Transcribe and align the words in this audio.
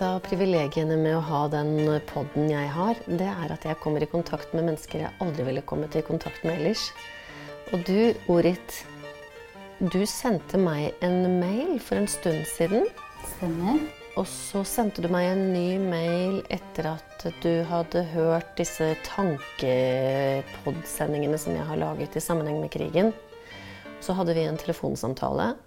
Et 0.00 0.06
av 0.08 0.16
privilegiene 0.24 0.96
med 0.96 1.12
å 1.12 1.20
ha 1.28 1.44
den 1.52 1.76
podden 2.08 2.48
jeg 2.48 2.72
har, 2.72 2.96
det 3.04 3.28
er 3.28 3.52
at 3.52 3.60
jeg 3.68 3.76
kommer 3.82 4.00
i 4.00 4.08
kontakt 4.08 4.48
med 4.56 4.64
mennesker 4.64 4.96
jeg 5.02 5.12
aldri 5.20 5.44
ville 5.44 5.60
kommet 5.68 5.92
i 5.92 6.00
kontakt 6.00 6.40
med 6.40 6.56
ellers. 6.56 6.88
Og 7.68 7.84
du, 7.84 8.16
Orit, 8.32 8.88
du 9.92 10.08
sendte 10.08 10.56
meg 10.56 10.96
en 11.04 11.36
mail 11.42 11.76
for 11.84 12.00
en 12.00 12.08
stund 12.08 12.48
siden. 12.48 12.88
Stemmer. 13.34 13.76
Og 14.16 14.24
så 14.24 14.64
sendte 14.64 15.04
du 15.04 15.12
meg 15.12 15.28
en 15.34 15.52
ny 15.52 15.76
mail 15.82 16.40
etter 16.48 16.88
at 16.94 17.20
du 17.44 17.60
hadde 17.68 18.00
hørt 18.14 18.56
disse 18.56 18.96
tankepodsendingene 19.10 21.36
som 21.42 21.52
jeg 21.58 21.66
har 21.68 21.76
laget 21.82 22.16
i 22.16 22.22
sammenheng 22.24 22.56
med 22.62 22.72
krigen. 22.72 23.12
Så 24.00 24.16
hadde 24.16 24.32
vi 24.32 24.48
en 24.48 24.56
telefonsamtale, 24.64 25.60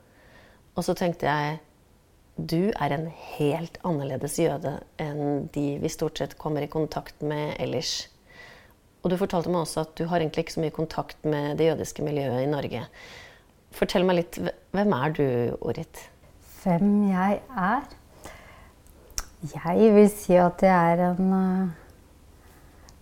og 0.74 0.82
så 0.90 0.98
tenkte 0.98 1.30
jeg 1.30 1.62
du 2.36 2.72
er 2.72 2.94
en 2.96 3.06
helt 3.38 3.78
annerledes 3.86 4.40
jøde 4.42 4.80
enn 5.02 5.50
de 5.54 5.66
vi 5.82 5.92
stort 5.92 6.18
sett 6.18 6.38
kommer 6.42 6.66
i 6.66 6.72
kontakt 6.72 7.22
med 7.22 7.54
ellers. 7.62 8.08
Og 9.04 9.12
du 9.12 9.20
fortalte 9.20 9.52
meg 9.52 9.66
også 9.66 9.84
at 9.84 9.94
du 10.00 10.08
har 10.10 10.24
egentlig 10.24 10.46
ikke 10.46 10.56
så 10.56 10.64
mye 10.64 10.74
kontakt 10.74 11.28
med 11.28 11.60
det 11.60 11.68
jødiske 11.70 12.06
miljøet 12.06 12.46
i 12.46 12.50
Norge. 12.50 12.86
Fortell 13.74 14.06
meg 14.08 14.22
litt, 14.22 14.40
hvem 14.74 14.96
er 14.98 15.14
du, 15.14 15.26
Orit? 15.62 16.02
Hvem 16.64 16.90
jeg 17.12 17.42
er? 17.52 17.86
Jeg 19.54 19.94
vil 19.94 20.10
si 20.10 20.38
at 20.40 20.64
jeg 20.64 20.94
er 20.94 21.02
en 21.10 21.34
uh, 21.36 21.74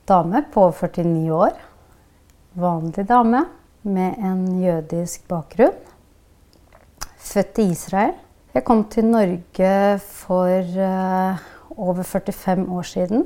dame 0.09 0.41
på 0.51 0.65
49 0.73 1.29
år. 1.37 1.53
Vanlig 2.57 3.05
dame 3.07 3.45
med 3.83 4.17
en 4.17 4.41
jødisk 4.59 5.27
bakgrunn. 5.29 5.77
Født 7.21 7.61
i 7.61 7.69
Israel. 7.75 8.17
Jeg 8.51 8.65
kom 8.67 8.81
til 8.91 9.05
Norge 9.07 9.67
for 10.03 10.71
uh, 10.75 11.43
over 11.79 12.03
45 12.03 12.65
år 12.67 12.83
siden. 12.83 13.21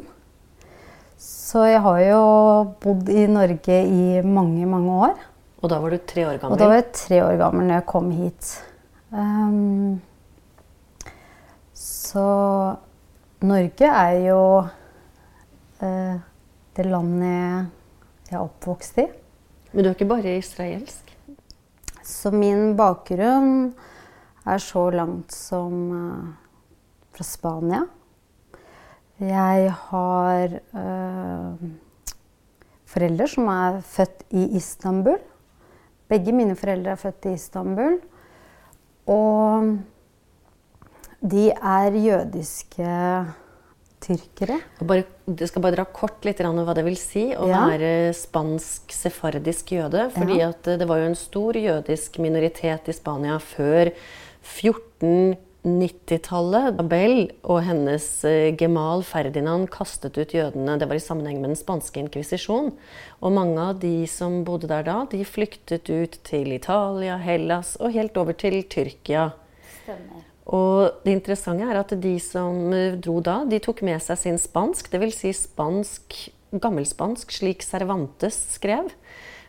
Så 1.17 1.63
jeg 1.65 1.79
har 1.81 2.01
jo 2.05 2.19
bodd 2.83 3.09
i 3.09 3.23
Norge 3.25 3.77
i 3.89 4.21
mange, 4.21 4.67
mange 4.69 4.97
år. 5.07 5.15
Og 5.63 5.71
da 5.71 5.79
var 5.81 5.95
du 5.95 5.97
tre 5.97 6.27
år 6.27 6.37
gammel? 6.37 6.53
Og 6.53 6.61
da 6.61 6.67
var 6.69 6.77
jeg 6.77 6.91
tre 6.93 7.23
år 7.25 7.39
gammel 7.41 7.65
når 7.65 7.79
jeg 7.79 7.85
kom 7.89 8.11
hit. 8.13 8.51
Um, 9.09 9.97
så 11.73 12.27
Norge 13.49 13.89
er 13.89 14.19
jo 14.27 14.43
uh, 14.61 16.15
det 16.77 16.85
landet 16.85 18.29
jeg 18.29 18.37
er 18.37 18.45
oppvokst 18.45 19.01
i. 19.01 19.07
Men 19.73 19.81
du 19.81 19.89
er 19.89 19.97
ikke 19.97 20.11
bare 20.13 20.37
israelsk? 20.37 21.17
Så 22.05 22.29
min 22.29 22.75
bakgrunn 22.77 23.73
er 24.45 24.61
så 24.61 24.87
langt 24.93 25.33
som 25.33 25.77
uh, 25.91 26.33
fra 27.15 27.25
Spania. 27.27 27.85
Jeg 29.21 29.71
har 29.87 30.57
uh, 30.75 31.69
foreldre 32.91 33.29
som 33.31 33.49
er 33.51 33.79
født 33.85 34.25
i 34.35 34.49
Istanbul. 34.59 35.17
Begge 36.11 36.35
mine 36.35 36.57
foreldre 36.59 36.93
er 36.93 37.01
født 37.01 37.31
i 37.31 37.35
Istanbul. 37.39 37.97
Og 39.09 39.75
de 41.25 41.49
er 41.51 41.97
jødiske 41.97 42.91
tyrkere. 44.05 44.59
Bare, 44.85 45.05
du 45.25 45.45
skal 45.47 45.63
bare 45.63 45.77
dra 45.79 45.85
kort 45.89 46.25
litt 46.27 46.41
om 46.45 46.59
hva 46.65 46.75
det 46.77 46.83
vil 46.85 46.97
si 46.99 47.25
å 47.33 47.47
ja. 47.49 47.63
være 47.71 48.11
spansk 48.17 48.93
sefardisk 48.93 49.73
jøde. 49.77 50.09
fordi 50.13 50.39
ja. 50.41 50.51
det 50.53 50.87
var 50.89 51.01
jo 51.01 51.09
en 51.09 51.17
stor 51.17 51.57
jødisk 51.57 52.19
minoritet 52.21 52.91
i 52.91 52.95
Spania 52.95 53.39
før 53.41 53.93
1490-tallet. 54.45 56.79
Abel 56.81 57.31
og 57.41 57.63
hennes 57.65 58.25
eh, 58.27 58.55
gemal 58.57 59.03
Ferdinand 59.07 59.69
kastet 59.73 60.17
ut 60.19 60.33
jødene. 60.35 60.79
Det 60.79 60.87
var 60.89 60.95
i 60.99 61.03
sammenheng 61.03 61.41
med 61.41 61.49
den 61.53 61.59
spanske 61.59 61.99
inkvisisjon. 62.03 62.67
Og 63.21 63.29
mange 63.33 63.61
av 63.71 63.75
de 63.81 64.07
som 64.11 64.43
bodde 64.47 64.67
der 64.71 64.83
da, 64.87 64.97
de 65.09 65.25
flyktet 65.25 65.89
ut 65.89 66.13
til 66.27 66.47
Italia, 66.53 67.17
Hellas 67.21 67.69
og 67.81 67.93
helt 67.97 68.17
over 68.21 68.33
til 68.37 68.55
Tyrkia. 68.69 69.23
Stemmer. 69.81 70.21
Og 70.45 71.01
det 71.01 71.15
interessante 71.15 71.65
er 71.65 71.79
at 71.79 71.93
de 72.01 72.15
som 72.21 72.73
eh, 72.73 72.97
dro 73.01 73.17
da, 73.25 73.39
de 73.49 73.59
tok 73.63 73.81
med 73.85 74.01
seg 74.03 74.19
sin 74.21 74.37
spansk, 74.41 74.91
dvs. 74.93 75.21
Si 75.23 75.33
spansk, 75.33 76.19
gammelspansk, 76.61 77.33
slik 77.33 77.65
Cervantes 77.65 78.37
skrev. 78.53 78.91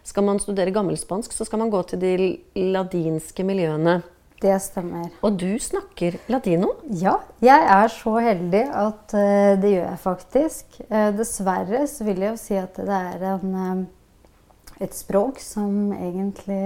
Skal 0.06 0.24
man 0.24 0.40
studere 0.40 0.72
gammelspansk, 0.72 1.34
så 1.34 1.44
skal 1.44 1.60
man 1.60 1.72
gå 1.72 1.82
til 1.90 2.00
de 2.00 2.14
ladinske 2.56 3.44
miljøene. 3.44 3.98
Det 4.36 4.56
stemmer. 4.60 5.08
Og 5.24 5.38
du 5.40 5.56
snakker 5.62 6.18
latino? 6.28 6.74
Ja, 7.00 7.14
jeg 7.40 7.68
er 7.72 7.92
så 7.92 8.18
heldig 8.20 8.64
at 8.68 9.14
uh, 9.16 9.52
det 9.62 9.70
gjør 9.72 9.86
jeg 9.86 10.00
faktisk. 10.02 10.76
Uh, 10.90 11.08
dessverre 11.16 11.86
så 11.88 12.04
vil 12.04 12.20
jeg 12.20 12.34
jo 12.34 12.40
si 12.40 12.58
at 12.60 12.76
det 12.76 12.98
er 12.98 13.24
en, 13.30 13.54
uh, 13.56 14.74
et 14.84 14.92
språk 14.92 15.40
som 15.40 15.88
egentlig 15.96 16.60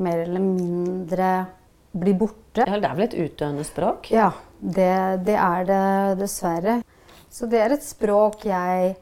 mer 0.00 0.22
eller 0.22 0.44
mindre 0.46 1.32
blir 1.90 2.14
borte. 2.22 2.62
Ja, 2.62 2.78
Det 2.78 2.86
er 2.86 2.96
vel 3.00 3.08
et 3.08 3.18
utdøende 3.26 3.66
språk? 3.66 4.12
Ja, 4.14 4.30
det, 4.60 4.94
det 5.26 5.36
er 5.42 5.66
det 5.66 5.84
dessverre. 6.22 6.80
Så 7.30 7.50
det 7.50 7.64
er 7.64 7.74
et 7.74 7.86
språk 7.86 8.46
jeg 8.46 8.94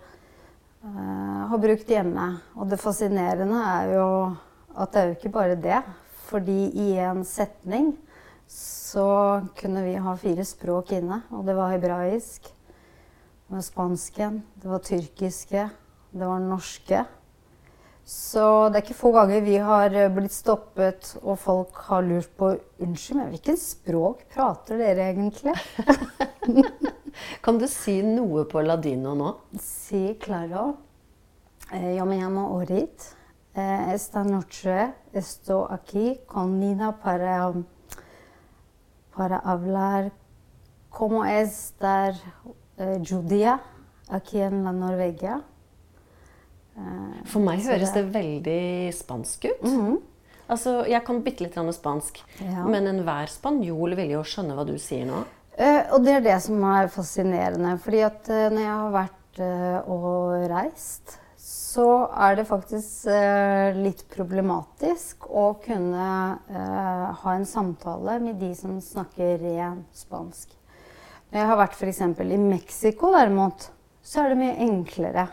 har 0.89 1.61
brukt 1.61 1.89
hjemme. 1.91 2.27
Og 2.57 2.69
det 2.71 2.81
fascinerende 2.81 3.61
er 3.61 3.93
jo 3.93 4.09
at 4.79 4.93
det 4.93 5.01
er 5.01 5.09
jo 5.09 5.17
ikke 5.17 5.33
bare 5.35 5.57
det. 5.61 5.81
Fordi 6.29 6.69
i 6.77 6.91
en 7.01 7.25
setning 7.25 7.95
så 8.49 9.41
kunne 9.57 9.85
vi 9.85 9.97
ha 10.01 10.15
fire 10.17 10.45
språk 10.45 10.93
inne. 10.97 11.23
Og 11.33 11.45
det 11.49 11.57
var 11.57 11.73
hebraisk, 11.73 12.49
det 13.49 13.57
var 13.57 13.65
spansken, 13.65 14.43
det 14.61 14.69
var 14.69 14.85
tyrkiske, 14.85 15.69
det 16.13 16.29
var 16.29 16.43
norske. 16.45 17.05
Så 18.09 18.43
det 18.73 18.79
er 18.79 18.85
ikke 18.87 18.97
få 18.97 19.11
ganger 19.13 19.43
vi 19.45 19.59
har 19.61 19.93
blitt 20.17 20.33
stoppet 20.33 21.11
og 21.21 21.37
folk 21.43 21.77
har 21.91 22.07
lurt 22.07 22.31
på 22.41 22.55
Unnskyld, 22.81 23.19
men 23.19 23.35
hvilket 23.35 23.61
språk 23.61 24.23
prater 24.33 24.81
dere 24.81 25.11
egentlig? 25.11 25.53
kan 27.45 27.61
du 27.61 27.67
si 27.69 27.99
noe 28.07 28.47
på 28.49 28.65
ladino 28.65 29.13
nå? 29.17 29.35
Si 29.61 30.15
claro. 30.25 30.71
Eh, 31.69 32.01
me 32.01 32.17
llamo 32.17 32.49
Orit. 32.57 33.11
Eh, 33.59 33.95
esta 33.95 34.23
noche 34.23 34.95
estoy 35.13 35.67
aquí 35.71 36.21
con 36.27 36.61
Nina 36.61 36.93
para, 36.93 37.53
para 39.17 39.39
hablar 39.39 40.13
cómo 40.91 41.25
es 41.25 41.71
estar 41.71 42.15
eh, 42.77 43.03
judía 43.03 43.61
aquí 44.09 44.39
en 44.41 44.63
la 44.63 44.71
Norvegia. 44.71 45.43
Eh, 46.77 47.25
For 47.27 47.43
meg 47.43 47.67
høres 47.67 47.91
det 47.97 48.05
veldig 48.15 48.95
spansk 48.95 49.45
ut. 49.51 49.63
Mm 49.63 49.81
-hmm. 49.81 49.99
Altså, 50.49 50.85
Jeg 50.87 51.05
kan 51.05 51.23
bitte 51.23 51.45
litt 51.45 51.75
spansk, 51.75 52.25
ja. 52.41 52.65
men 52.65 52.87
enhver 52.87 53.27
spanjol 53.27 53.97
vil 53.97 54.11
jo 54.11 54.23
skjønne 54.23 54.55
hva 54.55 54.65
du 54.65 54.79
sier 54.79 55.05
nå. 55.07 55.25
Eh, 55.59 55.93
og 55.93 56.05
det 56.05 56.13
er 56.13 56.21
det 56.21 56.43
som 56.43 56.65
er 56.65 56.87
fascinerende. 56.87 57.79
fordi 57.79 58.01
at 58.01 58.29
eh, 58.29 58.51
når 58.51 58.61
jeg 58.61 58.71
har 58.71 58.91
vært 58.91 59.39
eh, 59.39 59.91
og 59.91 60.49
reist 60.51 61.19
så 61.69 61.85
er 62.17 62.39
det 62.39 62.47
faktisk 62.49 63.11
eh, 63.13 63.77
litt 63.77 64.05
problematisk 64.13 65.27
å 65.29 65.51
kunne 65.61 66.07
eh, 66.49 67.09
ha 67.21 67.35
en 67.35 67.45
samtale 67.49 68.15
med 68.25 68.39
de 68.41 68.55
som 68.57 68.79
snakker 68.81 69.37
ren 69.43 69.83
spansk. 69.93 70.55
Når 71.29 71.43
jeg 71.43 71.49
har 71.51 71.59
vært 71.61 71.77
f.eks. 71.77 72.01
i 72.25 72.39
Mexico, 72.41 73.11
derimot, 73.13 73.67
så 74.01 74.23
er 74.23 74.33
det 74.33 74.39
mye 74.41 74.55
enklere. 74.65 75.27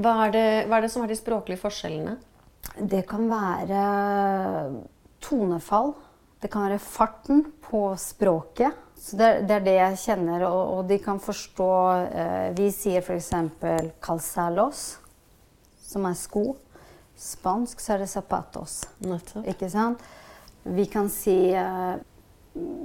Hva 0.00 0.14
er, 0.24 0.32
det, 0.34 0.46
hva 0.66 0.80
er 0.80 0.86
det 0.86 0.90
som 0.96 1.04
er 1.04 1.12
de 1.12 1.18
språklige 1.20 1.62
forskjellene? 1.62 2.16
Det 2.90 3.04
kan 3.06 3.28
være 3.30 3.82
tonefall. 5.22 5.92
Det 6.40 6.50
kan 6.50 6.64
være 6.66 6.80
farten 6.82 7.44
på 7.68 7.84
språket. 8.00 8.74
Så 8.98 9.20
det, 9.20 9.28
det 9.46 9.60
er 9.60 9.68
det 9.68 9.76
jeg 9.76 10.00
kjenner, 10.08 10.42
og, 10.48 10.74
og 10.74 10.90
de 10.90 10.98
kan 11.04 11.20
forstå 11.22 11.70
eh, 12.08 12.48
Vi 12.58 12.66
sier 12.74 13.04
f.eks. 13.04 13.30
'calzalos' 14.02 14.88
som 15.90 16.06
er 16.08 16.16
sko. 16.18 16.44
Spansk 17.20 17.82
så 17.82 17.94
er 17.96 18.04
det 18.04 18.10
zapatos. 18.12 18.80
Nettopp. 19.04 19.48
Ikke 19.50 19.68
sant? 19.72 20.02
Vi 20.64 20.86
kan 20.92 21.08
si 21.12 21.36
uh, 21.56 21.96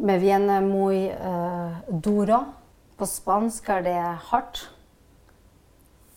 Me 0.06 0.20
viene 0.22 0.60
muy 0.62 1.08
uh, 1.10 1.80
duro. 1.90 2.44
På 2.96 3.08
spansk 3.10 3.70
er 3.74 3.86
det 3.86 4.00
hardt. 4.30 4.62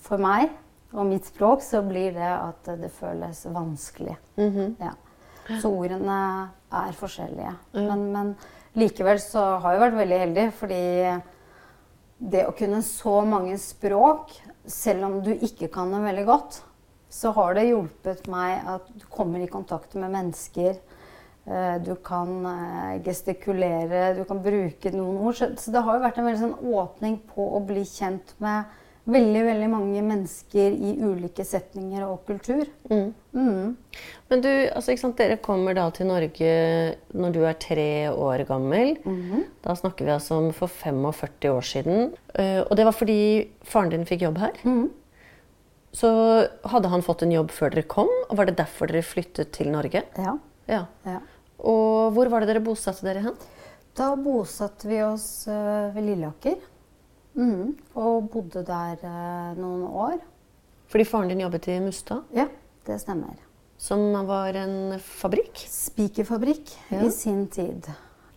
For 0.04 0.20
meg 0.20 0.50
og 0.92 1.08
mitt 1.08 1.28
språk 1.28 1.62
så 1.64 1.82
blir 1.84 2.14
det 2.16 2.28
at 2.28 2.68
det 2.80 2.90
føles 2.92 3.44
vanskelig. 3.52 4.16
Mm 4.36 4.50
-hmm. 4.50 4.74
ja. 4.80 4.92
Så 5.60 5.68
ordene 5.68 6.50
er 6.72 6.92
forskjellige. 6.92 7.54
Mm. 7.72 7.86
Men, 7.86 8.12
men, 8.12 8.36
likevel 8.74 9.20
så 9.20 9.58
har 9.58 9.72
jeg 9.72 9.80
vært 9.80 9.96
veldig 9.96 10.18
heldig, 10.18 10.52
fordi 10.52 11.20
det 12.18 12.46
å 12.46 12.52
kunne 12.52 12.82
så 12.82 13.20
mange 13.24 13.58
språk, 13.58 14.32
selv 14.66 15.04
om 15.04 15.22
du 15.22 15.32
ikke 15.32 15.68
kan 15.68 15.92
dem 15.92 16.04
veldig 16.04 16.26
godt, 16.26 16.62
så 17.10 17.32
har 17.32 17.54
det 17.54 17.68
hjulpet 17.70 18.26
meg 18.28 18.62
at 18.68 18.88
du 18.94 19.04
kommer 19.10 19.40
i 19.40 19.46
kontakt 19.50 19.94
med 19.94 20.10
mennesker 20.12 20.76
Eh, 21.48 21.78
Du 21.80 21.94
kan 22.04 22.44
eh, 22.44 22.98
gestikulere, 23.02 24.14
du 24.18 24.24
kan 24.28 24.42
bruke 24.44 24.90
noen 24.92 25.16
ord. 25.24 25.38
Så 25.56 25.72
det 25.72 25.80
har 25.80 25.96
jo 25.96 26.02
vært 26.02 26.18
en 26.20 26.26
veldig 26.28 26.42
sånn 26.42 26.74
åpning 26.74 27.14
på 27.30 27.46
å 27.56 27.62
bli 27.64 27.86
kjent 27.88 28.34
med 28.44 28.64
veldig, 29.08 29.44
veldig 29.46 29.68
mange 29.72 30.02
mennesker 30.04 30.74
i 30.76 30.90
ulike 31.00 31.46
setninger 31.48 32.04
og 32.04 32.26
kultur. 32.28 32.66
Mm. 32.90 33.14
Mm. 33.32 33.76
Men 34.28 34.44
du, 34.44 34.50
altså, 34.76 34.92
sant, 35.00 35.16
dere 35.16 35.38
kommer 35.40 35.72
da 35.78 35.86
til 35.96 36.10
Norge 36.10 36.52
når 37.16 37.32
du 37.32 37.40
er 37.48 37.56
tre 37.64 37.88
år 38.12 38.44
gammel. 38.44 38.98
Mhm. 39.08 39.46
Da 39.64 39.72
snakker 39.80 40.04
vi 40.04 40.12
altså 40.18 40.42
om 40.42 40.52
for 40.52 40.68
45 40.68 41.48
år 41.48 41.64
siden. 41.64 42.12
Eh, 42.34 42.60
Og 42.68 42.76
det 42.76 42.84
var 42.84 42.92
fordi 42.92 43.48
faren 43.64 43.88
din 43.96 44.04
fikk 44.04 44.26
jobb 44.28 44.36
her. 44.44 44.52
Så 45.92 46.08
hadde 46.68 46.88
han 46.92 47.02
fått 47.02 47.22
en 47.24 47.32
jobb 47.32 47.50
før 47.54 47.72
dere 47.72 47.86
kom, 47.88 48.10
og 48.28 48.36
var 48.36 48.46
det 48.50 48.56
derfor 48.58 48.90
dere 48.90 49.02
flyttet 49.06 49.52
til 49.56 49.70
Norge? 49.72 50.02
Ja. 50.20 50.34
Ja. 50.68 50.82
ja. 51.08 51.20
Og 51.58 52.12
hvor 52.14 52.28
var 52.30 52.44
det 52.44 52.50
dere 52.52 52.62
bosatte 52.64 53.06
dere 53.06 53.22
hen? 53.24 53.38
Da 53.98 54.12
bosatte 54.20 54.86
vi 54.90 55.00
oss 55.02 55.46
eh, 55.50 55.88
ved 55.96 56.04
Lilleaker. 56.06 56.58
Mm. 57.38 57.72
Og 57.98 58.28
bodde 58.32 58.62
der 58.66 59.00
eh, 59.02 59.56
noen 59.58 59.86
år. 59.88 60.18
Fordi 60.92 61.04
faren 61.08 61.32
din 61.32 61.42
jobbet 61.42 61.66
i 61.72 61.78
Mustad, 61.84 62.22
Ja, 62.36 62.46
det 62.86 63.00
stemmer. 63.02 63.34
som 63.78 64.00
var 64.28 64.54
en 64.56 64.98
fabrikk. 65.02 65.64
Spikerfabrikk 65.68 66.70
Ja. 66.92 67.02
i 67.04 67.10
sin 67.10 67.46
tid. 67.52 67.88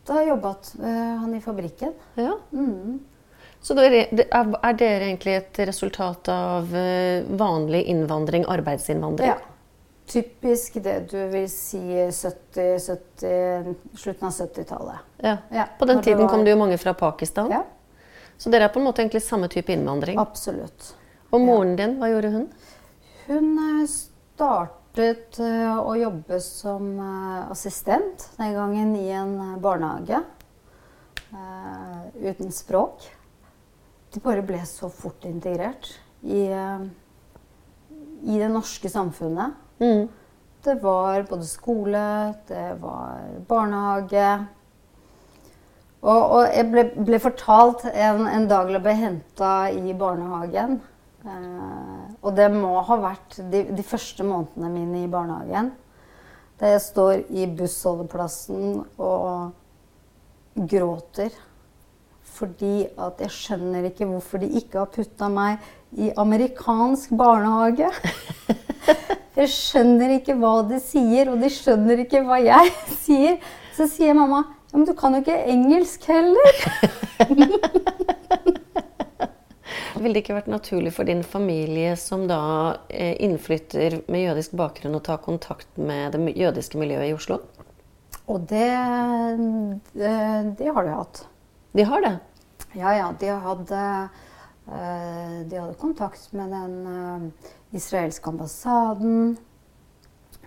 Da 0.07 0.24
jobbet 0.25 0.74
eh, 0.81 1.15
han 1.21 1.36
i 1.38 1.42
fabrikken. 1.44 1.94
Ja. 2.18 2.33
Mhm. 2.51 3.00
Så 3.62 3.75
er, 3.78 3.94
er 4.10 4.54
er 4.63 4.74
dere 4.74 5.06
egentlig 5.12 5.36
et 5.38 5.60
resultat 5.69 6.30
av 6.34 6.72
eh, 6.75 7.22
vanlig 7.38 7.84
innvandring, 7.94 8.46
arbeidsinnvandring? 8.50 9.28
Ja. 9.28 9.38
Typisk 10.12 10.80
det 10.84 10.96
du 11.12 11.19
vil 11.31 11.46
si 11.50 11.80
70, 11.80 12.80
70 12.81 13.75
slutten 13.96 14.28
av 14.28 14.34
70-tallet. 14.34 15.06
Ja. 15.24 15.38
Ja, 15.54 15.68
På 15.80 15.86
den 15.86 16.02
når 16.02 16.04
tiden 16.10 16.28
kom 16.28 16.44
det 16.44 16.52
jo 16.56 16.58
mange 16.60 16.78
fra 16.81 16.94
Pakistan. 16.98 17.52
Ja, 17.54 17.62
Så 18.42 18.50
dere 18.50 18.66
er 18.66 18.74
på 18.74 18.81
en 18.81 18.88
måte 18.90 19.04
egentlig 19.06 19.22
samme 19.24 19.48
type 19.48 19.72
innvandring. 19.72 20.18
absolutt. 20.19 20.96
Og 21.31 21.40
moren 21.46 21.75
din, 21.80 21.94
hva 22.02 22.10
gjorde 22.12 22.31
hun? 22.34 22.50
Hun 23.30 23.54
eh, 23.62 23.86
startet 23.88 25.40
eh, 25.40 25.78
å 25.80 25.94
jobbe 25.96 26.42
som 26.44 26.90
assistent 27.54 28.25
den 28.42 28.54
gangen 28.57 28.96
i 29.00 29.07
en 29.16 29.38
eh, 29.40 29.57
barnehage 29.64 30.19
eh, 31.31 32.00
uten 32.25 32.52
språk. 32.52 33.06
De 34.12 34.19
bare 34.19 34.44
ble 34.44 34.60
så 34.68 34.90
fort 34.92 35.24
integrert 35.25 35.94
i, 36.22 36.48
eh, 36.52 36.81
i 38.28 38.40
det 38.40 38.50
norske 38.52 38.90
samfunnet. 38.92 39.56
Mm. 39.80 40.10
Det 40.62 40.75
var 40.84 41.24
både 41.30 41.46
skole, 41.48 42.34
det 42.48 42.66
var 42.81 43.22
barnehage. 43.48 44.48
Og, 46.02 46.22
og 46.22 46.42
jeg 46.50 46.68
ble, 46.72 46.84
ble 46.98 47.19
fortalt 47.22 47.86
en, 47.92 48.25
en 48.28 48.48
dag 48.50 48.68
da 48.68 48.75
jeg 48.75 48.84
ble 48.86 48.94
henta 48.98 49.52
i 49.69 49.94
barnehagen 49.94 50.80
eh, 51.30 52.00
Og 52.25 52.34
det 52.34 52.48
må 52.56 52.72
ha 52.88 52.98
vært 53.04 53.38
de, 53.54 53.68
de 53.69 53.86
første 53.86 54.25
månedene 54.25 54.72
mine 54.74 55.04
i 55.06 55.12
barnehagen. 55.12 55.72
Da 56.57 56.74
jeg 56.74 56.81
står 56.84 57.24
i 57.30 57.46
bussholdeplassen 57.57 58.81
og 59.02 59.54
gråter. 60.56 61.31
Fordi 62.42 62.88
at 62.98 63.22
jeg 63.22 63.34
skjønner 63.36 63.86
ikke 63.92 64.08
hvorfor 64.10 64.42
de 64.42 64.50
ikke 64.58 64.82
har 64.82 64.90
putta 64.90 65.30
meg 65.30 65.62
i 65.94 66.10
amerikansk 66.18 67.14
barnehage. 67.20 67.92
Jeg 69.32 69.48
skjønner 69.48 70.18
ikke 70.18 70.34
hva 70.42 70.58
de 70.68 70.76
sier, 70.84 71.30
og 71.32 71.40
de 71.40 71.48
skjønner 71.54 72.02
ikke 72.04 72.20
hva 72.28 72.42
jeg 72.44 72.72
sier. 73.06 73.38
Så 73.78 73.88
sier 73.88 74.18
mamma 74.18 74.42
ja, 74.72 74.76
men 74.76 74.88
du 74.88 74.92
kan 74.96 75.16
jo 75.16 75.22
ikke 75.24 75.38
engelsk 75.52 76.04
heller. 76.12 76.60
Ville 80.02 80.16
det 80.16 80.24
ikke 80.24 80.36
vært 80.36 80.50
naturlig 80.52 80.94
for 80.96 81.06
din 81.08 81.22
familie 81.28 81.94
som 82.00 82.24
da 82.30 82.42
eh, 82.90 83.14
innflytter 83.22 84.00
med 84.12 84.24
jødisk 84.26 84.56
bakgrunn 84.58 84.98
å 84.98 85.04
ta 85.04 85.20
kontakt 85.22 85.70
med 85.78 86.16
det 86.16 86.34
jødiske 86.40 86.80
miljøet 86.82 87.12
i 87.12 87.16
Oslo? 87.16 87.38
Og 88.32 88.48
det, 88.50 88.72
det, 89.94 90.16
det 90.58 90.72
har 90.72 90.88
de 90.88 90.96
hatt. 90.96 91.24
De 91.78 91.86
har 91.88 92.04
det. 92.04 92.16
Ja, 92.73 92.94
ja, 92.95 93.13
de 93.19 93.27
hadde, 93.44 94.09
eh, 94.68 95.39
de 95.47 95.57
hadde 95.59 95.73
kontakt 95.79 96.31
med 96.33 96.51
den 96.51 96.75
eh, 96.88 97.47
israelske 97.75 98.29
ambassaden. 98.29 99.38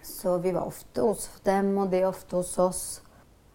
Så 0.02 0.38
vi 0.38 0.52
var 0.52 0.66
ofte 0.68 1.00
hos 1.00 1.28
dem, 1.44 1.78
og 1.78 1.90
de 1.90 2.04
ofte 2.04 2.36
hos 2.36 2.58
oss. 2.58 2.84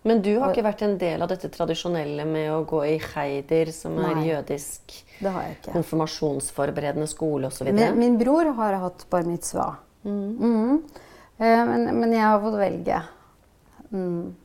Men 0.01 0.21
du 0.23 0.31
har 0.39 0.53
ikke 0.53 0.63
vært 0.63 0.81
en 0.85 0.95
del 0.97 1.21
av 1.21 1.27
dette 1.29 1.49
tradisjonelle 1.51 2.23
med 2.25 2.47
å 2.53 2.61
gå 2.65 2.79
i 2.87 2.95
heider, 3.03 3.69
som 3.75 3.97
er 3.99 4.15
Nei. 4.15 4.29
jødisk 4.29 4.93
Det 5.19 5.29
har 5.35 5.43
jeg 5.43 5.57
ikke. 5.57 5.73
konfirmasjonsforberedende 5.75 7.07
skole 7.11 7.49
osv.? 7.51 7.67
Min, 7.75 7.97
min 7.99 8.17
bror 8.17 8.53
har 8.55 8.77
hatt 8.85 9.05
bar 9.11 9.27
mitzvah. 9.27 9.75
Mm. 10.05 10.37
Mm. 10.39 10.83
men, 11.37 11.99
men 11.99 12.13
jeg 12.15 12.23
har 12.23 12.39
fått 12.41 12.57
velge. 12.61 13.01
Mm. 13.91 14.35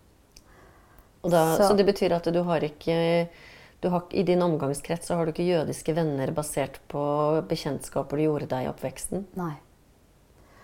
Da, 1.23 1.57
så. 1.57 1.69
Så- 1.69 1.77
det 1.79 1.87
betyr 1.87 2.13
at 2.19 2.25
du 2.35 2.43
har 2.43 2.61
ikke 2.67 3.29
har, 3.91 4.07
I 4.13 4.23
din 4.27 4.43
omgangskrets 4.43 5.07
så 5.09 5.17
har 5.19 5.27
du 5.27 5.33
ikke 5.35 5.47
jødiske 5.47 5.95
venner 5.97 6.31
basert 6.37 6.81
på 6.89 7.03
bekjentskaper 7.49 8.17
du 8.21 8.27
gjorde 8.27 8.49
deg 8.51 8.67
i 8.67 8.71
oppveksten? 8.71 9.27
Nei. 9.39 9.55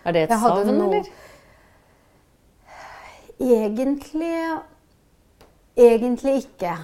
Er 0.05 0.17
det 0.17 0.22
et 0.28 0.34
savn, 0.40 0.70
noe- 0.78 1.00
eller? 1.00 1.11
Egentlig 3.40 4.34
Egentlig 5.81 6.34
ikke. 6.44 6.75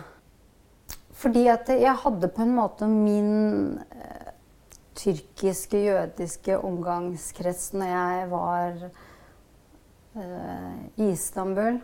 Fordi 1.17 1.47
at 1.53 1.69
jeg 1.69 1.97
hadde 2.05 2.29
på 2.33 2.45
en 2.45 2.55
måte 2.57 2.87
min 2.89 3.79
eh, 3.93 4.31
tyrkiske, 4.97 5.81
jødiske 5.89 6.59
omgangskrets 6.65 7.73
når 7.77 7.91
jeg 7.91 8.31
var 8.31 8.85
eh, 10.17 10.79
i 10.97 11.11
Istanbul. 11.11 11.81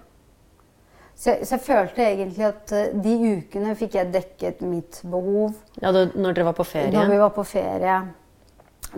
Så 1.23 1.37
så 1.47 1.55
jeg 1.55 1.63
følte 1.63 2.03
egentlig 2.03 2.47
at 2.49 2.73
eh, 2.75 2.95
de 2.99 3.13
ukene 3.37 3.77
fikk 3.79 3.95
jeg 3.95 4.11
dekket 4.15 4.65
mitt 4.67 4.99
behov. 5.07 5.55
Ja, 5.79 5.93
da, 5.95 6.09
når 6.19 6.35
dere 6.35 6.49
var 6.49 6.57
på 6.59 6.67
ferie? 6.67 6.91
Når 6.97 7.13
vi 7.13 7.21
var 7.21 7.31
på 7.37 7.45
ferie, 7.47 7.99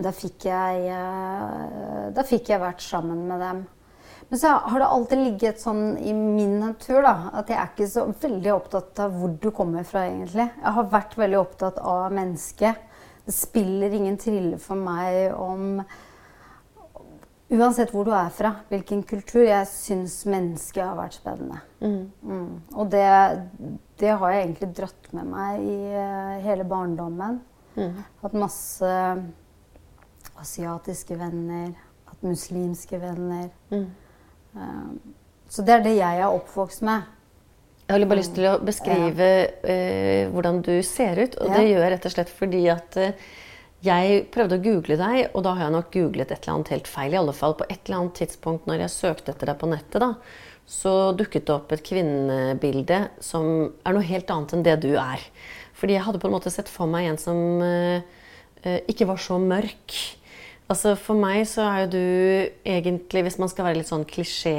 da 0.01 0.13
fikk 0.15 0.47
jeg, 0.49 0.87
eh, 0.89 2.07
da 2.15 2.25
fikk 2.25 2.49
jeg 2.49 2.63
vært 2.63 2.81
sammen 2.81 3.27
med 3.29 3.43
dem. 3.45 3.61
Men 4.31 4.41
så 4.41 4.55
har 4.57 4.81
det 4.81 4.87
alltid 4.89 5.21
ligget 5.21 5.61
sånn 5.61 5.99
i 6.01 6.15
min 6.17 6.57
natur 6.63 7.03
da, 7.05 7.13
at 7.37 7.51
jeg 7.51 7.59
er 7.61 7.69
ikke 7.69 7.89
så 7.93 8.07
veldig 8.09 8.53
opptatt 8.55 9.03
av 9.05 9.13
hvor 9.19 9.35
du 9.41 9.51
kommer 9.53 9.85
fra, 9.85 10.07
egentlig. 10.09 10.47
Jeg 10.49 10.75
har 10.79 10.89
vært 10.95 11.13
veldig 11.19 11.39
opptatt 11.43 11.77
av 11.77 12.09
mennesket. 12.15 12.81
Det 13.25 13.33
spiller 13.37 13.93
ingen 13.93 14.17
trille 14.21 14.57
for 14.61 14.81
meg 14.81 15.29
om 15.37 15.77
Uansett 17.53 17.91
hvor 17.93 18.07
du 18.07 18.09
er 18.17 18.31
fra, 18.33 18.51
hvilken 18.71 19.03
kultur. 19.05 19.43
Jeg 19.45 19.67
syns 19.69 20.23
mennesket 20.25 20.81
har 20.81 20.95
vært 20.97 21.19
spennende. 21.19 21.59
Mm. 21.77 22.61
Og 22.73 22.87
det, 22.89 23.05
det 24.01 24.15
har 24.17 24.33
jeg 24.33 24.47
egentlig 24.47 24.69
dratt 24.79 25.11
med 25.13 25.29
meg 25.29 25.61
i 25.61 25.75
uh, 25.93 26.39
hele 26.41 26.65
barndommen. 26.65 27.37
Mm. 27.75 27.99
Hatt 28.23 28.37
masse 28.39 28.95
asiatiske 30.41 31.19
venner, 31.19 31.69
hatt 32.09 32.25
muslimske 32.25 32.97
venner. 33.03 33.51
Mm. 33.69 33.85
Um, 34.55 34.97
så 35.51 35.61
det 35.61 35.77
er 35.77 35.85
det 35.85 35.95
jeg 35.99 36.25
er 36.25 36.33
oppvokst 36.33 36.81
med. 36.87 37.11
Jeg 37.85 37.93
har 37.93 38.09
bare 38.09 38.23
lyst 38.23 38.33
til 38.33 38.49
å 38.49 38.57
beskrive 38.65 39.31
uh, 39.61 40.33
hvordan 40.33 40.63
du 40.65 40.79
ser 40.81 41.21
ut. 41.21 41.37
Og 41.37 41.51
Ja. 41.51 41.59
det 41.59 41.67
gjør 41.69 41.83
jeg 41.85 41.93
rett 41.93 42.09
og 42.09 42.17
slett 42.17 42.37
fordi 42.41 42.67
at 42.73 43.03
jeg 43.85 44.25
prøvde 44.33 44.57
å 44.57 44.63
google 44.63 44.97
deg, 44.99 45.19
og 45.33 45.45
da 45.45 45.53
har 45.55 45.67
jeg 45.67 45.75
nok 45.75 45.93
googlet 45.93 46.31
et 46.33 46.41
eller 46.41 46.55
annet 46.55 46.73
helt 46.73 46.89
feil. 46.89 47.13
I 47.13 47.21
alle 47.21 47.35
fall 47.37 47.55
på 47.59 47.67
et 47.69 47.79
eller 47.85 48.01
annet 48.01 48.19
tidspunkt 48.21 48.67
når 48.69 48.85
jeg 48.85 48.95
søkte 48.95 49.33
etter 49.35 49.51
deg 49.51 49.59
på 49.61 49.69
nettet, 49.71 50.01
da, 50.03 50.11
så 50.65 51.13
dukket 51.17 51.45
det 51.45 51.53
opp 51.53 51.73
et 51.75 51.85
kvinnebilde 51.85 52.99
som 53.23 53.69
er 53.85 53.95
noe 53.95 54.07
helt 54.07 54.31
annet 54.33 54.55
enn 54.57 54.65
det 54.65 54.75
du 54.87 54.91
er. 54.97 55.21
Fordi 55.77 55.97
jeg 55.97 56.05
hadde 56.07 56.21
på 56.23 56.29
en 56.29 56.35
måte 56.37 56.53
sett 56.53 56.71
for 56.71 56.89
meg 56.89 57.11
en 57.11 57.19
som 57.21 57.39
eh, 57.61 58.79
ikke 58.89 59.07
var 59.09 59.21
så 59.21 59.37
mørk. 59.41 59.97
Altså 60.71 60.95
For 60.97 61.17
meg 61.19 61.43
så 61.45 61.67
er 61.67 61.83
jo 61.83 61.89
du 61.93 62.05
egentlig, 62.65 63.25
hvis 63.27 63.37
man 63.37 63.51
skal 63.51 63.67
være 63.67 63.81
litt 63.81 63.91
sånn 63.91 64.07
klisjé 64.09 64.55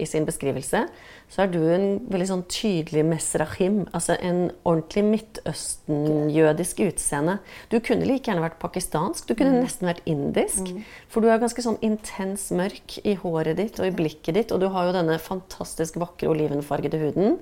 i 0.00 0.06
sin 0.08 0.24
beskrivelse, 0.24 0.86
så 1.32 1.46
er 1.46 1.48
du 1.48 1.62
en 1.64 1.86
veldig 2.12 2.26
sånn 2.28 2.42
tydelig 2.52 3.02
mesrahim. 3.08 3.78
Altså 3.96 4.18
en 4.20 4.50
ordentlig 4.68 5.02
Midtøsten-jødisk 5.06 6.82
utseende. 6.84 7.38
Du 7.72 7.78
kunne 7.80 8.04
like 8.04 8.28
gjerne 8.28 8.44
vært 8.44 8.58
pakistansk. 8.60 9.30
Du 9.30 9.38
kunne 9.38 9.62
nesten 9.62 9.88
vært 9.88 10.02
indisk. 10.04 10.68
For 11.08 11.24
du 11.24 11.30
er 11.32 11.40
ganske 11.40 11.64
sånn 11.64 11.80
intens 11.80 12.50
mørk 12.52 12.98
i 13.08 13.16
håret 13.22 13.56
ditt 13.62 13.80
og 13.80 13.88
i 13.88 13.94
blikket 14.02 14.36
ditt. 14.36 14.52
Og 14.52 14.60
du 14.60 14.68
har 14.74 14.90
jo 14.90 14.94
denne 14.98 15.16
fantastisk 15.24 15.96
vakre 16.04 16.28
olivenfargede 16.34 17.00
huden. 17.00 17.40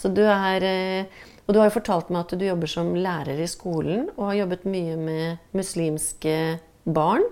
Så 0.00 0.08
du 0.16 0.24
er 0.24 0.64
eh, 0.64 1.20
Og 1.44 1.52
du 1.52 1.58
har 1.60 1.68
jo 1.68 1.76
fortalt 1.76 2.08
meg 2.08 2.24
at 2.24 2.38
du 2.38 2.46
jobber 2.46 2.70
som 2.70 2.92
lærer 2.94 3.40
i 3.42 3.50
skolen 3.50 4.04
og 4.14 4.28
har 4.30 4.36
jobbet 4.44 4.68
mye 4.70 4.96
med 4.96 5.48
muslimske 5.52 6.36
barn. 6.88 7.26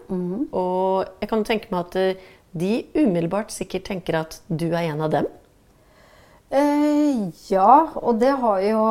Og 0.52 1.08
jeg 1.22 1.32
kan 1.32 1.48
tenke 1.48 1.72
meg 1.72 1.86
at 1.86 1.96
eh, 1.96 2.30
de 2.52 2.72
umiddelbart 2.92 3.54
sikkert 3.54 3.88
tenker 3.88 4.20
at 4.20 4.42
du 4.52 4.68
er 4.74 4.90
en 4.90 5.06
av 5.06 5.14
dem. 5.16 5.36
Eh, 6.48 7.28
ja, 7.52 7.72
og 8.00 8.16
det 8.20 8.30
har 8.40 8.60
jo 8.64 8.84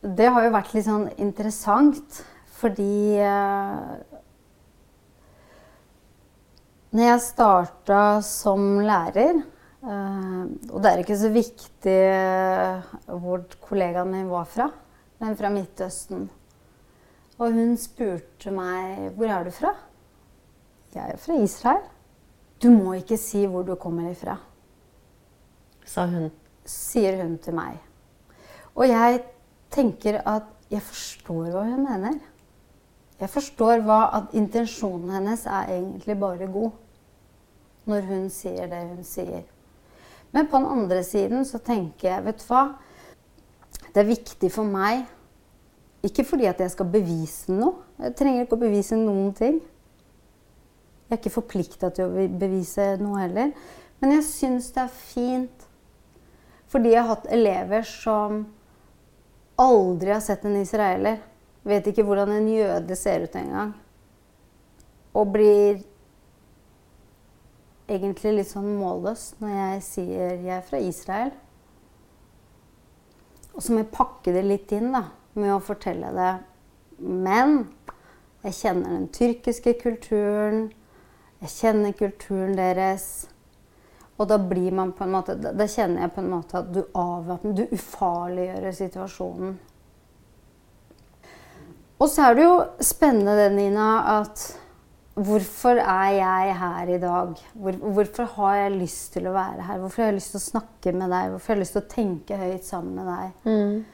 Det 0.00 0.28
har 0.32 0.46
jo 0.46 0.52
vært 0.54 0.70
litt 0.72 0.86
sånn 0.86 1.04
interessant, 1.20 2.22
fordi 2.56 3.18
eh, 3.20 3.90
Når 6.96 7.04
jeg 7.10 7.26
starta 7.26 8.00
som 8.24 8.80
lærer 8.80 9.42
eh, 9.42 10.42
Og 10.72 10.80
det 10.80 10.94
er 10.94 11.04
ikke 11.04 11.20
så 11.26 11.34
viktig 11.36 12.00
eh, 12.00 12.90
hvor 13.12 13.44
kollegaen 13.60 14.16
min 14.16 14.32
var 14.32 14.48
fra, 14.48 14.72
men 15.20 15.36
fra 15.36 15.52
Midtøsten. 15.52 16.30
Og 17.36 17.52
hun 17.52 17.76
spurte 17.76 18.48
meg 18.48 19.10
hvor 19.12 19.28
er 19.28 19.44
du 19.44 19.52
fra. 19.52 19.76
Jeg 20.96 21.04
er 21.04 21.20
fra 21.20 21.36
Israel. 21.36 21.84
Du 22.60 22.72
må 22.72 22.96
ikke 22.96 23.20
si 23.20 23.44
hvor 23.44 23.68
du 23.68 23.76
kommer 23.76 24.08
ifra 24.08 24.40
sa 25.90 26.06
hun. 26.06 26.30
Sier 26.64 27.18
hun 27.22 27.36
til 27.42 27.56
meg. 27.56 27.78
Og 28.78 28.86
jeg 28.86 29.22
tenker 29.72 30.20
at 30.28 30.46
jeg 30.70 30.82
forstår 30.86 31.50
hva 31.50 31.64
hun 31.66 31.82
mener. 31.82 32.18
Jeg 33.20 33.28
forstår 33.28 33.82
hva 33.84 34.00
at 34.16 34.34
intensjonen 34.38 35.10
hennes 35.12 35.42
er 35.46 35.72
egentlig 35.74 36.16
bare 36.20 36.46
god. 36.52 36.70
Når 37.90 38.06
hun 38.06 38.28
sier 38.32 38.68
det 38.70 38.84
hun 38.92 39.02
sier. 39.04 39.42
Men 40.32 40.46
på 40.46 40.60
den 40.60 40.70
andre 40.70 41.02
siden 41.04 41.44
så 41.44 41.58
tenker 41.58 42.08
jeg, 42.08 42.24
vet 42.24 42.38
du 42.38 42.46
hva 42.46 42.68
Det 43.90 44.04
er 44.04 44.06
viktig 44.06 44.50
for 44.54 44.62
meg 44.62 45.00
Ikke 46.06 46.22
fordi 46.24 46.46
at 46.46 46.60
jeg 46.60 46.70
skal 46.70 46.86
bevise 46.86 47.52
noe. 47.52 47.82
Jeg 47.98 48.14
trenger 48.16 48.44
ikke 48.44 48.56
å 48.56 48.62
bevise 48.62 48.96
noen 48.96 49.34
ting. 49.36 49.58
Jeg 51.10 51.16
er 51.16 51.18
ikke 51.18 51.34
forplikta 51.34 51.90
til 51.90 52.06
å 52.06 52.28
bevise 52.38 52.94
noe 53.02 53.24
heller. 53.24 53.50
Men 54.00 54.14
jeg 54.14 54.24
syns 54.24 54.70
det 54.72 54.84
er 54.86 54.94
fint 54.94 55.66
fordi 56.70 56.94
jeg 56.94 57.02
har 57.02 57.16
hatt 57.16 57.30
elever 57.34 57.86
som 57.86 58.44
aldri 59.60 60.12
har 60.14 60.22
sett 60.24 60.44
en 60.46 60.56
israeler. 60.60 61.20
Vet 61.66 61.90
ikke 61.90 62.04
hvordan 62.06 62.32
en 62.32 62.48
jøde 62.48 62.96
ser 62.96 63.26
ut 63.26 63.36
engang. 63.36 63.74
Og 65.12 65.32
blir 65.34 65.80
egentlig 67.90 68.36
litt 68.36 68.50
sånn 68.52 68.70
målløs 68.78 69.32
når 69.42 69.56
jeg 69.56 69.82
sier 69.84 70.36
jeg 70.38 70.52
er 70.60 70.66
fra 70.66 70.80
Israel. 70.80 71.32
Og 73.50 73.64
så 73.64 73.74
må 73.74 73.82
jeg 73.82 73.92
pakke 73.92 74.32
det 74.32 74.44
litt 74.46 74.70
inn 74.72 74.92
da, 74.94 75.08
med 75.34 75.52
å 75.56 75.62
fortelle 75.64 76.12
det. 76.14 76.32
Men 77.02 77.64
jeg 78.46 78.56
kjenner 78.56 78.94
den 78.94 79.08
tyrkiske 79.12 79.74
kulturen. 79.82 80.70
Jeg 81.42 81.52
kjenner 81.58 81.96
kulturen 81.98 82.54
deres. 82.56 83.26
Og 84.20 84.28
da 84.28 84.36
blir 84.36 84.74
man 84.76 84.92
på 84.92 85.06
en 85.06 85.14
måte 85.14 85.34
Da 85.40 85.64
kjenner 85.64 86.04
jeg 86.04 86.12
på 86.12 86.20
en 86.20 86.32
måte 86.34 86.60
at 86.60 86.68
du 86.74 86.82
avvæpner 86.98 87.56
Du 87.56 87.62
ufarliggjør 87.72 88.74
situasjonen. 88.76 89.58
Og 92.00 92.08
så 92.08 92.28
er 92.28 92.36
det 92.36 92.44
jo 92.44 92.56
spennende 92.84 93.36
det, 93.36 93.50
Nina, 93.56 93.88
at 94.20 94.44
Hvorfor 95.20 95.76
er 95.82 96.10
jeg 96.14 96.58
her 96.58 96.88
i 96.94 96.98
dag? 96.98 97.34
Hvor, 97.54 97.72
hvorfor 97.72 98.24
har 98.24 98.54
jeg 98.54 98.76
lyst 98.78 99.12
til 99.12 99.26
å 99.26 99.32
være 99.34 99.62
her? 99.66 99.78
Hvorfor 99.82 100.02
har 100.02 100.06
jeg 100.12 100.14
lyst 100.20 100.30
til 100.32 100.40
å 100.40 100.44
snakke 100.44 100.92
med 100.96 101.10
deg? 101.10 101.30
Hvorfor 101.32 101.52
har 101.52 101.58
jeg 101.58 101.64
lyst 101.64 101.74
til 101.76 101.82
å 101.82 101.94
tenke 101.94 102.38
høyt 102.40 102.64
sammen 102.64 102.94
med 102.94 103.06
deg? 103.10 103.32
Mm. 103.50 103.84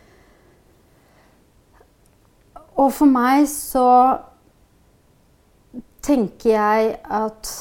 Og 2.77 2.93
for 2.93 3.09
meg 3.11 3.49
så 3.51 3.89
tenker 6.05 6.51
jeg 6.53 6.93
at 7.17 7.53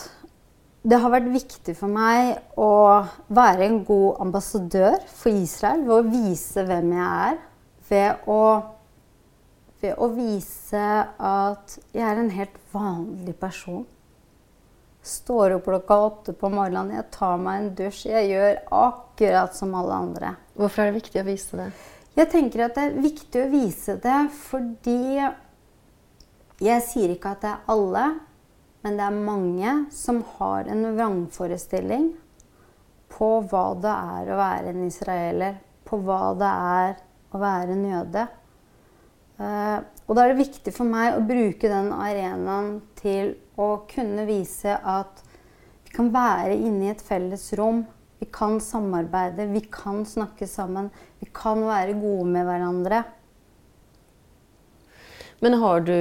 det 0.85 0.99
har 1.01 1.09
vært 1.09 1.31
viktig 1.33 1.73
for 1.79 1.89
meg 1.89 2.35
å 2.61 3.01
være 3.33 3.65
en 3.65 3.79
god 3.87 4.21
ambassadør 4.27 4.99
for 5.09 5.33
Israel 5.33 5.81
ved 5.87 5.95
å 5.95 6.11
vise 6.11 6.65
hvem 6.67 6.91
jeg 6.93 7.07
er. 7.29 7.39
Ved 7.89 8.27
å, 8.29 8.41
ved 9.81 9.97
å 9.97 10.09
vise 10.13 10.83
at 11.17 11.75
jeg 11.89 12.05
er 12.05 12.21
en 12.21 12.29
helt 12.33 12.59
vanlig 12.73 13.33
person. 13.41 13.81
Står 15.05 15.55
opp 15.57 15.65
klokka 15.69 15.97
åtte 16.01 16.37
på 16.37 16.49
morgenen, 16.53 16.93
jeg 16.99 17.09
tar 17.13 17.41
meg 17.41 17.59
en 17.63 17.73
dusj. 17.81 18.05
Jeg 18.09 18.29
gjør 18.35 18.61
akkurat 18.83 19.57
som 19.57 19.73
alle 19.77 19.99
andre. 20.05 20.35
Hvorfor 20.53 20.85
er 20.85 20.91
det 20.91 20.99
viktig 21.01 21.21
å 21.21 21.27
vise 21.31 21.61
det? 21.63 21.67
Jeg 22.15 22.31
tenker 22.31 22.67
at 22.67 22.77
det 22.77 22.85
er 22.85 23.01
viktig 23.03 23.41
å 23.41 23.49
vise 23.51 23.97
det 24.05 24.21
fordi 24.45 25.17
jeg 26.61 26.85
sier 26.85 27.11
ikke 27.11 27.33
at 27.33 27.41
det 27.43 27.51
er 27.51 27.73
alle, 27.73 28.05
men 28.85 28.99
det 28.99 29.05
er 29.07 29.15
mange 29.17 29.71
som 29.89 30.19
har 30.35 30.67
en 30.69 30.83
vrangforestilling 30.93 32.11
på 33.09 33.29
hva 33.49 33.63
det 33.81 33.93
er 33.93 34.29
å 34.29 34.37
være 34.37 34.73
en 34.75 34.83
israeler, 34.85 35.55
på 35.89 35.97
hva 36.05 36.35
det 36.37 36.51
er 36.51 36.91
å 37.33 37.41
være 37.41 37.73
en 37.73 37.87
jøde. 37.89 38.25
Uh, 39.39 39.79
og 40.05 40.13
da 40.13 40.21
er 40.21 40.31
det 40.35 40.43
viktig 40.43 40.73
for 40.75 40.85
meg 40.85 41.15
å 41.15 41.25
bruke 41.25 41.71
den 41.71 41.89
arenaen 41.97 42.69
til 42.99 43.33
å 43.57 43.71
kunne 43.89 44.27
vise 44.29 44.77
at 44.77 45.23
vi 45.87 45.95
kan 45.95 46.13
være 46.13 46.53
inne 46.53 46.85
i 46.85 46.93
et 46.93 47.01
felles 47.01 47.47
rom. 47.57 47.81
Vi 48.21 48.29
kan 48.29 48.59
samarbeide, 48.61 49.49
vi 49.49 49.65
kan 49.65 50.05
snakke 50.05 50.45
sammen. 50.45 50.91
Vi 51.17 51.31
kan 51.33 51.65
være 51.65 51.97
gode 51.97 52.29
med 52.37 52.45
hverandre. 52.45 53.01
Men 55.43 55.57
har 55.61 55.81
du, 55.83 55.97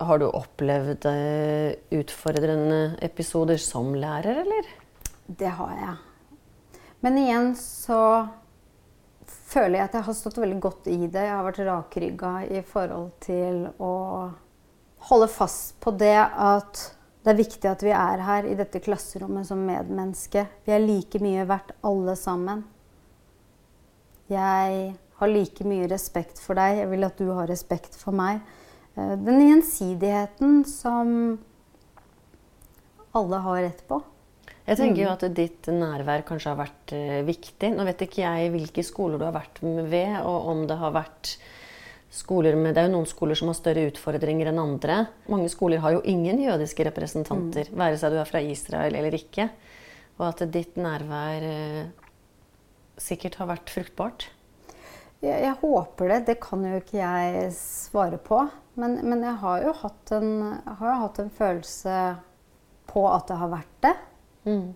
har 0.00 0.18
du 0.18 0.26
opplevd 0.28 1.06
uh, 1.06 1.74
utfordrende 1.94 2.80
episoder 3.06 3.60
som 3.62 3.94
lærer, 3.94 4.42
eller? 4.42 4.72
Det 5.26 5.52
har 5.58 5.76
jeg. 5.78 6.80
Men 7.04 7.20
igjen 7.20 7.52
så 7.58 8.00
føler 9.54 9.78
jeg 9.78 9.88
at 9.88 9.96
jeg 9.98 10.06
har 10.08 10.16
stått 10.18 10.40
veldig 10.42 10.58
godt 10.62 10.88
i 10.90 10.98
det. 11.04 11.22
Jeg 11.26 11.36
har 11.36 11.46
vært 11.46 11.62
rakrygga 11.68 12.32
i 12.48 12.64
forhold 12.66 13.12
til 13.24 13.66
å 13.78 13.94
holde 15.08 15.28
fast 15.28 15.76
på 15.84 15.92
det 16.00 16.16
at 16.16 16.82
det 17.24 17.32
er 17.32 17.40
viktig 17.40 17.68
at 17.70 17.82
vi 17.84 17.92
er 17.96 18.20
her 18.24 18.48
i 18.48 18.56
dette 18.56 18.82
klasserommet 18.84 19.48
som 19.48 19.62
medmenneske. 19.64 20.44
Vi 20.66 20.74
er 20.76 20.84
like 20.84 21.20
mye 21.24 21.46
verdt 21.48 21.72
alle 21.86 22.16
sammen. 22.20 22.66
Jeg 24.28 24.90
har 25.20 25.32
like 25.32 25.64
mye 25.68 25.88
respekt 25.88 26.40
for 26.42 26.58
deg. 26.58 26.82
Jeg 26.82 26.90
vil 26.90 27.06
at 27.06 27.20
du 27.20 27.30
har 27.32 27.48
respekt 27.48 27.96
for 27.96 28.16
meg. 28.16 28.42
Eh, 28.96 29.14
den 29.18 29.40
gjensidigheten 29.48 30.64
som 30.64 31.38
alle 33.14 33.36
har 33.46 33.62
rett 33.62 33.82
på. 33.88 34.00
Jeg 34.64 34.78
tenker 34.80 35.02
jo 35.02 35.10
mm. 35.10 35.16
at 35.18 35.24
ditt 35.36 35.66
nærvær 35.68 36.22
kanskje 36.24 36.54
har 36.54 36.56
vært 36.56 36.94
uh, 36.96 37.18
viktig. 37.26 37.68
Nå 37.74 37.84
vet 37.84 38.06
ikke 38.06 38.22
jeg 38.22 38.52
hvilke 38.54 38.84
skoler 38.86 39.20
du 39.20 39.26
har 39.26 39.34
vært 39.34 39.60
ved, 39.60 40.14
og 40.24 40.48
om 40.54 40.62
det 40.70 40.78
har 40.80 40.94
vært 40.94 41.34
skoler 42.14 42.54
med 42.56 42.76
Det 42.76 42.80
er 42.80 42.86
jo 42.86 42.94
noen 42.94 43.08
skoler 43.10 43.36
som 43.36 43.50
har 43.50 43.58
større 43.58 43.88
utfordringer 43.90 44.48
enn 44.48 44.62
andre. 44.62 45.00
Mange 45.28 45.50
skoler 45.52 45.82
har 45.82 45.96
jo 45.96 46.00
ingen 46.08 46.40
jødiske 46.40 46.86
representanter, 46.88 47.68
mm. 47.68 47.76
være 47.82 48.00
seg 48.00 48.14
du 48.14 48.22
er 48.22 48.30
fra 48.30 48.40
Israel 48.40 48.96
eller 48.96 49.18
ikke. 49.18 49.50
Og 50.16 50.26
at 50.30 50.46
ditt 50.54 50.80
nærvær 50.80 51.44
uh, 51.44 51.84
sikkert 53.04 53.36
har 53.42 53.52
vært 53.52 53.74
fruktbart. 53.74 54.30
Jeg, 55.20 55.38
jeg, 55.44 55.54
håper 55.60 56.14
det. 56.14 56.20
Det 56.30 56.40
kan 56.40 56.64
jo 56.64 56.80
ikke 56.80 57.02
jeg 57.02 57.52
svare 57.58 58.16
på. 58.22 58.46
Men, 58.80 58.96
men 59.06 59.22
jeg 59.22 59.38
har 59.42 59.62
jo 59.62 59.74
hatt 59.84 60.14
en, 60.16 60.32
har 60.66 60.96
hatt 61.04 61.20
en 61.22 61.30
følelse 61.30 61.98
på 62.90 63.04
at 63.10 63.28
det 63.30 63.38
har 63.38 63.52
vært 63.52 63.76
det. 63.86 63.94
Mm. 64.48 64.66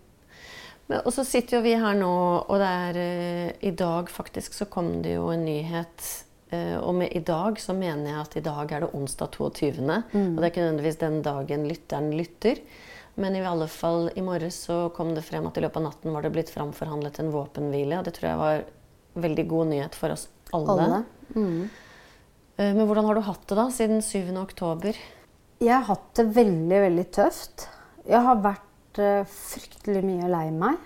Men, 0.89 1.03
og 1.03 1.13
så 1.13 1.25
sitter 1.27 1.59
jo 1.59 1.65
vi 1.67 1.75
her 1.79 1.99
nå, 1.99 2.15
og 2.47 2.63
det 2.63 2.71
er 2.85 3.01
uh, 3.03 3.51
i 3.69 3.75
dag 3.77 4.11
faktisk 4.13 4.57
så 4.57 4.69
kom 4.71 4.99
det 5.05 5.17
jo 5.19 5.29
en 5.35 5.45
nyhet. 5.49 6.07
Uh, 6.53 6.79
og 6.81 6.95
med 7.03 7.13
i 7.13 7.25
dag 7.27 7.59
så 7.61 7.75
mener 7.77 8.13
jeg 8.13 8.21
at 8.23 8.39
i 8.41 8.45
dag 8.47 8.73
er 8.73 8.87
det 8.87 8.93
onsdag 8.97 9.35
22. 9.37 9.83
Mm. 9.83 10.31
Og 10.31 10.39
det 10.39 10.47
er 10.47 10.53
ikke 10.53 10.65
nødvendigvis 10.65 11.03
den 11.03 11.19
dagen 11.27 11.67
lytteren 11.69 12.13
lytter. 12.17 12.63
Men 13.19 13.35
i 13.35 13.43
alle 13.43 13.67
fall 13.67 14.13
i 14.15 14.23
morges 14.23 14.63
så 14.69 14.93
kom 14.95 15.11
det 15.17 15.27
frem 15.27 15.47
at 15.49 15.59
i 15.59 15.63
løpet 15.65 15.81
av 15.81 15.89
natten 15.89 16.15
var 16.15 16.23
det 16.23 16.31
blitt 16.37 16.53
framforhandlet 16.55 17.19
en 17.19 17.33
våpenhvile. 17.35 17.99
Og 17.99 18.07
det 18.07 18.15
tror 18.15 18.31
jeg 18.31 18.41
var 18.45 18.65
veldig 19.19 19.45
god 19.51 19.71
nyhet 19.75 19.99
for 19.99 20.15
oss 20.15 20.29
alle. 20.55 20.77
alle. 20.79 21.01
Mm. 21.35 21.88
Eh, 22.59 22.75
men 22.75 22.87
hvordan 22.89 23.07
har 23.07 23.19
du 23.19 23.23
hatt 23.23 23.47
det 23.47 23.59
da, 23.59 23.69
siden 23.71 24.03
7. 24.03 24.35
oktober? 24.41 24.97
Jeg 25.63 25.75
har 25.75 25.87
hatt 25.87 26.11
det 26.19 26.27
veldig, 26.35 26.81
veldig 26.89 27.07
tøft. 27.15 27.69
Jeg 28.09 28.23
har 28.25 28.43
vært 28.43 28.99
uh, 29.03 29.27
fryktelig 29.29 30.03
mye 30.07 30.31
lei 30.31 30.47
meg. 30.55 30.79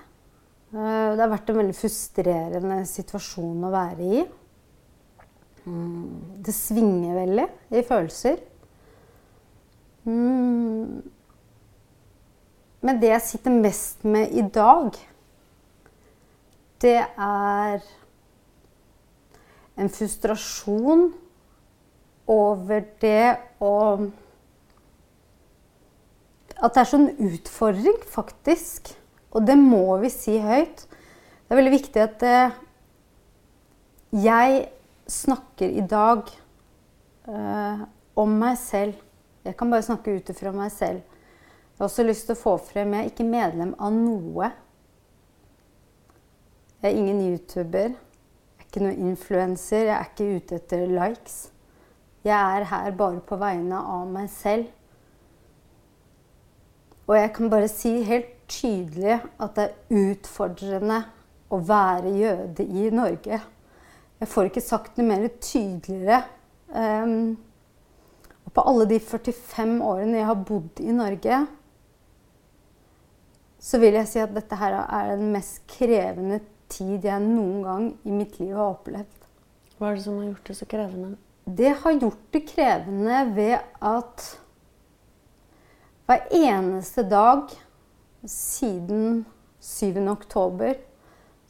Uh, 0.72 1.12
det 1.14 1.22
har 1.22 1.32
vært 1.32 1.52
en 1.52 1.60
veldig 1.60 1.76
frustrerende 1.76 2.78
situasjon 2.88 3.66
å 3.68 3.72
være 3.72 4.08
i. 4.18 4.22
Mm, 5.62 6.42
det 6.44 6.54
svinger 6.56 7.20
veldig 7.20 7.48
i 7.78 7.84
følelser. 7.86 8.40
Mm. 10.08 11.00
Men 12.82 13.00
det 13.00 13.12
jeg 13.12 13.26
sitter 13.28 13.60
mest 13.62 14.04
med 14.08 14.32
i 14.34 14.44
dag, 14.52 14.96
det 16.82 16.98
er 16.98 17.84
en 19.78 19.92
frustrasjon 19.92 21.12
over 22.30 22.84
det 23.02 23.36
å 23.62 23.76
At 26.62 26.76
det 26.76 26.82
er 26.84 26.90
sånn 26.92 27.08
utfordring, 27.18 27.96
faktisk, 28.06 28.92
Og 29.34 29.46
det 29.48 29.56
må 29.58 29.96
vi 29.98 30.10
si 30.12 30.36
høyt. 30.38 30.84
Det 30.86 31.54
er 31.54 31.58
veldig 31.58 31.72
viktig 31.72 32.02
at 32.04 32.22
eh, 32.28 32.58
jeg 34.12 34.58
snakker 35.08 35.72
i 35.72 35.82
dag 35.88 36.28
eh, 37.26 37.82
om 38.14 38.36
meg 38.38 38.58
selv. 38.60 39.00
Jeg 39.42 39.56
kan 39.58 39.72
bare 39.72 39.86
snakke 39.86 40.14
ut 40.14 40.30
ifra 40.30 40.52
meg 40.54 40.70
selv. 40.74 41.00
Jeg 41.02 41.80
har 41.80 41.88
også 41.88 42.04
lyst 42.06 42.28
til 42.28 42.36
å 42.36 42.42
få 42.42 42.56
frem 42.62 42.92
Jeg 42.94 43.06
er 43.06 43.10
ikke 43.10 43.26
medlem 43.26 43.72
av 43.80 43.96
noe. 43.96 44.50
Jeg 46.82 46.92
er 46.92 46.98
ingen 46.98 47.24
YouTuber. 47.30 47.96
Jeg 47.96 48.60
er 48.60 48.68
ikke 48.68 48.84
noen 48.84 49.08
influenser. 49.08 49.88
Jeg 49.88 49.96
er 49.96 50.12
ikke 50.12 50.30
ute 50.36 50.60
etter 50.60 50.86
likes. 50.92 51.40
Jeg 52.22 52.58
er 52.58 52.68
her 52.70 52.92
bare 52.94 53.20
på 53.26 53.36
vegne 53.40 53.78
av 53.78 54.06
meg 54.10 54.28
selv. 54.30 54.68
Og 57.08 57.16
jeg 57.18 57.32
kan 57.34 57.50
bare 57.50 57.70
si 57.70 57.96
helt 58.06 58.30
tydelig 58.52 59.16
at 59.18 59.56
det 59.56 59.64
er 59.64 60.04
utfordrende 60.12 61.00
å 61.52 61.58
være 61.66 62.12
jøde 62.16 62.66
i 62.66 62.90
Norge. 62.94 63.40
Jeg 64.22 64.30
får 64.30 64.48
ikke 64.48 64.62
sagt 64.62 65.00
det 65.00 65.06
mer 65.08 65.26
tydeligere. 65.42 66.22
Um, 66.72 67.34
og 68.46 68.54
på 68.54 68.64
alle 68.70 68.86
de 68.88 69.00
45 69.02 69.74
årene 69.84 70.20
jeg 70.20 70.28
har 70.30 70.46
bodd 70.46 70.80
i 70.80 70.94
Norge, 70.94 71.40
så 73.62 73.78
vil 73.82 73.98
jeg 73.98 74.10
si 74.10 74.22
at 74.22 74.32
dette 74.34 74.58
her 74.58 74.78
er 74.82 75.12
den 75.16 75.34
mest 75.34 75.60
krevende 75.70 76.40
tid 76.72 77.04
jeg 77.06 77.22
noen 77.22 77.60
gang 77.66 77.90
i 78.06 78.14
mitt 78.14 78.38
liv 78.40 78.54
har 78.56 78.72
opplevd. 78.76 79.28
Hva 79.76 79.90
er 79.90 79.98
det 79.98 80.06
som 80.06 80.18
har 80.18 80.30
gjort 80.30 80.48
det 80.48 80.58
så 80.58 80.70
krevende? 80.70 81.12
Det 81.52 81.74
har 81.82 81.92
gjort 81.92 82.22
det 82.32 82.46
krevende 82.48 83.18
ved 83.36 83.58
at 83.84 84.24
hver 86.08 86.24
eneste 86.32 87.04
dag 87.08 87.50
siden 88.24 89.24
7. 89.60 90.08
oktober 90.08 90.78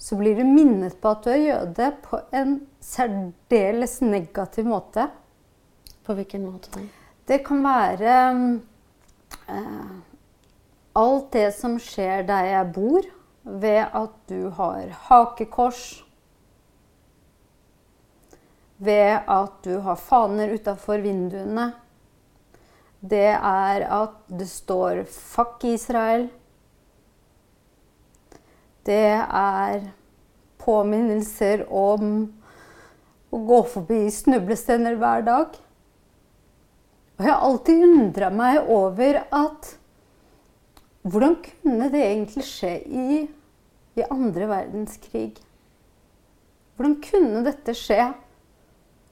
så 0.02 0.16
blir 0.18 0.40
du 0.40 0.42
minnet 0.49 0.97
på 0.99 1.12
at 1.12 1.23
du 1.23 1.30
er 1.30 1.42
jøde 1.44 1.88
på 2.02 2.18
en 2.35 2.56
særdeles 2.82 4.00
negativ 4.02 4.66
måte. 4.66 5.06
På 6.02 6.16
hvilken 6.18 6.49
måte? 6.50 6.82
Det 7.28 7.44
kan 7.47 7.62
være 7.62 8.16
eh, 9.47 9.92
alt 10.99 11.28
det 11.37 11.49
som 11.54 11.78
skjer 11.78 12.26
der 12.26 12.49
jeg 12.49 12.73
bor, 12.75 13.06
ved 13.42 13.85
at 13.87 14.16
du 14.30 14.50
har 14.56 14.90
hakekors. 15.06 16.02
Ved 18.82 19.30
at 19.30 19.58
du 19.62 19.76
har 19.84 20.00
faner 20.00 20.54
utafor 20.56 21.02
vinduene. 21.04 21.70
Det 23.02 23.34
er 23.34 23.86
at 23.86 24.14
det 24.28 24.48
står 24.50 25.04
'fuck 25.06 25.64
Israel'. 25.64 26.30
Det 28.86 29.10
er 29.22 29.90
påminnelser 30.58 31.66
om 31.70 32.32
å 33.32 33.38
gå 33.46 33.60
forbi 33.74 34.10
snublestener 34.10 34.98
hver 35.00 35.22
dag. 35.26 35.54
Og 37.18 37.24
jeg 37.24 37.32
har 37.32 37.46
alltid 37.46 37.84
undra 37.86 38.30
meg 38.34 38.66
over 38.66 39.22
at 39.30 39.70
hvordan 41.02 41.36
kunne 41.42 41.88
det 41.90 42.02
egentlig 42.02 42.44
skje 42.46 42.72
i, 42.86 43.22
i 43.98 44.04
andre 44.10 44.46
verdenskrig? 44.50 45.32
Hvordan 46.76 46.96
kunne 47.02 47.42
dette 47.46 47.74
skje? 47.78 48.12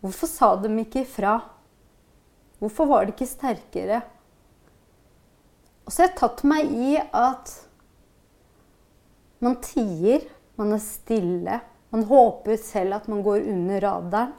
Hvorfor 0.00 0.30
sa 0.30 0.54
de 0.60 0.70
ikke 0.80 1.04
ifra? 1.04 1.34
Hvorfor 2.60 2.88
var 2.88 3.06
de 3.06 3.14
ikke 3.14 3.28
sterkere? 3.28 4.00
Og 5.84 5.92
så 5.92 6.04
har 6.04 6.10
jeg 6.10 6.18
tatt 6.20 6.44
meg 6.48 6.70
i 6.70 6.94
at 7.00 7.54
man 9.40 9.56
tier, 9.64 10.26
man 10.60 10.76
er 10.76 10.82
stille. 10.84 11.60
Man 11.90 12.04
håper 12.06 12.60
selv 12.60 13.00
at 13.00 13.08
man 13.10 13.24
går 13.26 13.48
under 13.50 13.80
radaren. 13.82 14.36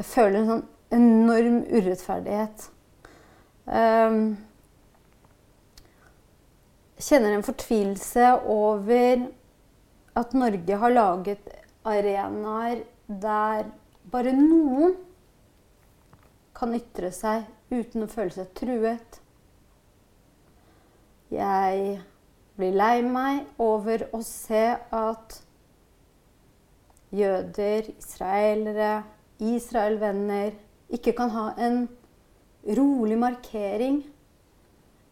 Jeg 0.00 0.08
føler 0.08 0.38
en 0.38 0.48
sånn 0.48 0.62
enorm 0.92 1.58
urettferdighet. 1.68 2.64
Um, 3.66 4.22
jeg 6.96 7.06
kjenner 7.06 7.36
en 7.36 7.44
fortvilelse 7.46 8.30
over 8.50 9.26
at 10.18 10.34
Norge 10.36 10.80
har 10.82 10.94
laget 10.96 11.52
arenaer 11.88 12.82
der 13.06 13.68
bare 14.12 14.34
noen 14.36 14.94
kan 16.56 16.74
ytre 16.76 17.10
seg 17.16 17.48
uten 17.72 18.04
å 18.04 18.10
føle 18.12 18.34
seg 18.34 18.50
truet. 18.58 19.18
Jeg 21.32 21.96
blir 22.60 22.76
lei 22.76 23.00
meg 23.06 23.62
over 23.62 24.04
å 24.12 24.20
se 24.26 24.66
at 24.76 25.38
jøder, 27.12 27.88
israelere, 27.96 28.92
Israel-venner 29.42 30.52
ikke 30.92 31.16
kan 31.16 31.32
ha 31.34 31.48
en 31.58 31.86
rolig 32.78 33.16
markering 33.18 34.02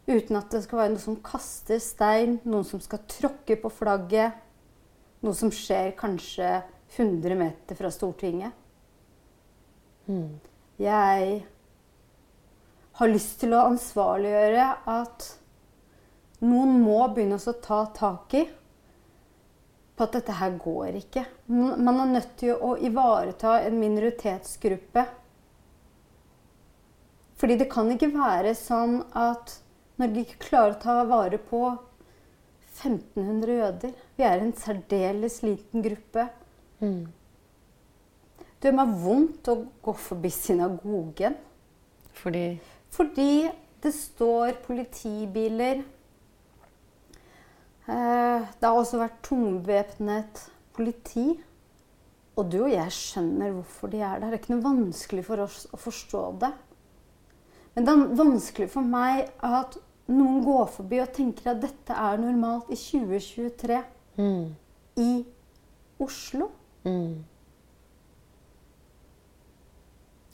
uten 0.06 0.38
at 0.38 0.52
det 0.52 0.62
skal 0.64 0.82
være 0.82 0.92
noe 0.94 1.02
som 1.02 1.18
kaster 1.24 1.80
stein, 1.82 2.38
noen 2.44 2.66
som 2.68 2.82
skal 2.84 3.02
tråkke 3.10 3.56
på 3.62 3.72
flagget. 3.72 4.36
Noe 5.20 5.36
som 5.36 5.50
skjer 5.52 5.92
kanskje 5.98 6.48
100 6.96 7.36
meter 7.38 7.78
fra 7.78 7.90
Stortinget. 7.92 8.60
Mm. 10.11 10.40
Jeg 10.81 11.42
har 12.99 13.12
lyst 13.12 13.37
til 13.40 13.55
å 13.55 13.66
ansvarliggjøre 13.70 14.64
at 14.90 15.29
noen 16.40 16.81
må 16.83 17.03
begynne 17.12 17.38
å 17.38 17.55
ta 17.62 17.85
tak 17.96 18.35
i 18.38 18.46
på 20.01 20.07
at 20.07 20.16
dette 20.16 20.35
her 20.38 20.55
går 20.57 20.96
ikke. 21.03 21.23
Man 21.53 22.01
er 22.01 22.14
nødt 22.14 22.31
til 22.40 22.57
å 22.57 22.73
ivareta 22.81 23.59
en 23.61 23.77
minoritetsgruppe. 23.83 25.05
Fordi 27.40 27.57
det 27.61 27.68
kan 27.73 27.90
ikke 27.92 28.09
være 28.14 28.55
sånn 28.57 29.03
at 29.16 29.59
Norge 30.01 30.25
ikke 30.25 30.40
klarer 30.46 30.75
å 30.75 30.81
ta 30.81 30.96
vare 31.05 31.37
på 31.51 31.61
1500 32.81 33.59
jøder. 33.59 33.92
Vi 34.16 34.25
er 34.25 34.40
en 34.40 34.55
særdeles 34.57 35.42
liten 35.44 35.85
gruppe. 35.85 36.31
Mm. 36.81 37.12
Det 38.61 38.68
gjør 38.68 38.77
meg 38.77 38.99
vondt 39.01 39.49
å 39.49 39.57
gå 39.81 39.94
forbi 39.96 40.31
synagogen. 40.35 41.38
Fordi? 42.20 42.44
Fordi 42.92 43.33
det 43.81 43.94
står 43.96 44.59
politibiler 44.66 45.81
Eh, 47.90 48.42
det 48.61 48.66
har 48.66 48.77
også 48.77 49.01
vært 49.01 49.23
tungbevæpnet 49.27 50.42
politi. 50.77 51.29
Og 52.38 52.51
du 52.53 52.61
og 52.62 52.73
jeg 52.73 52.94
skjønner 52.94 53.55
hvorfor 53.57 53.90
de 53.92 54.03
er 54.05 54.20
der. 54.20 54.31
Det 54.31 54.37
er 54.37 54.42
ikke 54.42 54.55
noe 54.55 54.66
vanskelig 54.68 55.25
for 55.27 55.44
oss 55.44 55.64
å 55.73 55.81
forstå 55.81 56.25
det. 56.44 56.53
Men 57.75 57.87
det 57.87 57.94
er 57.94 58.14
vanskelig 58.20 58.68
for 58.70 58.87
meg 58.87 59.33
at 59.46 59.77
noen 60.11 60.40
går 60.44 60.70
forbi 60.75 61.01
og 61.03 61.12
tenker 61.14 61.53
at 61.53 61.61
dette 61.62 61.94
er 61.94 62.23
normalt 62.23 62.70
i 62.70 62.79
2023 62.79 63.83
mm. 64.18 64.46
i 65.03 65.11
Oslo. 66.03 66.51
Mm. 66.87 67.20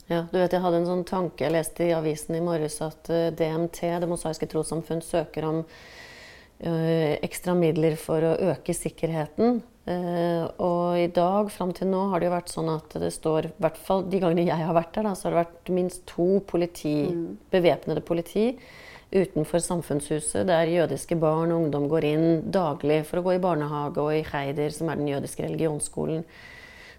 Ja, 0.07 0.25
du 0.31 0.39
vet 0.39 0.53
Jeg 0.53 0.63
hadde 0.63 0.83
en 0.83 0.89
sånn 0.89 1.07
tanke 1.09 1.47
jeg 1.47 1.55
leste 1.57 1.89
i 1.89 1.95
avisen 1.97 2.37
i 2.39 2.45
morges 2.45 2.81
at 2.85 3.11
eh, 3.11 3.33
DMT, 3.35 3.81
Det 4.03 4.11
mosaiske 4.11 4.49
trossamfunn, 4.51 5.03
søker 5.03 5.49
om 5.49 5.65
Eh, 6.59 7.19
ekstra 7.21 7.53
midler 7.53 7.99
for 8.01 8.25
å 8.25 8.37
øke 8.49 8.73
sikkerheten. 8.73 9.59
Eh, 9.87 10.45
og 10.65 10.97
i 10.99 11.11
dag, 11.13 11.51
fram 11.53 11.75
til 11.77 11.91
nå, 11.93 12.07
har 12.11 12.21
det 12.21 12.31
jo 12.31 12.33
vært 12.33 12.51
sånn 12.51 12.71
at 12.73 12.97
det 12.99 13.11
står 13.15 13.51
I 13.51 13.51
hvert 13.61 13.77
fall 13.79 14.07
de 14.09 14.19
gangene 14.23 14.47
jeg 14.49 14.65
har 14.65 14.75
vært 14.75 14.97
der, 14.97 15.07
da, 15.07 15.13
så 15.15 15.29
har 15.29 15.35
det 15.35 15.43
vært 15.45 15.71
minst 15.77 16.07
to 16.09 16.41
politi, 16.49 16.97
mm. 17.13 17.29
bevæpnede 17.53 18.03
politi 18.03 18.49
utenfor 19.13 19.61
samfunnshuset, 19.63 20.49
der 20.49 20.73
jødiske 20.73 21.15
barn 21.21 21.53
og 21.53 21.67
ungdom 21.67 21.87
går 21.93 22.09
inn 22.09 22.27
daglig 22.51 23.05
for 23.07 23.21
å 23.21 23.27
gå 23.29 23.37
i 23.37 23.43
barnehage 23.45 24.03
og 24.03 24.17
i 24.17 24.25
Heider, 24.27 24.73
som 24.75 24.91
er 24.91 24.99
den 24.99 25.13
jødiske 25.13 25.45
religionsskolen. 25.45 26.25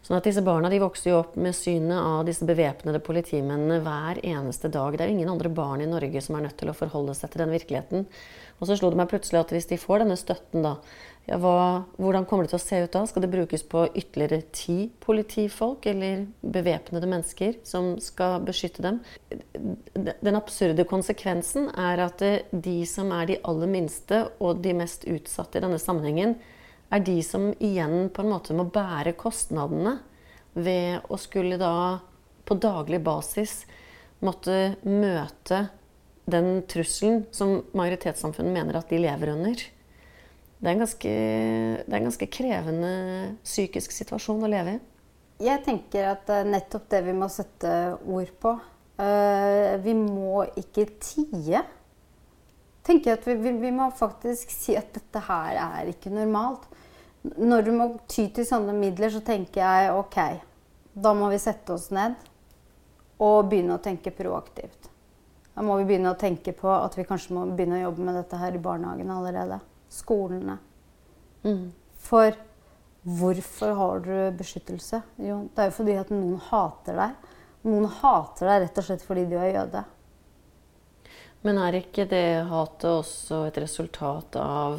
Sånn 0.08 0.22
at 0.22 0.28
disse 0.30 0.40
barna 0.40 0.70
de 0.72 0.78
vokser 0.80 1.10
jo 1.10 1.18
opp 1.20 1.34
med 1.36 1.52
synet 1.52 1.98
av 2.00 2.22
disse 2.24 2.46
bevæpnede 2.48 3.02
politimennene 3.04 3.82
hver 3.84 4.22
eneste 4.24 4.70
dag. 4.72 4.96
Det 4.96 5.04
er 5.04 5.12
ingen 5.12 5.28
andre 5.28 5.52
barn 5.52 5.84
i 5.84 5.90
Norge 5.90 6.22
som 6.24 6.38
er 6.38 6.46
nødt 6.46 6.56
til 6.62 6.72
å 6.72 6.76
forholde 6.78 7.12
seg 7.18 7.34
til 7.34 7.44
den 7.44 7.52
virkeligheten. 7.52 8.08
Og 8.62 8.70
så 8.70 8.78
slo 8.80 8.94
det 8.94 9.02
meg 9.02 9.12
plutselig 9.12 9.42
at 9.42 9.52
hvis 9.52 9.68
de 9.68 9.82
får 9.82 10.06
denne 10.06 10.16
støtten, 10.16 10.64
da, 10.64 10.78
ja, 11.28 11.36
hva, 11.44 11.84
hvordan 12.00 12.24
kommer 12.24 12.48
det 12.48 12.54
til 12.54 12.62
å 12.62 12.64
se 12.64 12.82
ut 12.86 12.96
da? 12.96 13.04
Skal 13.12 13.28
det 13.28 13.34
brukes 13.36 13.68
på 13.68 13.84
ytterligere 13.90 14.48
ti 14.56 14.80
politifolk 15.04 15.92
eller 15.92 16.24
bevæpnede 16.56 17.12
mennesker 17.12 17.58
som 17.68 17.98
skal 18.00 18.40
beskytte 18.48 18.88
dem? 18.88 19.04
Den 20.24 20.40
absurde 20.40 20.88
konsekvensen 20.88 21.68
er 21.76 22.08
at 22.08 22.24
de 22.56 22.78
som 22.88 23.12
er 23.12 23.34
de 23.34 23.42
aller 23.44 23.76
minste 23.76 24.30
og 24.40 24.64
de 24.64 24.80
mest 24.80 25.04
utsatte 25.04 25.60
i 25.60 25.68
denne 25.68 25.84
sammenhengen, 25.84 26.40
er 26.94 27.04
de 27.04 27.18
som 27.26 27.50
igjen 27.60 28.10
på 28.14 28.24
en 28.24 28.32
måte 28.32 28.56
må 28.58 28.68
bære 28.72 29.16
kostnadene 29.20 29.98
ved 30.58 31.08
å 31.12 31.20
skulle 31.22 31.60
da 31.60 32.00
på 32.48 32.56
daglig 32.62 33.02
basis 33.04 33.62
måtte 34.24 34.78
møte 34.88 35.68
den 36.28 36.64
trusselen 36.68 37.26
som 37.36 37.62
majoritetssamfunnet 37.78 38.56
mener 38.56 38.80
at 38.80 38.90
de 38.92 39.00
lever 39.00 39.32
under. 39.36 39.64
Det 40.58 40.66
er, 40.66 40.74
en 40.74 40.82
ganske, 40.82 41.12
det 41.86 41.92
er 41.92 42.00
en 42.00 42.08
ganske 42.10 42.28
krevende 42.34 42.94
psykisk 43.46 43.94
situasjon 43.94 44.42
å 44.44 44.50
leve 44.52 44.78
i. 44.78 44.80
Jeg 45.48 45.62
tenker 45.68 46.16
at 46.16 46.32
nettopp 46.50 46.88
det 46.90 47.04
vi 47.06 47.14
må 47.14 47.28
sette 47.30 47.72
ord 48.10 48.32
på. 48.42 48.56
Eh, 48.98 49.76
vi 49.84 49.94
må 49.94 50.48
ikke 50.58 50.88
tie. 50.98 51.62
tenker 52.88 53.14
at 53.14 53.28
vi, 53.28 53.36
vi, 53.38 53.52
vi, 53.62 53.72
må 53.76 53.92
faktisk 53.94 54.50
si 54.50 54.74
at 54.80 54.90
dette 54.96 55.22
her 55.28 55.60
er 55.62 55.92
ikke 55.92 56.10
normalt. 56.10 56.66
Når 57.36 57.66
du 57.66 57.72
må 57.76 57.90
ty 58.08 58.28
til 58.34 58.48
sånne 58.48 58.76
midler, 58.78 59.12
så 59.12 59.22
tenker 59.26 59.64
jeg 59.64 59.94
OK, 59.96 60.20
da 60.98 61.14
må 61.18 61.30
vi 61.34 61.40
sette 61.42 61.76
oss 61.76 61.90
ned 61.94 62.16
og 63.24 63.50
begynne 63.50 63.78
å 63.78 63.84
tenke 63.84 64.14
proaktivt. 64.14 64.90
Da 65.58 65.64
må 65.66 65.80
vi 65.80 65.88
begynne 65.90 66.14
å 66.14 66.20
tenke 66.20 66.54
på 66.54 66.70
at 66.70 66.94
vi 66.98 67.06
kanskje 67.08 67.34
må 67.34 67.48
begynne 67.50 67.80
å 67.80 67.88
jobbe 67.88 68.06
med 68.06 68.20
dette 68.20 68.38
her 68.38 68.54
i 68.54 68.62
barnehagen 68.62 69.10
allerede. 69.10 69.58
Skolene. 69.90 70.60
Mm. 71.42 71.72
For 72.08 72.36
hvorfor 73.08 73.74
har 73.80 74.04
du 74.06 74.16
beskyttelse? 74.38 75.02
Jo, 75.18 75.40
det 75.56 75.64
er 75.64 75.72
jo 75.72 75.78
fordi 75.80 75.98
at 75.98 76.14
noen 76.14 76.38
hater 76.52 77.00
deg. 77.02 77.30
Noen 77.66 77.88
hater 78.00 78.52
deg 78.52 78.66
rett 78.68 78.82
og 78.82 78.86
slett 78.86 79.06
fordi 79.06 79.26
du 79.32 79.38
er 79.40 79.56
jøde. 79.56 79.84
Men 81.46 81.62
er 81.62 81.80
ikke 81.80 82.06
det 82.10 82.26
hatet 82.50 82.90
også 82.92 83.46
et 83.48 83.58
resultat 83.62 84.38
av 84.42 84.78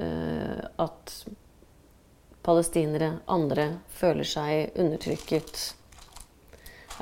uh, 0.00 0.62
at 0.86 1.14
palestinere, 2.46 3.18
andre, 3.26 3.66
føler 3.90 4.28
seg 4.28 4.78
undertrykket? 4.78 5.64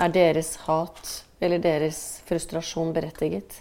Er 0.00 0.11
deres 0.14 0.57
hat 0.64 1.20
eller 1.44 1.61
deres 1.62 2.00
frustrasjon 2.26 2.94
berettiget? 2.96 3.61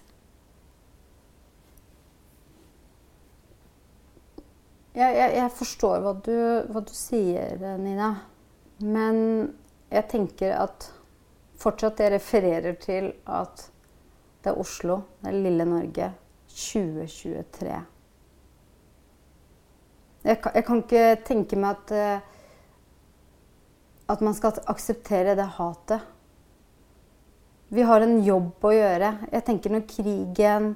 Jeg, 4.93 5.15
jeg, 5.17 5.29
jeg 5.39 5.51
forstår 5.57 6.03
hva 6.05 6.13
du, 6.21 6.35
hva 6.69 6.83
du, 6.85 6.93
sier, 6.93 7.57
Nina. 7.81 8.11
Men 8.83 9.17
jeg 9.89 10.05
tenker 10.11 10.53
at 10.57 10.89
fortsatt 11.61 12.01
jeg 12.03 12.13
refererer 12.13 12.77
til 12.81 13.09
at 13.25 13.67
det 14.43 14.51
er 14.51 14.59
Oslo, 14.59 15.01
det 15.23 15.31
er 15.31 15.41
lille 15.45 15.65
Norge, 15.65 16.11
2023. 16.53 17.81
Jeg 20.23 20.39
kan, 20.41 20.55
jeg 20.55 20.65
kan 20.65 20.81
ikke 20.83 21.05
tenke 21.27 21.59
meg 21.59 21.75
at, 21.75 21.91
eh, 21.91 22.19
at 24.13 24.23
man 24.23 24.35
skal 24.37 24.61
akseptere 24.71 25.35
det 25.35 25.49
hatet. 25.57 26.09
Vi 27.73 27.81
har 27.81 28.05
en 28.05 28.19
jobb 28.23 28.63
å 28.63 28.71
gjøre. 28.71 29.13
Jeg 29.33 29.45
tenker 29.47 29.73
når 29.73 29.87
krigen 29.89 30.73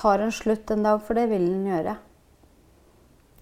tar 0.00 0.22
en 0.24 0.32
slutt 0.32 0.70
en 0.70 0.86
dag, 0.86 1.02
for 1.04 1.18
det 1.18 1.26
vil 1.32 1.44
den 1.44 1.66
gjøre, 1.68 1.96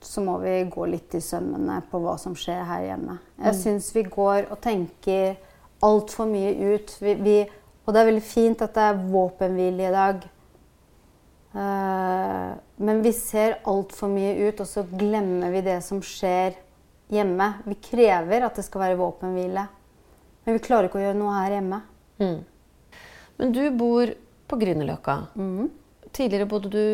så 0.03 0.23
må 0.25 0.39
vi 0.43 0.55
gå 0.71 0.87
litt 0.91 1.15
i 1.15 1.23
sømmene 1.23 1.81
på 1.91 2.01
hva 2.03 2.17
som 2.19 2.35
skjer 2.39 2.65
her 2.67 2.87
hjemme. 2.87 3.19
Jeg 3.37 3.55
mm. 3.55 3.61
syns 3.61 3.91
vi 3.95 4.05
går 4.09 4.49
og 4.49 4.59
tenker 4.63 5.37
altfor 5.85 6.27
mye 6.31 6.55
ut. 6.75 6.95
Vi, 7.03 7.15
vi, 7.23 7.37
og 7.85 7.95
det 7.95 8.01
er 8.01 8.11
veldig 8.11 8.27
fint 8.27 8.65
at 8.65 8.75
det 8.75 8.87
er 8.89 9.07
våpenhvile 9.13 9.89
i 9.89 9.95
dag. 9.95 10.27
Uh, 11.55 12.53
men 12.77 13.01
vi 13.03 13.13
ser 13.17 13.59
altfor 13.69 14.11
mye 14.13 14.35
ut, 14.49 14.61
og 14.61 14.69
så 14.69 14.85
glemmer 14.89 15.53
vi 15.55 15.65
det 15.67 15.79
som 15.87 16.03
skjer 16.05 16.59
hjemme. 17.13 17.53
Vi 17.65 17.79
krever 17.89 18.47
at 18.47 18.59
det 18.59 18.67
skal 18.67 18.85
være 18.85 18.99
våpenhvile. 19.01 19.65
Men 20.45 20.57
vi 20.57 20.65
klarer 20.65 20.89
ikke 20.89 21.01
å 21.01 21.07
gjøre 21.07 21.19
noe 21.19 21.37
her 21.39 21.57
hjemme. 21.59 21.81
Mm. 22.21 22.39
Men 23.39 23.55
du 23.55 23.63
bor 23.79 24.13
på 24.49 24.59
Grünerløkka. 24.61 25.17
Mm. 25.39 25.69
Tidligere 26.13 26.49
bodde 26.49 26.71
du 26.73 26.85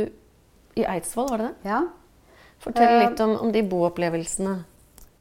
i 0.75 0.87
Eidsvoll, 0.87 1.29
var 1.31 1.43
det 1.43 1.51
det? 1.51 1.71
Ja. 1.71 1.83
Fortell 2.64 2.97
litt 2.99 3.21
om, 3.23 3.35
om 3.45 3.53
de 3.55 3.62
boopplevelsene. 3.69 4.55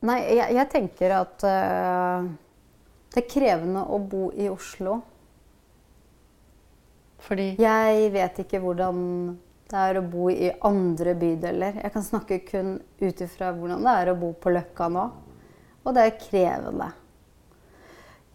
Nei, 0.03 0.17
jeg, 0.35 0.55
jeg 0.57 0.69
tenker 0.71 1.13
at 1.15 1.45
uh, 1.47 2.25
det 3.13 3.21
er 3.23 3.29
krevende 3.29 3.85
å 3.85 3.99
bo 4.01 4.29
i 4.35 4.49
Oslo. 4.51 4.99
Fordi 7.23 7.53
Jeg 7.61 8.11
vet 8.13 8.39
ikke 8.43 8.59
hvordan 8.63 8.97
det 9.73 9.79
er 9.79 9.97
å 9.97 10.05
bo 10.05 10.27
i 10.29 10.51
andre 10.67 11.15
bydeler. 11.17 11.79
Jeg 11.81 11.93
kan 11.93 12.05
snakke 12.05 12.41
kun 12.45 12.75
ut 13.01 13.21
ifra 13.25 13.53
hvordan 13.55 13.85
det 13.85 13.93
er 14.01 14.11
å 14.11 14.19
bo 14.19 14.33
på 14.37 14.51
Løkka 14.53 14.89
nå. 14.91 15.05
Og 15.83 15.95
det 15.95 16.03
er 16.03 16.19
krevende. 16.19 16.89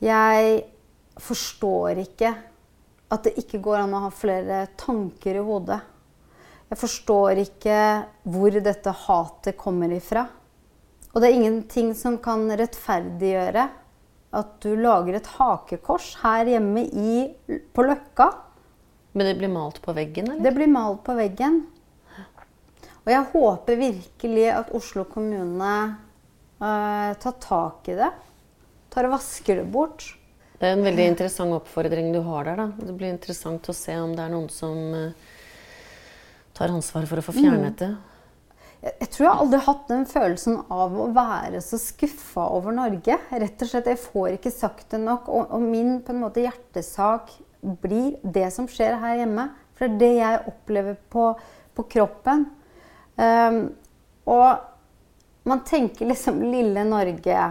Jeg 0.02 0.64
forstår 1.18 2.00
ikke 2.02 2.32
at 3.08 3.24
det 3.24 3.36
ikke 3.40 3.60
går 3.64 3.84
an 3.84 3.94
å 3.96 4.02
ha 4.06 4.10
flere 4.14 4.64
tanker 4.78 5.38
i 5.38 5.44
hodet. 5.44 5.78
Jeg 6.68 6.80
forstår 6.82 7.40
ikke 7.44 7.78
hvor 8.28 8.58
dette 8.60 8.92
hatet 9.06 9.56
kommer 9.60 9.92
ifra. 9.94 10.26
Og 11.14 11.22
det 11.22 11.30
er 11.30 11.38
ingenting 11.38 11.94
som 11.96 12.18
kan 12.22 12.44
rettferdiggjøre 12.50 13.68
at 14.38 14.50
du 14.60 14.74
lager 14.76 15.16
et 15.16 15.30
hakekors 15.38 16.12
her 16.20 16.50
hjemme 16.52 16.84
i, 16.84 17.14
på 17.72 17.86
Løkka. 17.86 18.28
Men 19.16 19.30
det 19.30 19.34
blir 19.40 19.50
malt 19.52 19.80
på 19.82 19.94
veggen, 19.96 20.30
eller? 20.30 20.44
Det 20.44 20.54
blir 20.56 20.70
malt 20.70 21.02
på 21.06 21.16
veggen. 21.18 21.62
Og 23.06 23.12
jeg 23.12 23.24
håper 23.32 23.78
virkelig 23.80 24.48
at 24.52 24.72
Oslo 24.76 25.06
kommune 25.08 25.74
uh, 26.60 27.12
tar 27.22 27.38
tak 27.40 27.88
i 27.88 27.96
det 27.98 28.10
tar 28.92 29.08
og 29.08 29.16
vasker 29.16 29.62
det 29.62 29.68
bort. 29.72 30.04
Det 30.58 30.66
er 30.66 30.74
en 30.74 30.86
veldig 30.86 31.06
interessant 31.12 31.54
oppfordring 31.54 32.10
du 32.14 32.20
har 32.26 32.48
der. 32.48 32.58
da. 32.58 32.68
Det 32.82 32.94
blir 32.98 33.12
interessant 33.12 33.68
å 33.70 33.76
se 33.76 33.94
om 34.00 34.14
det 34.16 34.24
er 34.24 34.32
noen 34.32 34.48
som 34.50 34.78
uh, 34.94 35.34
tar 36.56 36.74
ansvar 36.74 37.06
for 37.06 37.20
å 37.20 37.26
få 37.28 37.36
fjernet 37.36 37.76
mm. 37.76 37.80
det. 37.84 37.90
Jeg, 38.78 38.94
jeg 39.04 39.10
tror 39.14 39.26
jeg 39.26 39.42
aldri 39.44 39.60
har 39.60 39.66
hatt 39.68 39.92
den 39.92 40.04
følelsen 40.10 40.58
av 40.74 40.96
å 40.98 41.08
være 41.14 41.62
så 41.62 41.78
skuffa 41.82 42.48
over 42.56 42.74
Norge. 42.74 43.18
Rett 43.30 43.62
og 43.62 43.70
slett, 43.70 43.92
Jeg 43.92 44.02
får 44.02 44.32
ikke 44.34 44.54
sagt 44.54 44.90
det 44.94 45.02
nok. 45.04 45.30
Og, 45.30 45.46
og, 45.54 45.62
min 45.62 46.00
på 46.02 46.14
en 46.14 46.24
måte 46.24 46.42
hjertesak 46.42 47.30
blir 47.60 48.16
det 48.22 48.48
som 48.54 48.68
skjer 48.70 48.98
her 49.02 49.22
hjemme. 49.22 49.48
For 49.78 49.86
det 49.86 49.94
er 49.94 50.00
det 50.00 50.12
jeg 50.18 50.42
opplever 50.52 50.98
på, 51.10 51.30
på 51.74 51.86
kroppen. 51.94 52.48
Um, 53.18 53.62
og 54.28 55.48
man 55.48 55.64
tenker 55.66 56.06
liksom 56.10 56.42
lille 56.44 56.84
Norge 56.86 57.48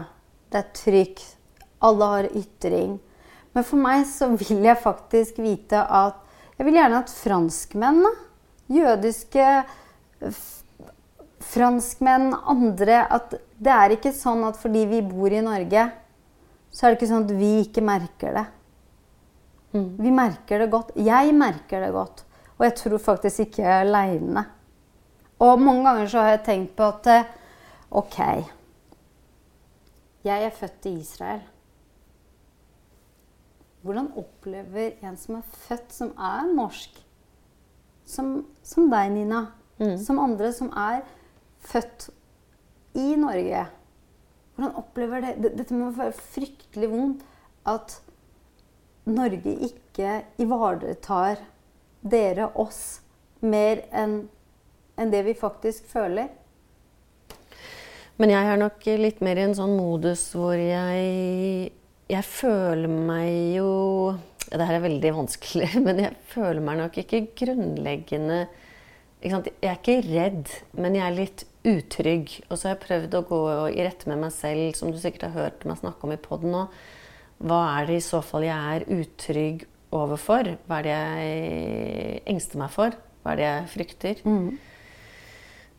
det 0.47 0.59
er 0.61 0.69
trygt. 0.75 1.25
Alle 1.83 2.05
har 2.05 2.29
ytring. 2.35 2.97
Men 3.53 3.65
for 3.65 3.81
meg 3.81 4.05
så 4.09 4.29
vil 4.37 4.63
jeg 4.65 4.83
faktisk 4.83 5.41
vite 5.41 5.81
at 5.81 6.23
Jeg 6.57 6.65
vil 6.65 6.79
gjerne 6.79 7.03
at 7.03 7.11
franskmenn, 7.13 7.99
jødiske 8.73 9.43
franskmenn, 11.51 12.31
andre 12.33 13.03
At 13.13 13.35
det 13.61 13.73
er 13.75 13.93
ikke 13.93 14.13
sånn 14.15 14.41
at 14.47 14.57
fordi 14.57 14.87
vi 14.89 15.03
bor 15.05 15.29
i 15.29 15.43
Norge, 15.45 15.83
så 16.73 16.87
er 16.87 16.89
det 16.89 16.97
ikke 16.97 17.11
sånn 17.11 17.27
at 17.27 17.35
vi 17.37 17.51
ikke 17.61 17.85
merker 17.85 18.33
det. 18.39 18.45
Mm. 19.77 19.87
Vi 20.01 20.11
merker 20.13 20.63
det 20.63 20.71
godt. 20.73 20.91
Jeg 20.97 21.33
merker 21.37 21.85
det 21.85 21.93
godt. 21.95 22.25
Og 22.57 22.65
jeg 22.65 22.77
tror 22.81 22.97
faktisk 22.97 23.45
ikke 23.45 23.61
jeg 23.61 23.71
er 23.71 23.85
aleine. 23.85 24.45
Og 25.39 25.61
mange 25.61 25.85
ganger 25.85 26.09
så 26.09 26.25
har 26.25 26.35
jeg 26.35 26.45
tenkt 26.47 26.77
på 26.77 26.87
at 26.89 27.09
OK 27.97 28.17
jeg 30.27 30.43
er 30.43 30.55
født 30.55 30.85
i 30.89 30.93
Israel. 30.99 31.43
Hvordan 33.81 34.09
opplever 34.19 34.97
en 35.05 35.15
som 35.19 35.37
er 35.37 35.45
født, 35.67 35.93
som 35.93 36.09
er 36.17 36.49
norsk, 36.55 36.97
som, 38.07 38.33
som 38.63 38.89
deg, 38.91 39.11
Nina, 39.13 39.45
mm. 39.79 39.95
som 40.03 40.19
andre 40.19 40.51
som 40.55 40.71
er 40.75 41.05
født 41.67 42.09
i 42.97 43.15
Norge 43.19 43.65
Hvordan 44.55 44.77
opplever 44.79 45.21
det 45.21 45.51
Dette 45.59 45.75
må 45.77 45.91
være 45.93 46.15
fryktelig 46.17 46.87
vondt 46.89 47.25
at 47.67 47.99
Norge 49.07 49.53
ikke 49.69 50.21
ivaretar 50.41 51.39
dere, 52.03 52.49
oss, 52.59 52.99
mer 53.39 53.85
enn 53.95 54.19
en 54.97 55.13
det 55.13 55.23
vi 55.27 55.35
faktisk 55.37 55.87
føler. 55.91 56.29
Men 58.17 58.33
jeg 58.33 58.49
er 58.49 58.59
nok 58.59 58.87
litt 58.97 59.19
mer 59.21 59.37
i 59.37 59.45
en 59.45 59.55
sånn 59.57 59.75
modus 59.77 60.31
hvor 60.33 60.57
jeg 60.57 61.69
Jeg 62.09 62.23
føler 62.25 62.89
meg 62.89 63.57
jo 63.57 63.67
Det 64.47 64.65
her 64.65 64.77
er 64.79 64.85
veldig 64.87 65.11
vanskelig, 65.19 65.69
men 65.85 66.01
jeg 66.01 66.15
føler 66.31 66.63
meg 66.65 66.79
nok 66.81 66.97
ikke 67.03 67.27
grunnleggende 67.37 68.47
ikke 69.21 69.51
Jeg 69.61 69.69
er 69.69 69.77
ikke 69.77 70.01
redd, 70.07 70.49
men 70.77 70.97
jeg 70.97 71.05
er 71.05 71.15
litt 71.17 71.43
utrygg. 71.67 72.35
Og 72.47 72.57
så 72.57 72.67
har 72.67 72.75
jeg 72.75 72.83
prøvd 72.85 73.15
å 73.17 73.25
gå 73.27 73.39
i 73.73 73.85
rette 73.85 74.09
med 74.09 74.21
meg 74.21 74.33
selv, 74.33 74.75
som 74.77 74.91
du 74.93 74.99
sikkert 75.01 75.25
har 75.27 75.33
hørt 75.35 75.65
meg 75.65 75.79
snakke 75.81 76.05
om 76.05 76.13
i 76.13 76.19
poden 76.21 76.53
nå. 76.53 76.67
Hva 77.38 77.60
er 77.78 77.89
det 77.89 78.00
i 78.00 78.06
så 78.06 78.21
fall 78.26 78.47
jeg 78.47 78.78
er 78.78 78.88
utrygg 78.97 79.67
overfor? 79.95 80.56
Hva 80.65 80.80
er 80.80 80.88
det 80.88 80.95
jeg 80.95 82.23
engster 82.34 82.62
meg 82.62 82.73
for? 82.73 82.97
Hva 83.21 83.34
er 83.34 83.39
det 83.39 83.47
jeg 83.47 83.69
frykter? 83.76 84.26
Mm. 84.26 84.50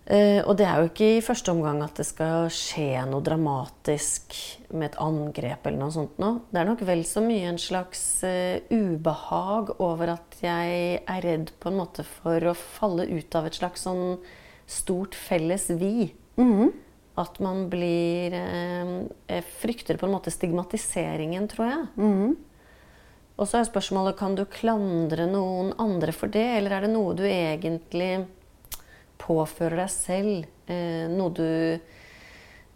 Uh, 0.09 0.41
og 0.49 0.55
det 0.57 0.65
er 0.65 0.79
jo 0.81 0.89
ikke 0.89 1.09
i 1.19 1.25
første 1.25 1.53
omgang 1.53 1.83
at 1.85 1.99
det 2.01 2.07
skal 2.09 2.47
skje 2.55 3.03
noe 3.11 3.21
dramatisk 3.21 4.33
med 4.73 4.87
et 4.87 4.97
angrep 5.05 5.67
eller 5.69 5.83
noe 5.83 5.93
sånt 5.93 6.17
nå. 6.23 6.31
Det 6.49 6.63
er 6.63 6.69
nok 6.71 6.85
vel 6.89 7.03
så 7.05 7.21
mye 7.21 7.51
en 7.51 7.61
slags 7.61 8.01
uh, 8.25 8.57
ubehag 8.73 9.75
over 9.85 10.15
at 10.15 10.39
jeg 10.41 11.03
er 11.03 11.21
redd 11.27 11.53
på 11.61 11.69
en 11.69 11.81
måte 11.83 12.07
for 12.09 12.41
å 12.49 12.57
falle 12.57 13.05
ut 13.11 13.37
av 13.37 13.51
et 13.51 13.61
slags 13.61 13.85
sånn 13.85 14.17
stort 14.65 15.19
felles 15.19 15.69
vi. 15.77 16.09
At 17.19 17.41
man 17.43 17.67
blir 17.73 18.35
eh, 18.39 19.43
frykter 19.59 19.99
på 19.99 20.07
en 20.07 20.15
måte 20.15 20.31
stigmatiseringen, 20.35 21.49
tror 21.51 21.67
jeg. 21.67 21.89
Og 23.39 23.47
så 23.47 23.61
er 23.61 23.69
spørsmålet 23.69 24.19
kan 24.19 24.35
du 24.35 24.43
klandre 24.51 25.29
noen 25.31 25.71
andre 25.79 26.15
for 26.15 26.31
det, 26.31 26.47
eller 26.59 26.75
er 26.75 26.87
det 26.87 26.95
noe 26.95 27.15
du 27.15 27.23
egentlig 27.27 28.27
påfører 29.23 29.85
deg 29.85 29.93
selv? 29.93 30.49
Eh, 30.67 31.07
noe 31.11 31.31
du 31.35 31.47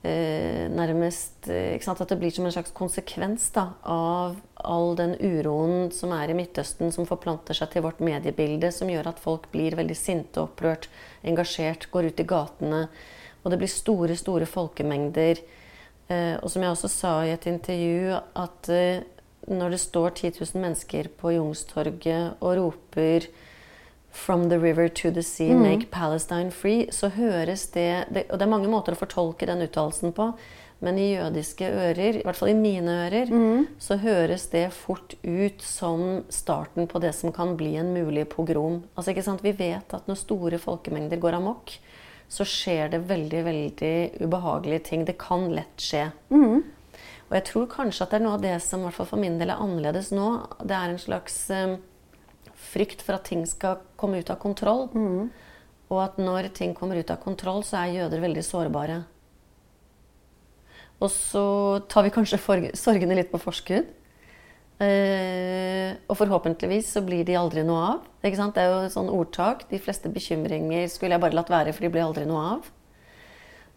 eh, 0.03 0.69
nærmest 0.73 1.49
eh, 1.51 1.75
At 1.77 2.05
det 2.09 2.19
blir 2.21 2.31
som 2.33 2.47
en 2.47 2.55
slags 2.55 2.73
konsekvens 2.73 3.51
da, 3.55 3.73
av 3.83 4.39
all 4.55 4.95
den 4.97 5.17
uroen 5.19 5.91
som 5.95 6.15
er 6.15 6.31
i 6.31 6.37
Midtøsten, 6.39 6.95
som 6.95 7.11
forplanter 7.11 7.59
seg 7.59 7.75
til 7.75 7.85
vårt 7.87 8.03
mediebilde, 8.05 8.71
som 8.73 8.91
gjør 8.91 9.11
at 9.11 9.23
folk 9.23 9.51
blir 9.51 9.75
veldig 9.79 9.99
sinte, 9.99 10.47
opprørt, 10.47 10.89
engasjert, 11.27 11.91
går 11.91 12.13
ut 12.13 12.23
i 12.23 12.29
gatene. 12.29 12.85
Og 13.43 13.51
det 13.51 13.59
blir 13.59 13.71
store, 13.71 14.17
store 14.17 14.47
folkemengder. 14.47 15.43
Eh, 16.09 16.37
og 16.39 16.51
som 16.51 16.63
jeg 16.63 16.75
også 16.75 16.91
sa 16.91 17.15
i 17.27 17.33
et 17.35 17.47
intervju, 17.51 18.19
at 18.39 18.73
eh, 18.73 19.05
når 19.51 19.75
det 19.75 19.81
står 19.83 20.11
10 20.15 20.35
000 20.41 20.63
mennesker 20.63 21.09
på 21.19 21.35
Youngstorget 21.35 22.39
og 22.41 22.59
roper 22.61 23.31
From 24.13 24.51
the 24.51 24.59
river 24.59 24.89
to 24.89 25.11
the 25.11 25.23
sea, 25.23 25.55
make 25.57 25.87
Palestine 25.91 26.51
free. 26.51 26.93
Så 26.93 27.09
høres 27.09 27.67
det, 27.73 28.05
det 28.13 28.27
Og 28.29 28.39
det 28.39 28.45
er 28.45 28.51
mange 28.51 28.69
måter 28.69 28.93
å 28.93 29.01
fortolke 29.01 29.49
den 29.49 29.65
uttalelsen 29.65 30.13
på. 30.13 30.27
Men 30.85 30.99
i 30.99 31.15
jødiske 31.15 31.65
ører, 31.65 32.19
i 32.19 32.23
hvert 32.27 32.37
fall 32.37 32.51
i 32.51 32.59
mine 32.59 32.91
ører, 33.07 33.31
så 33.79 33.97
høres 34.03 34.49
det 34.51 34.67
fort 34.75 35.15
ut 35.23 35.63
som 35.63 36.25
starten 36.29 36.89
på 36.91 36.99
det 36.99 37.15
som 37.15 37.33
kan 37.33 37.55
bli 37.57 37.77
en 37.79 37.95
mulig 37.95 38.27
pogrom. 38.29 38.83
Altså, 38.97 39.13
ikke 39.13 39.23
sant? 39.23 39.45
Vi 39.47 39.55
vet 39.57 39.95
at 39.95 40.11
når 40.11 40.19
store 40.19 40.59
folkemengder 40.59 41.23
går 41.23 41.39
amok, 41.39 41.71
så 42.33 42.47
skjer 42.49 42.95
det 42.95 43.03
veldig, 43.11 43.41
veldig 43.45 43.97
ubehagelige 44.25 44.87
ting. 44.89 45.05
Det 45.05 45.19
kan 45.21 45.51
lett 45.53 45.83
skje. 45.83 46.07
Og 47.29 47.37
jeg 47.37 47.45
tror 47.49 47.69
kanskje 47.75 48.05
at 48.07 48.13
det 48.13 48.21
er 48.21 48.25
noe 48.25 48.39
av 48.39 48.45
det 48.45 48.57
som 48.65 48.85
hvert 48.85 48.97
fall 48.97 49.09
for 49.09 49.21
min 49.21 49.39
del 49.41 49.53
er 49.53 49.61
annerledes 49.61 50.11
nå. 50.17 50.29
Det 50.65 50.77
er 50.77 50.93
en 50.93 51.01
slags 51.01 51.37
um, 51.53 51.79
frykt 52.73 53.05
for 53.05 53.19
at 53.19 53.29
ting 53.29 53.45
skal 53.49 53.83
komme 54.01 54.21
ut 54.21 54.33
av 54.33 54.41
kontroll. 54.41 54.87
Og 55.93 55.99
at 56.01 56.21
når 56.21 56.49
ting 56.57 56.73
kommer 56.77 56.97
ut 56.97 57.13
av 57.13 57.21
kontroll, 57.21 57.61
så 57.69 57.83
er 57.83 57.99
jøder 57.99 58.25
veldig 58.25 58.45
sårbare. 58.49 59.03
Og 61.03 61.11
så 61.13 61.45
tar 61.91 62.07
vi 62.07 62.15
kanskje 62.15 62.41
sorgene 62.79 63.19
litt 63.19 63.33
på 63.33 63.41
forskudd. 63.43 63.91
Eh, 64.81 65.93
og 66.09 66.17
forhåpentligvis 66.19 66.89
så 66.95 67.03
blir 67.05 67.27
de 67.29 67.37
aldri 67.39 67.65
noe 67.67 67.83
av. 67.93 68.07
Ikke 68.23 68.39
sant? 68.39 68.57
Det 68.57 68.65
er 68.65 68.73
jo 68.73 68.93
sånn 68.95 69.11
ordtak. 69.13 69.67
De 69.71 69.81
fleste 69.83 70.11
bekymringer 70.13 70.89
skulle 70.91 71.17
jeg 71.17 71.25
bare 71.25 71.37
latt 71.37 71.53
være, 71.53 71.75
for 71.75 71.85
de 71.85 71.93
blir 71.93 72.07
aldri 72.07 72.25
noe 72.29 72.45
av. 72.57 72.71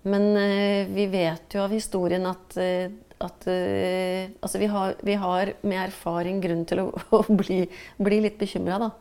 Men 0.06 0.32
eh, 0.38 0.88
vi 0.94 1.08
vet 1.10 1.56
jo 1.56 1.64
av 1.66 1.74
historien 1.74 2.26
at, 2.30 2.58
eh, 2.62 2.92
at 3.26 3.48
eh, 3.50 4.30
altså 4.40 4.62
vi, 4.62 4.70
har, 4.70 4.94
vi 5.02 5.16
har 5.18 5.56
med 5.66 5.82
erfaring 5.88 6.42
grunn 6.44 6.66
til 6.70 6.84
å, 6.86 6.90
å 7.18 7.24
bli, 7.30 7.64
bli 7.98 8.22
litt 8.28 8.38
bekymra, 8.42 8.80
da. 8.86 8.92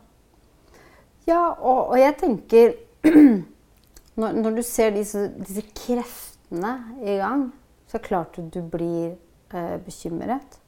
Ja, 1.25 1.41
og, 1.53 1.91
og 1.93 1.97
jeg 1.97 2.17
tenker 2.21 2.75
når, 4.19 4.41
når 4.41 4.59
du 4.59 4.63
ser 4.65 4.93
disse, 4.97 5.27
disse 5.39 5.65
kreftene 5.77 6.75
i 7.05 7.17
gang, 7.21 7.47
så 7.85 7.97
er 7.97 8.01
det 8.01 8.09
klart 8.09 8.37
at 8.41 8.49
du 8.53 8.61
blir 8.61 9.15
eh, 9.53 9.77
bekymret. 9.85 10.59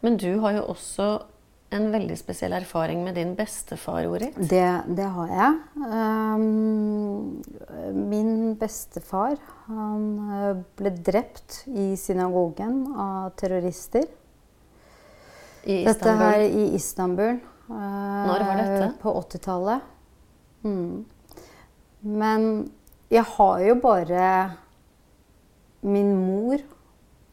Men 0.00 0.16
du 0.16 0.30
har 0.40 0.56
jo 0.56 0.62
også 0.72 1.08
en 1.70 1.84
veldig 1.92 2.16
spesiell 2.18 2.54
erfaring 2.56 3.04
med 3.06 3.14
din 3.14 3.34
bestefar, 3.38 4.06
Orit. 4.10 4.34
Det, 4.50 4.64
det 4.96 5.06
har 5.14 5.28
jeg. 5.30 5.58
Um, 5.76 7.42
min 8.10 8.32
bestefar 8.58 9.36
han 9.68 10.08
eh, 10.34 10.62
ble 10.80 10.90
drept 11.06 11.60
i 11.70 11.92
synagogen 12.00 12.80
av 12.98 13.30
terrorister. 13.38 14.08
I 15.62 15.82
Dette 15.86 16.16
her 16.18 16.42
i 16.48 16.64
Istanbul. 16.74 17.36
eh, 17.70 18.26
Når 18.26 18.46
var 18.48 18.62
dette? 18.64 18.90
På 19.02 19.14
80-tallet. 19.20 19.86
Mm. 20.64 21.04
Men 22.02 22.48
jeg 23.12 23.24
har 23.36 23.60
jo 23.68 23.76
bare 23.84 24.24
min 25.86 26.10
mor 26.26 26.58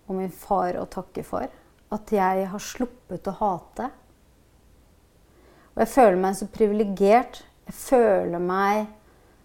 og 0.08 0.16
min 0.20 0.30
far 0.32 0.78
å 0.78 0.86
takke 0.92 1.24
for. 1.26 1.48
At 1.94 2.12
jeg 2.12 2.48
har 2.52 2.64
sluppet 2.64 3.30
å 3.32 3.36
hate. 3.40 3.90
Og 5.76 5.84
jeg 5.84 5.94
føler 5.94 6.20
meg 6.20 6.38
så 6.40 6.48
privilegert. 6.52 7.44
Jeg 7.68 7.76
føler 7.78 8.42
meg 8.44 8.88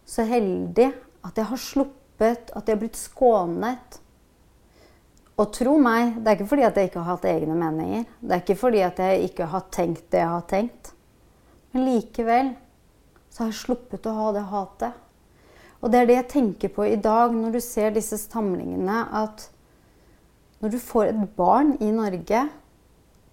så 0.09 0.24
heldig 0.26 0.88
at 1.22 1.38
jeg 1.38 1.48
har 1.50 1.61
sluppet, 1.61 2.50
at 2.50 2.66
jeg 2.66 2.74
har 2.74 2.81
blitt 2.81 2.98
skånet. 2.98 3.98
Og 5.40 5.52
tro 5.55 5.76
meg, 5.81 6.18
det 6.20 6.28
er 6.28 6.37
ikke 6.37 6.50
fordi 6.50 6.66
at 6.66 6.76
jeg 6.78 6.90
ikke 6.90 7.02
har 7.02 7.16
hatt 7.16 7.28
egne 7.31 7.55
meninger. 7.59 8.05
Det 8.20 8.35
er 8.35 8.42
ikke 8.42 8.59
fordi 8.59 8.83
at 8.85 8.98
jeg 9.00 9.31
ikke 9.31 9.48
har 9.52 9.68
tenkt 9.74 10.05
det 10.12 10.20
jeg 10.20 10.33
har 10.35 10.44
tenkt. 10.50 10.92
Men 11.72 11.87
likevel 11.88 12.52
så 13.33 13.44
har 13.44 13.52
jeg 13.52 13.62
sluppet 13.62 14.09
å 14.09 14.16
ha 14.18 14.28
det 14.37 14.44
hatet. 14.50 14.98
Og 15.83 15.90
det 15.90 16.00
er 16.00 16.09
det 16.09 16.18
jeg 16.18 16.31
tenker 16.37 16.72
på 16.74 16.85
i 16.87 16.98
dag 17.00 17.33
når 17.35 17.57
du 17.57 17.61
ser 17.64 17.94
disse 17.94 18.18
samlingene, 18.20 19.02
at 19.09 19.48
når 20.62 20.72
du 20.72 20.79
får 20.79 21.11
et 21.11 21.22
barn 21.37 21.75
i 21.83 21.90
Norge 21.94 22.44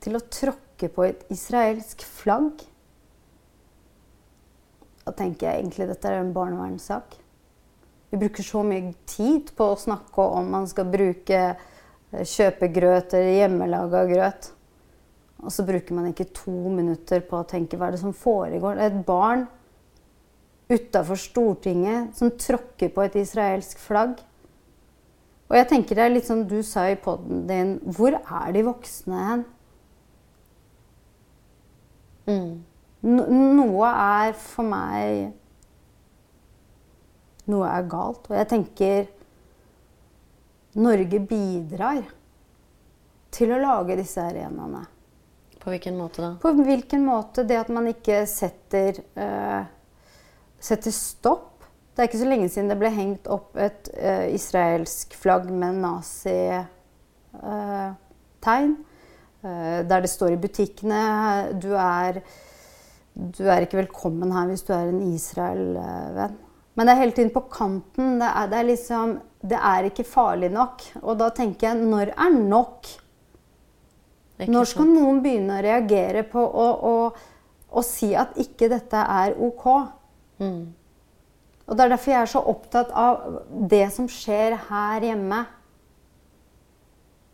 til 0.02 0.18
å 0.18 0.26
tråkke 0.34 0.90
på 0.92 1.06
et 1.06 1.26
israelsk 1.34 2.04
flagg 2.08 2.66
Da 5.06 5.14
tenker 5.18 5.48
jeg 5.48 5.64
egentlig 5.64 5.88
dette 5.90 6.06
er 6.06 6.20
en 6.20 6.34
barnevernssak. 6.36 7.16
Vi 8.10 8.18
bruker 8.22 8.46
så 8.46 8.62
mye 8.66 8.92
tid 9.10 9.50
på 9.58 9.72
å 9.72 9.80
snakke 9.80 10.22
om 10.22 10.52
man 10.54 10.68
skal 10.70 10.86
bruke 10.90 11.40
eh, 11.40 12.26
kjøpegrøt 12.30 13.16
eller 13.18 13.40
hjemmelaga 13.40 14.04
grøt. 14.10 14.52
Og 15.42 15.54
så 15.56 15.66
bruker 15.66 15.98
man 15.98 16.12
ikke 16.12 16.30
to 16.36 16.54
minutter 16.74 17.24
på 17.26 17.40
å 17.40 17.48
tenke 17.50 17.80
hva 17.80 17.90
er 17.90 17.98
det 17.98 18.04
som 18.04 18.14
foregår. 18.14 18.78
Et 18.86 19.02
barn 19.08 19.48
utafor 20.70 21.18
Stortinget 21.18 22.14
som 22.18 22.34
tråkker 22.38 22.94
på 22.94 23.06
et 23.08 23.18
israelsk 23.24 23.82
flagg. 23.82 24.20
Og 25.50 25.58
jeg 25.58 25.68
tenker 25.72 25.98
det 25.98 26.06
er 26.06 26.14
litt 26.14 26.28
som 26.30 26.44
du 26.48 26.60
sa 26.66 26.86
i 26.92 26.98
poden 27.00 27.48
din 27.50 27.78
Hvor 27.82 28.14
er 28.20 28.52
de 28.54 28.66
voksne 28.68 29.22
hen? 29.30 29.46
Mm. 32.30 32.52
No, 33.10 33.24
noe 33.58 33.90
er 33.90 34.36
for 34.38 34.68
meg 34.70 35.32
Noe 37.50 37.66
er 37.66 37.88
galt. 37.90 38.28
Og 38.30 38.38
jeg 38.38 38.50
tenker 38.52 39.08
Norge 40.80 41.20
bidrar 41.26 42.04
til 43.34 43.54
å 43.56 43.58
lage 43.58 43.98
disse 43.98 44.22
arenaene. 44.22 44.84
På 45.60 45.74
hvilken 45.74 45.98
måte 45.98 46.22
da? 46.22 46.30
På 46.42 46.54
hvilken 46.56 47.02
måte? 47.08 47.44
Det 47.44 47.58
at 47.58 47.72
man 47.74 47.90
ikke 47.90 48.22
setter, 48.30 49.02
uh, 49.18 49.66
setter 50.62 50.94
stopp. 50.96 51.49
Det 52.00 52.06
er 52.06 52.14
ikke 52.14 52.22
så 52.22 52.28
lenge 52.30 52.46
siden 52.48 52.70
det 52.72 52.78
ble 52.80 52.90
hengt 52.96 53.26
opp 53.28 53.58
et 53.60 53.90
uh, 53.92 54.32
israelsk 54.32 55.18
flagg 55.20 55.50
med 55.52 55.82
nazitegn. 55.84 56.70
Uh, 59.44 59.82
der 59.84 60.06
det 60.06 60.12
står 60.12 60.32
i 60.32 60.40
butikkene 60.40 61.02
du 61.60 61.74
er, 61.76 62.22
du 63.12 63.44
er 63.52 63.68
ikke 63.68 63.82
velkommen 63.82 64.32
her 64.32 64.48
hvis 64.48 64.64
du 64.64 64.72
er 64.78 64.94
en 64.94 65.04
Israel-venn. 65.10 66.40
Men 66.80 66.88
det 66.88 66.96
er 66.96 67.02
hele 67.02 67.18
tiden 67.20 67.36
på 67.36 67.44
kanten. 67.52 68.16
Det 68.24 68.32
er, 68.32 68.48
det 68.48 68.62
er 68.62 68.70
liksom 68.72 69.20
Det 69.44 69.60
er 69.60 69.92
ikke 69.92 70.08
farlig 70.08 70.54
nok. 70.56 70.88
Og 71.04 71.20
da 71.20 71.28
tenker 71.36 71.68
jeg 71.68 71.84
når 71.84 72.16
er 72.16 72.32
nok? 72.40 72.88
Når 74.48 74.72
skal 74.72 74.88
noen 74.88 75.20
begynne 75.20 75.60
å 75.60 75.68
reagere 75.68 76.24
på 76.24 76.40
å, 76.40 76.72
å, 76.80 76.96
å 77.76 77.84
si 77.84 78.16
at 78.16 78.40
ikke 78.40 78.72
dette 78.72 79.04
er 79.20 79.36
ok? 79.36 79.72
Mm. 80.40 80.79
Og 81.70 81.78
Det 81.78 81.86
er 81.86 81.92
derfor 81.94 82.12
jeg 82.12 82.22
er 82.26 82.32
så 82.32 82.42
opptatt 82.50 82.92
av 82.98 83.40
det 83.70 83.86
som 83.94 84.08
skjer 84.10 84.56
her 84.70 85.06
hjemme. 85.06 85.44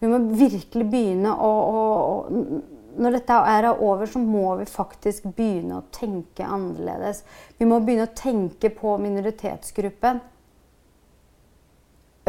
Vi 0.04 0.10
må 0.12 0.20
virkelig 0.36 0.88
begynne 0.92 1.32
å, 1.32 1.52
å, 1.52 1.84
å 2.12 2.62
Når 3.00 3.16
dette 3.18 3.38
er 3.52 3.70
over, 3.72 4.06
så 4.08 4.20
må 4.20 4.58
vi 4.60 4.68
faktisk 4.70 5.26
begynne 5.36 5.80
å 5.80 5.88
tenke 5.96 6.48
annerledes. 6.48 7.24
Vi 7.58 7.68
må 7.68 7.80
begynne 7.84 8.10
å 8.10 8.16
tenke 8.16 8.72
på 8.76 8.98
minoritetsgruppen. 9.04 10.22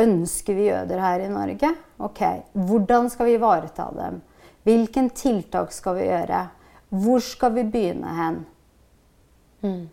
Ønsker 0.03 0.59
vi 0.59 0.67
jøder 0.69 1.01
her 1.01 1.23
i 1.25 1.29
Norge? 1.33 1.71
Ok, 2.03 2.23
hvordan 2.53 3.11
skal 3.11 3.31
vi 3.31 3.37
ivareta 3.39 3.87
dem? 3.97 4.19
Hvilken 4.67 5.11
tiltak 5.15 5.71
skal 5.73 6.01
vi 6.01 6.09
gjøre? 6.09 6.43
Hvor 6.91 7.23
skal 7.23 7.55
vi 7.55 7.67
begynne 7.71 8.17
hen? 8.19 8.41
Mm. 9.63 9.85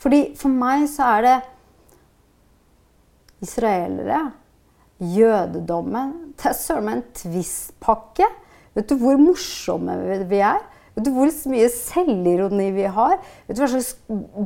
Fordi 0.00 0.20
For 0.38 0.54
meg 0.54 0.86
så 0.90 1.10
er 1.16 1.26
det 1.26 1.34
israelere, 3.44 4.30
jødedommen 5.00 6.34
Det 6.36 6.50
er 6.50 6.56
søren 6.56 6.86
meg 6.86 6.98
en 6.98 7.06
twist-pakke. 7.16 8.26
Vet 8.76 8.90
du 8.90 8.98
hvor 9.00 9.16
morsomme 9.20 9.96
vi 10.28 10.42
er? 10.44 10.60
Vet 10.94 11.06
du 11.06 11.14
hvor 11.14 11.30
mye 11.52 11.70
selvironi 11.72 12.68
vi 12.74 12.84
har? 12.90 13.16
Vet 13.46 13.56
du 13.56 13.62
hva 13.62 13.70
slags 13.72 13.94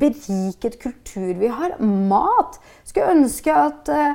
beriket 0.00 0.78
kultur 0.82 1.34
vi 1.40 1.50
har? 1.50 1.76
Mat! 1.80 2.60
Skulle 2.86 3.16
ønske 3.16 3.54
at 3.54 3.90
uh, 3.90 4.14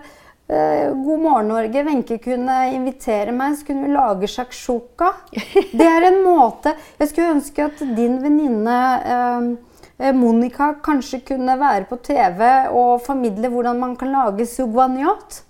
God 0.50 1.24
morgen 1.26 1.52
Norge, 1.52 1.86
Wenche 1.86 2.20
kunne 2.24 2.58
invitere 2.74 3.34
meg, 3.36 3.58
så 3.58 3.68
kunne 3.68 3.88
vi 3.88 3.96
lage 3.96 4.32
shakshuka. 4.32 5.12
Det 5.80 5.88
er 5.88 6.08
en 6.10 6.22
måte 6.26 6.76
Jeg 7.00 7.12
skulle 7.12 7.36
ønske 7.36 7.68
at 7.68 7.84
din 7.98 8.20
venninne 8.24 8.80
uh, 9.04 9.52
Monica 10.00 10.74
kanskje 10.80 11.20
kunne 11.28 11.58
være 11.60 11.84
på 11.90 11.98
TV 12.00 12.40
og 12.72 13.02
formidle 13.04 13.50
hvordan 13.52 13.80
man 13.82 13.98
kan 14.00 14.14
lage 14.14 14.46
suguanyot. 14.48 15.42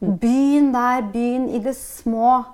Byen 0.00 0.70
der, 0.72 1.02
byen 1.12 1.48
i 1.52 1.60
det 1.60 1.76
små. 1.76 2.44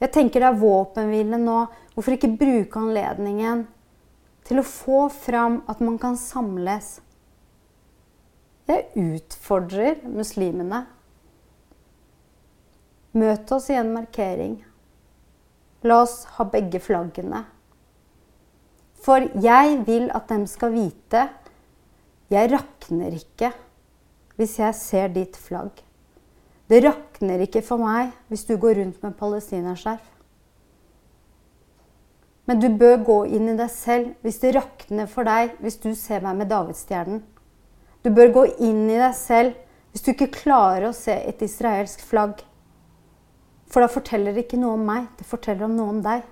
Jeg 0.00 0.12
tenker 0.14 0.42
det 0.42 0.48
er 0.52 0.60
våpenhvile 0.60 1.38
nå. 1.38 1.64
Hvorfor 1.94 2.14
ikke 2.14 2.30
bruke 2.38 2.78
anledningen 2.78 3.64
til 4.46 4.62
å 4.62 4.66
få 4.66 5.08
fram 5.12 5.62
at 5.70 5.82
man 5.82 5.98
kan 5.98 6.14
samles? 6.18 7.00
Jeg 8.70 8.86
utfordrer 8.94 9.98
muslimene. 10.06 10.84
Møt 13.18 13.50
oss 13.52 13.66
i 13.68 13.76
en 13.76 13.90
markering. 13.92 14.60
La 15.82 15.98
oss 16.04 16.22
ha 16.38 16.46
begge 16.48 16.78
flaggene. 16.80 17.42
For 19.02 19.24
jeg 19.42 19.78
vil 19.86 20.10
at 20.14 20.28
de 20.30 20.46
skal 20.50 20.74
vite 20.74 21.28
jeg 22.32 22.48
rakner 22.48 23.12
ikke 23.12 23.50
hvis 24.38 24.54
jeg 24.56 24.76
ser 24.78 25.10
ditt 25.12 25.36
flagg. 25.36 25.82
Det 26.70 26.78
rakner 26.84 27.42
ikke 27.44 27.60
for 27.66 27.82
meg 27.82 28.14
hvis 28.30 28.46
du 28.48 28.54
går 28.56 28.78
rundt 28.78 29.02
med 29.04 29.18
palestinaskjerf. 29.18 30.06
Men 32.48 32.62
du 32.62 32.70
bør 32.78 33.02
gå 33.04 33.18
inn 33.36 33.50
i 33.52 33.58
deg 33.58 33.68
selv 33.70 34.14
hvis 34.24 34.40
det 34.42 34.54
rakner 34.56 35.10
for 35.10 35.28
deg 35.28 35.52
hvis 35.60 35.76
du 35.82 35.92
ser 35.98 36.24
meg 36.24 36.40
med 36.40 36.50
davidsstjernen. 36.50 37.20
Du 38.02 38.08
bør 38.10 38.32
gå 38.34 38.46
inn 38.64 38.86
i 38.88 38.96
deg 38.96 39.12
selv 39.18 39.52
hvis 39.92 40.06
du 40.06 40.14
ikke 40.14 40.32
klarer 40.32 40.88
å 40.88 40.96
se 40.96 41.12
et 41.12 41.44
israelsk 41.44 42.00
flagg. 42.08 42.40
For 43.68 43.84
da 43.84 43.92
forteller 43.92 44.32
det 44.32 44.46
ikke 44.46 44.60
noe 44.60 44.78
om 44.78 44.88
meg, 44.88 45.10
det 45.18 45.28
forteller 45.28 45.68
om 45.68 45.76
noe 45.76 45.92
om 45.92 46.00
deg. 46.04 46.24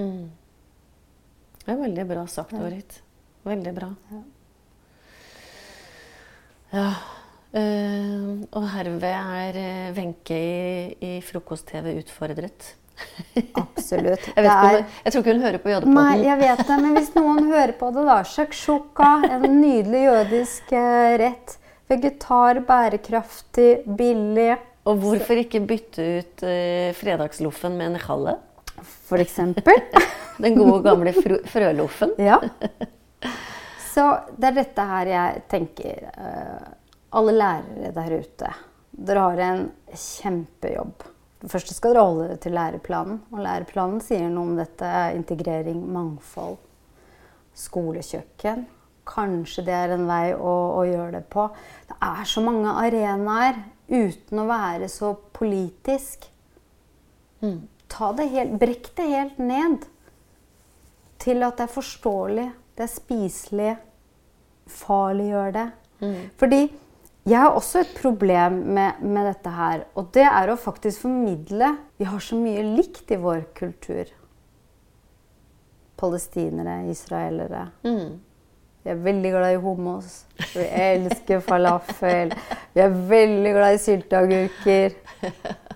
Mm. 0.00 0.28
Det 1.70 1.76
er 1.76 1.84
veldig 1.84 2.04
bra 2.10 2.22
sagt, 2.26 2.50
Dorit. 2.58 2.96
Veldig 3.46 3.72
bra. 3.76 3.88
Ja. 6.72 6.88
Uh, 7.54 8.40
og 8.58 8.66
herved 8.72 9.06
er 9.06 9.58
uh, 9.60 9.92
Wenche 9.94 10.34
i, 10.34 10.64
i 10.98 11.12
Frokost-TV 11.22 11.92
utfordret. 12.00 12.72
Absolutt. 13.54 14.26
jeg, 14.34 14.48
er... 14.48 14.80
hun, 14.80 14.98
jeg, 15.04 15.12
tror 15.12 15.22
ikke 15.22 15.36
hun 15.36 15.46
hører 15.46 15.62
på 15.62 15.72
jødepoden. 15.76 15.94
Nei, 15.94 16.26
jeg 16.26 16.42
vet 16.42 16.64
det, 16.72 16.80
men 16.82 16.98
hvis 16.98 17.14
noen 17.20 17.40
hører 17.54 17.76
på 17.78 17.94
det, 17.94 18.08
da. 18.10 18.18
Shakshuka, 18.34 19.14
en 19.30 19.48
nydelig 19.62 20.04
jødisk 20.08 20.74
uh, 20.74 21.14
rett. 21.22 21.58
Vegetar, 21.94 22.64
bærekraftig, 22.66 23.70
billig. 23.86 24.56
Og 24.90 24.98
hvorfor 25.06 25.38
ikke 25.38 25.62
bytte 25.70 26.12
ut 26.18 26.48
fredagsloffen 26.98 27.78
med 27.78 27.92
en 27.92 28.02
challe? 28.02 28.40
Eksempel. 29.20 29.82
Den 30.42 30.56
gode, 30.56 30.80
gamle 30.86 31.12
frøloffen. 31.50 32.16
ja. 32.18 32.40
Så 33.90 34.04
det 34.38 34.52
er 34.52 34.58
dette 34.60 34.84
her 34.86 35.08
jeg 35.10 35.40
tenker 35.50 36.04
alle 37.10 37.32
lærere 37.34 37.90
der 37.92 38.12
ute, 38.22 38.50
dere 38.90 39.24
har 39.24 39.42
en 39.44 39.64
kjempejobb. 39.90 41.06
Først 41.48 41.72
skal 41.72 41.94
dere 41.94 42.04
holde 42.04 42.26
dere 42.28 42.40
til 42.42 42.54
læreplanen. 42.54 43.22
Og 43.32 43.40
læreplanen 43.44 44.02
sier 44.04 44.28
noe 44.28 44.50
om 44.50 44.58
dette. 44.58 44.90
Integrering, 45.16 45.80
mangfold, 45.92 46.58
skolekjøkken. 47.56 48.66
Kanskje 49.10 49.64
det 49.66 49.74
er 49.74 49.94
en 49.96 50.06
vei 50.08 50.34
å, 50.36 50.54
å 50.76 50.84
gjøre 50.86 51.14
det 51.16 51.24
på. 51.32 51.48
Det 51.88 51.96
er 52.10 52.28
så 52.28 52.44
mange 52.44 52.74
arenaer 52.84 53.62
uten 53.90 54.42
å 54.42 54.48
være 54.50 54.90
så 54.92 55.14
politisk. 55.34 56.28
Mm. 57.40 57.64
Ta 57.90 58.12
det 58.16 58.28
helt, 58.32 58.58
brekk 58.60 58.92
det 58.96 59.08
helt 59.10 59.40
ned 59.42 59.86
til 61.20 61.42
at 61.44 61.58
det 61.58 61.66
er 61.66 61.74
forståelig, 61.74 62.46
det 62.78 62.86
er 62.86 62.92
spiselig. 62.92 63.72
Farliggjør 64.70 65.50
det. 65.56 65.66
Mm. 66.00 66.22
Fordi 66.38 66.60
jeg 67.28 67.38
har 67.38 67.52
også 67.52 67.82
et 67.82 67.92
problem 68.00 68.52
med, 68.52 69.02
med, 69.02 69.26
dette 69.26 69.50
her. 69.50 69.84
Og 69.98 70.08
det 70.14 70.24
er 70.24 70.50
å 70.50 70.56
faktisk 70.56 71.02
formidle 71.04 71.74
Vi 71.98 72.06
har 72.08 72.22
så 72.24 72.38
mye 72.38 72.62
likt 72.78 73.10
i 73.12 73.18
vår 73.20 73.44
kultur. 73.58 74.08
Palestinere, 76.00 76.86
israelere. 76.88 77.66
Mm. 77.84 78.20
Vi 78.80 78.90
er 78.90 79.02
veldig 79.04 79.32
glad 79.34 79.52
i 79.52 79.60
homos. 79.60 80.22
Vi 80.54 80.64
elsker 80.64 81.42
falafel. 81.44 82.32
Vi 82.72 82.80
er 82.80 82.94
veldig 83.10 83.52
glad 83.58 83.76
i 83.76 83.82
sylteagurker. 83.82 84.96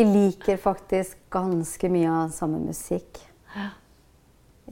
Vi 0.00 0.04
liker 0.04 0.56
faktisk 0.56 1.18
ganske 1.28 1.88
mye 1.92 2.08
av 2.08 2.30
samme 2.32 2.56
musikk. 2.64 3.18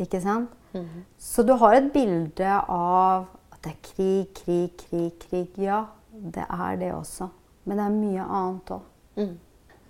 Ikke 0.00 0.22
sant? 0.24 0.54
Mm. 0.72 1.02
Så 1.20 1.44
du 1.44 1.52
har 1.60 1.76
et 1.76 1.90
bilde 1.92 2.54
av 2.72 3.26
at 3.52 3.60
det 3.66 3.74
er 3.74 3.82
krig, 3.90 4.30
krig, 4.38 4.78
krig, 4.80 5.18
krig. 5.26 5.58
Ja, 5.60 5.82
det 6.08 6.46
er 6.48 6.80
det 6.80 6.94
også. 6.96 7.28
Men 7.68 7.76
det 7.76 7.84
er 7.84 7.98
mye 7.98 8.24
annet 8.38 8.72
òg. 8.78 8.88
Mm. 9.20 9.36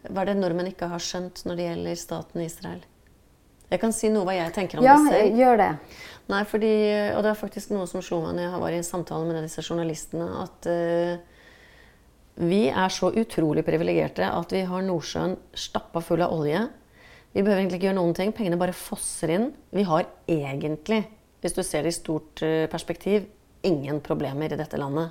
Hva 0.08 0.24
er 0.24 0.32
det 0.32 0.36
nordmenn 0.40 0.72
ikke 0.72 0.90
har 0.90 1.06
skjønt 1.06 1.44
når 1.46 1.60
det 1.60 1.68
gjelder 1.68 2.02
staten 2.02 2.42
Israel? 2.42 2.82
Jeg 3.70 3.84
kan 3.84 3.94
si 3.94 4.10
noe 4.10 4.26
hva 4.26 4.34
jeg 4.40 4.56
tenker 4.58 4.82
om 4.82 4.90
ja, 4.90 4.98
det 4.98 5.14
selv. 5.20 5.38
Gjør 5.38 5.62
det. 5.62 5.72
Nei, 6.34 6.44
fordi, 6.50 6.76
og 7.14 7.22
det 7.22 7.30
er 7.30 7.42
faktisk 7.46 7.76
noe 7.76 7.86
som 7.86 8.02
slo 8.02 8.24
meg 8.26 8.40
når 8.40 8.48
jeg 8.48 8.66
var 8.66 8.74
i 8.74 8.82
en 8.82 8.90
samtale 8.90 9.30
med 9.30 9.38
disse 9.46 9.62
journalistene, 9.62 10.32
at 10.42 10.72
uh, 10.74 11.37
vi 12.38 12.68
er 12.70 12.92
så 12.94 13.10
utrolig 13.10 13.64
privilegerte 13.66 14.28
at 14.30 14.52
vi 14.54 14.62
har 14.68 14.84
Nordsjøen 14.86 15.34
stappa 15.58 16.02
full 16.04 16.22
av 16.22 16.34
olje. 16.36 16.60
Vi 17.32 17.42
behøver 17.42 17.64
egentlig 17.64 17.80
ikke 17.80 17.88
gjøre 17.88 17.98
noen 17.98 18.14
ting. 18.14 18.34
Pengene 18.34 18.60
bare 18.60 18.76
fosser 18.76 19.32
inn. 19.34 19.48
Vi 19.74 19.82
har 19.88 20.06
egentlig, 20.30 21.02
hvis 21.42 21.56
du 21.56 21.64
ser 21.66 21.82
det 21.82 21.92
i 21.92 21.98
stort 21.98 22.44
uh, 22.46 22.68
perspektiv, 22.70 23.26
ingen 23.66 23.98
problemer 24.04 24.54
i 24.54 24.58
dette 24.60 24.78
landet. 24.78 25.10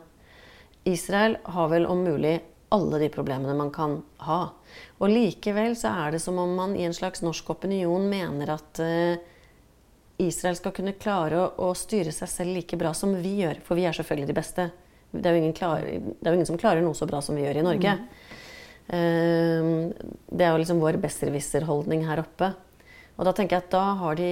Israel 0.87 1.35
har 1.51 1.67
vel 1.73 1.89
om 1.91 2.05
mulig 2.07 2.37
alle 2.71 2.99
de 3.03 3.11
problemene 3.11 3.55
man 3.59 3.73
kan 3.75 3.99
ha. 4.23 4.41
Og 4.99 5.11
likevel 5.11 5.75
så 5.79 5.91
er 6.05 6.15
det 6.15 6.23
som 6.23 6.39
om 6.39 6.55
man 6.55 6.75
i 6.79 6.87
en 6.87 6.95
slags 6.95 7.23
norsk 7.23 7.51
opinion 7.57 8.07
mener 8.07 8.55
at 8.55 8.83
uh, 8.83 9.19
Israel 10.23 10.55
skal 10.57 10.73
kunne 10.79 10.95
klare 10.95 11.43
å, 11.43 11.47
å, 11.67 11.73
styre 11.75 12.15
seg 12.15 12.31
selv 12.31 12.55
like 12.55 12.79
bra 12.79 12.95
som 12.95 13.13
vi 13.19 13.37
gjør. 13.43 13.59
For 13.67 13.75
vi 13.75 13.85
er 13.87 13.99
selvfølgelig 13.99 14.31
de 14.31 14.39
beste. 14.39 14.69
Det 15.11 15.23
er 15.23 15.35
jo 15.35 15.41
ingen, 15.41 15.55
klar, 15.55 15.81
det 15.81 16.25
er 16.25 16.33
jo 16.33 16.37
ingen 16.37 16.49
som 16.49 16.59
klarer 16.59 16.83
noe 16.83 16.97
så 16.97 17.07
bra 17.09 17.21
som 17.23 17.37
vi 17.37 17.45
gjør 17.45 17.61
i 17.61 17.65
Norge. 17.65 17.95
Mm. 17.97 18.07
Uh, 18.87 20.11
det 20.31 20.45
er 20.45 20.53
jo 20.53 20.61
liksom 20.61 20.83
vår 20.83 20.99
besserwisser-holdning 21.03 22.05
her 22.07 22.21
oppe. 22.23 22.51
Og 23.17 23.25
da 23.25 23.33
tenker 23.33 23.57
jeg 23.57 23.65
at 23.65 23.73
da 23.73 23.85
har 24.01 24.19
de 24.19 24.31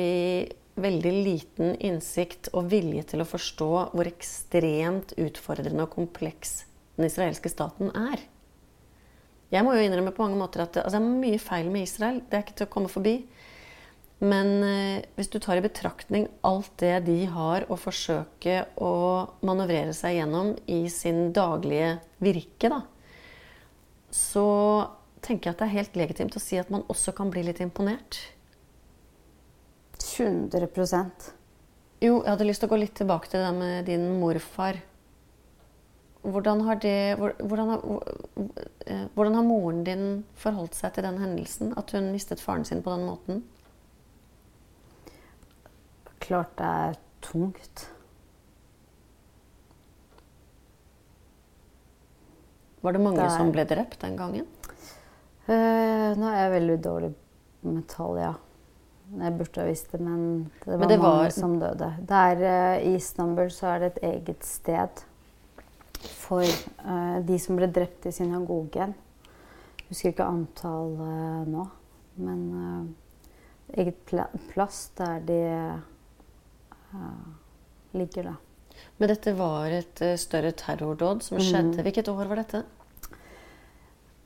veldig 0.76 1.12
liten 1.26 1.76
innsikt 1.80 2.52
og 2.54 2.70
vilje 2.72 3.06
til 3.12 3.24
å 3.24 3.28
forstå 3.28 3.72
hvor 3.96 4.10
ekstremt 4.10 5.16
utfordrende 5.16 5.86
og 5.86 5.94
kompleks 5.96 6.66
den 7.00 7.08
israelske 7.08 7.52
staten 7.52 7.92
er. 7.96 8.22
Jeg 9.54 9.64
må 9.64 9.76
jo 9.76 9.84
innrømme 9.86 10.12
på 10.16 10.26
mange 10.26 10.40
måter 10.40 10.66
at 10.66 10.76
det, 10.76 10.84
altså 10.84 11.00
det 11.00 11.06
er 11.06 11.24
mye 11.24 11.42
feil 11.42 11.72
med 11.72 11.86
Israel. 11.86 12.22
Det 12.28 12.38
er 12.38 12.44
ikke 12.44 12.58
til 12.60 12.68
å 12.68 12.74
komme 12.76 12.92
forbi. 12.92 13.16
Men 14.24 14.52
eh, 14.64 15.06
hvis 15.18 15.30
du 15.32 15.40
tar 15.44 15.60
i 15.60 15.64
betraktning 15.66 16.30
alt 16.48 16.72
det 16.80 16.94
de 17.10 17.18
har 17.28 17.66
å 17.68 17.76
forsøke 17.80 18.62
å 18.80 18.92
manøvrere 19.44 19.96
seg 19.96 20.22
gjennom 20.22 20.54
i 20.72 20.86
sin 20.92 21.34
daglige 21.36 21.98
virke, 22.24 22.72
da, 22.72 22.80
så 24.16 24.46
tenker 25.26 25.50
jeg 25.50 25.56
at 25.56 25.62
det 25.64 25.68
er 25.68 25.78
helt 25.80 26.00
legitimt 26.00 26.38
å 26.38 26.44
si 26.44 26.60
at 26.62 26.72
man 26.72 26.86
også 26.92 27.12
kan 27.18 27.32
bli 27.34 27.44
litt 27.44 27.60
imponert. 27.64 28.22
100% 30.00 31.32
Jo, 32.04 32.22
jeg 32.22 32.30
hadde 32.30 32.46
lyst 32.48 32.62
til 32.64 32.70
å 32.70 32.72
gå 32.72 32.80
litt 32.80 32.94
tilbake 32.96 33.32
til 33.32 33.42
det 33.44 33.52
med 33.58 33.90
din 33.90 34.06
morfar. 34.22 34.78
Hvordan 36.26 36.64
har, 36.66 36.80
det, 36.82 37.18
hvordan, 37.20 37.74
har, 37.74 37.82
eh, 38.88 39.04
hvordan 39.14 39.36
har, 39.38 39.46
moren 39.46 39.84
din 39.86 40.06
forholdt 40.40 40.78
seg 40.78 40.96
til 40.96 41.06
den 41.06 41.20
hendelsen? 41.22 41.74
At 41.78 41.92
hun 41.94 42.10
mistet 42.14 42.42
faren 42.42 42.66
sin 42.66 42.82
på 42.86 42.96
den 42.96 43.06
måten? 43.10 43.44
Klart 46.26 46.56
det 46.58 46.70
er 46.86 46.98
tungt. 47.26 47.86
Var 52.82 52.94
det 52.94 53.02
mange 53.02 53.22
det 53.22 53.28
er... 53.28 53.38
som 53.38 53.52
ble 53.54 53.66
drept 53.70 54.02
den 54.02 54.18
gangen? 54.18 54.50
Uh, 55.46 56.12
nå 56.18 56.28
er 56.32 56.40
jeg 56.40 56.54
veldig 56.56 56.78
dårlig 56.86 57.14
med 57.66 57.86
tall, 57.90 58.20
ja. 58.22 58.34
Jeg 59.22 59.38
burde 59.38 59.62
ha 59.62 59.70
visst 59.70 59.92
det, 59.94 60.02
men 60.02 60.22
det 60.64 60.72
var, 60.72 60.80
men 60.82 60.90
det 60.90 61.00
var... 61.00 61.18
mange 61.20 61.34
som 61.34 61.58
døde. 61.62 61.92
Der 62.10 62.42
uh, 62.42 62.76
I 62.82 62.96
Istanbul 62.98 63.52
så 63.54 63.76
er 63.76 63.84
det 63.84 63.92
et 63.94 64.06
eget 64.10 64.46
sted 64.46 65.06
for 66.26 66.46
uh, 66.86 67.18
de 67.26 67.38
som 67.42 67.58
ble 67.58 67.70
drept 67.74 68.10
i 68.10 68.14
synagogen. 68.14 68.96
Jeg 69.86 69.94
husker 69.94 70.14
ikke 70.16 70.26
antallet 70.26 71.50
nå, 71.54 71.64
men 72.18 72.40
eh, 72.58 73.82
eget 73.84 74.00
pla 74.10 74.24
plass 74.50 74.88
der 74.98 75.20
de 75.28 75.36
eh, 75.46 75.84
ligger, 77.96 78.24
da. 78.32 78.36
Men 79.00 79.12
dette 79.12 79.34
var 79.38 79.72
et 79.72 80.02
eh, 80.04 80.16
større 80.20 80.52
terrordåd 80.52 81.24
som 81.24 81.40
skjedde. 81.40 81.84
Hvilket 81.86 82.10
år 82.12 82.28
var 82.32 82.42
dette? 82.44 82.64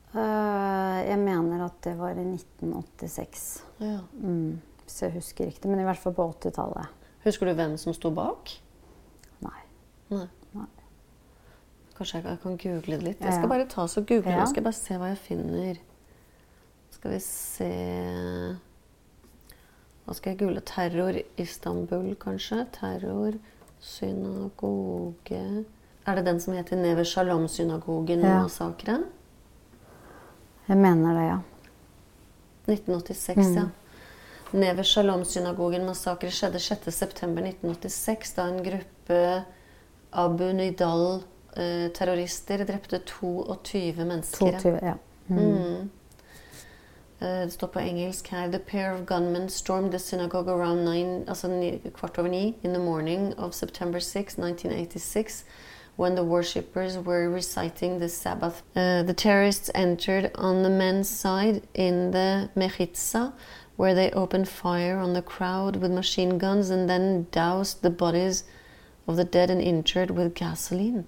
Eh, 0.09 0.99
jeg 1.05 1.19
mener 1.21 1.65
at 1.67 1.77
det 1.85 1.93
var 1.99 2.17
i 2.17 2.23
1986. 2.25 3.43
Ja. 3.83 3.99
Mm, 4.17 4.57
hvis 4.85 5.01
jeg 5.05 5.13
husker 5.19 5.49
riktig. 5.51 5.69
Men 5.69 5.83
i 5.83 5.85
hvert 5.87 6.01
fall 6.01 6.15
på 6.17 6.25
80-tallet. 6.33 6.95
Husker 7.25 7.49
du 7.49 7.53
hvem 7.59 7.75
som 7.77 7.93
sto 7.93 8.09
bak? 8.15 8.55
Nei. 9.45 9.59
Nei. 10.09 10.25
Nei. 10.57 10.65
Kanskje 11.99 12.23
jeg 12.23 12.39
kan- 12.41 12.57
google 12.57 12.81
det 12.97 13.03
litt. 13.03 13.21
Jeg 13.21 13.33
skal 13.37 13.49
bare 13.51 13.67
ta 13.67 13.85
så 13.87 14.01
google 14.01 14.31
Ja. 14.31 14.39
nå. 14.39 14.47
Skal 14.49 14.63
bare 14.63 14.73
se 14.73 14.93
hva 14.97 15.09
jeg 15.13 15.17
finner. 15.17 15.77
Skal 16.89 17.11
vi 17.11 17.19
se 17.19 18.57
Hva 20.09 20.15
skal 20.17 20.33
jeg 20.33 20.39
google? 20.39 20.61
Terror 20.65 21.13
Istanbul, 21.37 22.15
kanskje? 22.17 22.63
Terror 22.73 23.35
synagoge 23.79 25.65
Er 26.07 26.15
det 26.17 26.25
den 26.25 26.39
som 26.41 26.53
heter 26.57 26.75
Neve 26.81 27.05
Shalom-synagogen 27.05 28.21
Ja. 28.25 28.49
Jeg 30.67 30.77
mener 30.77 31.13
det, 31.13 31.23
ja. 31.27 31.39
1986, 32.65 33.55
ja. 33.55 33.65
Neve 34.57 34.83
Shalom-synagogen 34.83 35.85
massakre 35.85 36.31
skjedde 36.33 36.57
6.9.1986 36.57 38.35
da 38.35 38.47
en 38.49 38.63
gruppe 38.65 39.43
Abu 40.09 40.53
Nidal-terrorister 40.57 42.65
drepte 42.65 42.99
22 43.05 44.05
mennesker. 44.05 44.57
22, 44.57 44.79
ja. 44.81 44.97
Mm. 45.29 45.89
Eh, 47.21 47.27
Det 47.45 47.51
står 47.53 47.67
på 47.67 47.79
engelsk 47.79 48.27
her 48.27 48.47
The 48.51 48.59
pair 48.59 48.93
of 48.93 49.05
gunmen 49.05 49.49
stormed 49.49 49.91
the 49.91 49.99
synagogue 49.99 50.47
around 50.51 50.85
nine, 50.85 51.23
altså 51.27 51.47
ni, 51.47 51.81
kvart 51.93 52.17
over 52.19 52.29
ni 52.29 52.57
in 52.63 52.73
the 52.73 52.79
morning 52.83 53.33
of 53.37 53.53
September 53.53 53.99
6, 53.99 54.37
1986 54.37 55.43
when 55.97 56.15
the 56.15 56.23
worshippers 56.23 56.97
were 56.97 57.29
reciting 57.29 57.99
the 57.99 58.07
Sabbath. 58.07 58.63
Uh, 58.75 59.03
the 59.03 59.13
terrorists 59.13 59.69
entered 59.75 60.31
on 60.35 60.63
the 60.63 60.69
men's 60.69 61.09
side 61.09 61.61
in 61.73 62.11
the 62.11 62.49
Mechitza 62.55 63.33
where 63.75 63.93
they 63.93 64.09
opened 64.11 64.47
fire 64.47 64.97
on 64.97 65.13
the 65.13 65.21
crowd 65.21 65.75
with 65.75 65.91
machine 65.91 66.37
guns 66.37 66.69
and 66.69 66.89
then 66.89 67.27
doused 67.31 67.81
the 67.81 67.89
bodies 67.89 68.43
of 69.07 69.15
the 69.17 69.23
dead 69.25 69.49
and 69.49 69.61
injured 69.61 70.11
with 70.11 70.33
gasoline, 70.35 71.03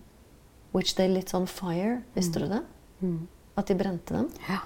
which 0.74 0.96
they 0.96 1.08
lit 1.08 1.34
on 1.34 1.46
fire. 1.48 2.04
Visste 2.16 2.40
du 2.40 2.48
det? 2.48 2.64
Mm. 3.02 3.28
At 3.58 3.68
de 3.68 3.76
brente 3.76 4.14
dem? 4.14 4.30
Ja. 4.50 4.58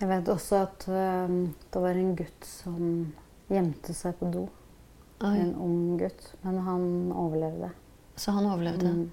Jeg 0.00 0.08
vet 0.08 0.28
også 0.28 0.56
at 0.62 0.84
øhm, 0.88 1.54
det 1.72 1.82
var 1.82 1.96
en 1.96 2.16
gutt 2.16 2.44
som 2.44 3.12
gjemte 3.48 3.94
seg 3.94 4.14
på 4.20 4.28
do. 4.32 4.48
Oi. 5.24 5.36
En 5.40 5.54
ung 5.56 5.98
gutt. 6.00 6.34
Men 6.42 6.58
han 6.66 7.12
overlevde. 7.14 7.70
Så 8.16 8.30
han 8.36 8.44
overlevde. 8.46 8.90
Mm. 8.92 9.10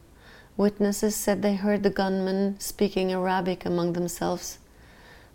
Witnesses 0.60 1.16
said 1.16 1.42
they 1.42 1.56
heard 1.56 1.84
the 1.84 1.90
gunmen 1.90 2.56
speaking 2.60 3.12
Arabic 3.14 3.66
among 3.66 3.94
themselves. 3.94 4.60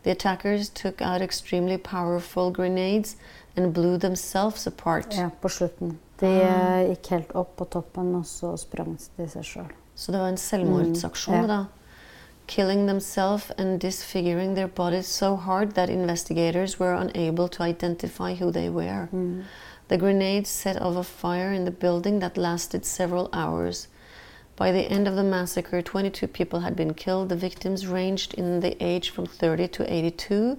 The 0.05 0.11
attackers 0.13 0.69
took 0.71 1.01
out 1.03 1.21
extremely 1.23 1.77
powerful 1.79 2.51
grenades 2.53 3.17
and 3.57 3.73
blew 3.75 3.99
themselves 3.99 4.67
apart. 4.67 5.15
Ja, 5.17 5.31
på 5.41 5.49
slutten. 5.49 5.99
De 6.21 6.27
Ah. 6.27 6.83
øh, 6.83 6.89
gikk 6.91 7.07
helt 7.11 7.35
opp 7.35 7.57
på 7.57 7.65
toppen, 7.65 8.15
og 8.15 8.25
så 8.27 8.57
sprang 8.57 8.99
de 9.17 9.29
seg 9.29 9.45
sjøl. 9.45 9.73
Så 9.97 10.13
det 10.13 10.21
var 10.21 10.29
en 10.29 10.37
selvmordsaksjon, 10.37 11.35
Mm, 11.35 11.41
ja. 11.41 11.47
da. 11.47 11.65
Killing 12.49 12.87
themselves 12.87 13.53
and 13.59 13.79
disfiguring 13.79 14.55
their 14.55 14.67
bodies 14.67 15.07
so 15.07 15.37
hard 15.37 15.75
that 15.75 15.89
investigators 15.91 16.81
were 16.81 16.95
unable 16.95 17.47
to 17.49 17.63
identify 17.63 18.35
who 18.35 18.51
they 18.51 18.69
were. 18.69 19.09
Mm. 19.13 19.45
The 19.89 19.99
grenades 19.99 20.51
set 20.51 20.81
off 20.81 20.97
a 20.97 21.05
fire 21.05 21.53
in 21.53 21.65
the 21.65 21.71
building 21.71 22.19
that 22.19 22.37
lasted 22.37 22.85
several 22.85 23.29
hours. 23.33 23.89
By 24.57 24.73
the 24.73 24.91
end 24.91 25.07
of 25.07 25.15
the 25.15 25.23
massacre, 25.23 25.83
22 25.83 26.27
people 26.27 26.61
had 26.61 26.75
been 26.75 26.95
killed. 26.95 27.29
The 27.29 27.37
victims 27.37 27.87
ranged 27.87 28.35
in 28.35 28.61
the 28.61 28.77
age 28.83 29.11
from 29.11 29.27
30 29.27 29.69
to 29.69 29.93
82. 29.93 30.59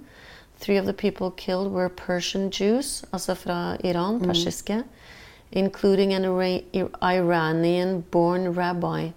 Three 0.58 0.76
of 0.76 0.86
the 0.86 0.94
people 0.94 1.30
killed 1.30 1.72
were 1.72 1.88
Persian 1.88 2.50
Jews, 2.50 3.04
altså 3.12 3.34
fra 3.34 3.76
Iran, 3.84 4.20
persiske, 4.20 4.84
including 5.52 6.14
an 6.14 6.24
Ira- 6.24 6.88
Iranian 7.02 8.04
born 8.10 8.48
rabbi. 8.54 9.10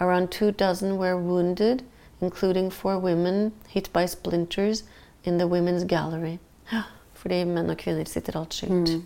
Around 0.00 0.30
two 0.30 0.50
dozen 0.52 0.98
were 0.98 1.16
wounded, 1.16 1.82
including 2.24 2.70
four 2.70 2.98
women 2.98 3.52
hit 3.68 3.92
by 3.92 4.06
splinters 4.06 4.82
in 5.24 5.38
the 5.38 5.46
women's 5.48 5.84
gallery. 5.84 6.38
Fordi 7.20 7.42
menn 7.48 7.70
og 7.72 7.78
kvinner 7.80 8.08
sitter 8.08 8.36
atskilt. 8.40 8.90
Mm. 8.94 9.04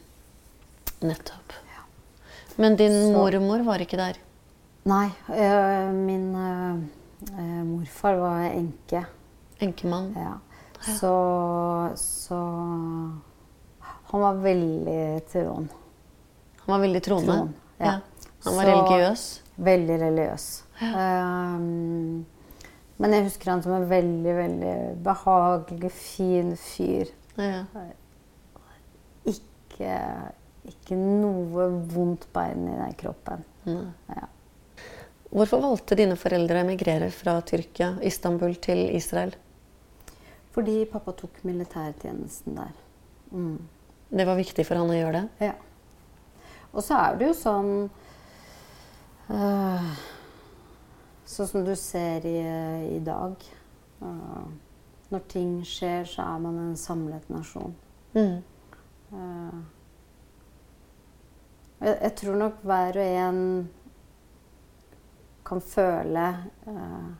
Nettopp. 1.07 1.53
Men 2.59 2.75
din 2.77 2.91
Så- 2.93 3.12
mormor 3.14 3.62
var 3.66 3.79
ikke 3.85 3.97
der. 4.01 4.16
Nei, 4.89 5.09
øh, 5.31 5.93
min 5.95 6.25
øh, 6.35 7.64
morfar 7.66 8.16
var 8.19 8.49
enke. 8.51 9.05
Enkemann. 9.61 10.12
Ja. 10.16 10.33
Så, 10.99 11.12
så 11.97 12.39
Han 14.11 14.21
var 14.23 14.35
veldig 14.43 15.23
troen. 15.33 15.69
Han 16.64 16.73
var 16.73 16.79
veldig 16.81 17.03
troende. 17.05 17.33
Tron, 17.37 17.55
ja. 17.81 17.99
Han 18.45 18.57
var 18.57 18.64
Så- 18.64 18.69
religiøs. 18.71 19.25
Veldig 19.59 20.01
religiøs. 20.01 20.47
Um, 20.83 22.27
men 22.99 23.15
jeg 23.15 23.29
husker 23.29 23.53
han 23.53 23.63
som 23.63 23.77
en 23.77 23.87
veldig, 23.91 24.35
veldig 24.41 24.75
behagelig, 25.07 25.93
fin 25.95 26.55
fyr. 26.59 27.13
Ja. 27.39 27.63
Ikke, 29.31 29.93
ikke 30.67 30.99
noe 30.99 31.69
vondt 31.93 32.27
bein 32.35 32.67
i 32.67 32.81
den 32.81 32.99
kroppen. 32.99 33.47
Nei. 33.69 33.87
Ja. 34.17 34.27
Hvorfor 35.29 35.61
valgte 35.61 35.97
dine 35.99 36.17
foreldre 36.17 36.57
å 36.57 36.65
emigrere 36.65 37.11
fra 37.13 37.37
Tyrkia, 37.45 37.93
Istanbul, 38.09 38.57
til 38.65 38.87
Israel? 38.97 39.35
Fordi 40.57 40.81
pappa 40.91 41.13
tok 41.15 41.43
militærtjenesten 41.47 42.57
der. 42.57 42.77
Mm. 43.31 43.59
Det 44.09 44.25
var 44.25 44.39
viktig 44.39 44.65
for 44.65 44.81
han 44.81 44.91
å 44.91 44.97
gjøre 44.97 45.21
det? 45.21 45.51
Ja. 45.51 45.57
Og 46.73 46.81
så 46.85 46.97
er 46.97 47.19
det 47.21 47.29
jo 47.29 47.35
sånn 47.37 47.73
øh, 49.29 49.91
Sånn 51.29 51.49
som 51.51 51.64
du 51.66 51.74
ser 51.76 52.24
i, 52.24 52.39
i 52.97 53.01
dag. 53.05 53.43
Uh, 54.01 54.47
når 55.12 55.24
ting 55.29 55.51
skjer, 55.66 56.07
så 56.09 56.24
er 56.24 56.41
man 56.41 56.57
en 56.62 56.76
samlet 56.81 57.29
nasjon. 57.33 57.74
Mm. 58.14 58.39
Uh, 59.12 59.59
jeg, 61.83 61.93
jeg 61.93 62.14
tror 62.22 62.41
nok 62.41 62.64
hver 62.64 63.01
og 63.03 63.18
en 63.26 63.43
kan 65.49 65.62
føle 65.64 66.26
uh, 66.68 67.11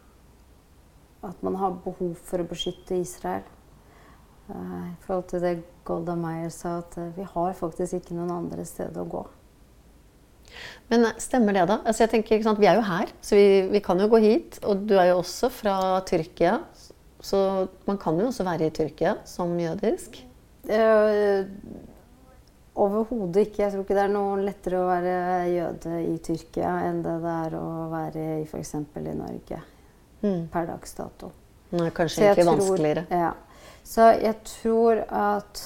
at 1.29 1.45
man 1.45 1.61
har 1.61 1.77
behov 1.85 2.17
for 2.25 2.41
å 2.41 2.49
beskytte 2.49 2.97
Israel. 3.03 3.45
I 4.49 4.95
forhold 5.05 5.27
til 5.29 5.43
det 5.45 5.51
Golda 5.85 6.15
Meyer 6.17 6.49
sa, 6.49 6.79
at 6.81 6.95
vi 7.19 7.27
har 7.29 7.57
faktisk 7.59 7.99
ikke 7.99 8.15
noen 8.17 8.31
andre 8.33 8.65
steder 8.65 9.03
å 9.03 9.11
gå. 9.13 9.21
Men 10.91 11.05
stemmer 11.19 11.53
det, 11.53 11.67
da? 11.69 11.81
Altså, 11.85 12.05
jeg 12.07 12.11
tenker, 12.11 12.55
Vi 12.59 12.67
er 12.67 12.75
jo 12.75 12.81
her, 12.81 13.07
så 13.21 13.37
vi, 13.37 13.69
vi 13.71 13.81
kan 13.81 13.99
jo 14.01 14.09
gå 14.09 14.21
hit. 14.21 14.59
Og 14.65 14.87
du 14.89 14.95
er 14.97 15.11
jo 15.11 15.19
også 15.19 15.51
fra 15.51 16.01
Tyrkia. 16.07 16.59
Så 17.21 17.69
man 17.87 17.99
kan 17.99 18.19
jo 18.19 18.27
også 18.31 18.45
være 18.45 18.67
i 18.67 18.71
Tyrkia 18.71 19.17
som 19.25 19.59
jødisk. 19.59 20.25
Uh, 20.69 21.45
Overhodet 22.79 23.37
ikke. 23.49 23.63
Jeg 23.65 23.73
tror 23.73 23.83
ikke 23.83 23.95
det 23.97 24.03
er 24.05 24.13
noe 24.13 24.37
lettere 24.47 24.79
å 24.79 24.87
være 24.87 25.15
jøde 25.51 25.97
i 26.13 26.13
Tyrkia 26.23 26.77
enn 26.87 27.01
det 27.03 27.17
det 27.25 27.33
er 27.49 27.57
å 27.59 27.65
være 27.91 28.27
i 28.39 28.45
f.eks. 28.47 28.75
i 28.75 29.15
Norge 29.19 29.63
Mm. 30.23 30.49
per 30.51 30.65
dags 30.67 30.95
dato. 30.99 31.29
Nei, 31.71 31.91
kanskje 31.95 32.17
Så 32.17 32.23
jeg 32.23 32.37
egentlig 32.37 32.45
tror- 32.45 32.57
vanskeligere. 32.59 33.07
Ja. 33.11 33.33
Så 33.85 34.07
jeg 34.23 34.35
tror 34.45 35.03
at 35.11 35.61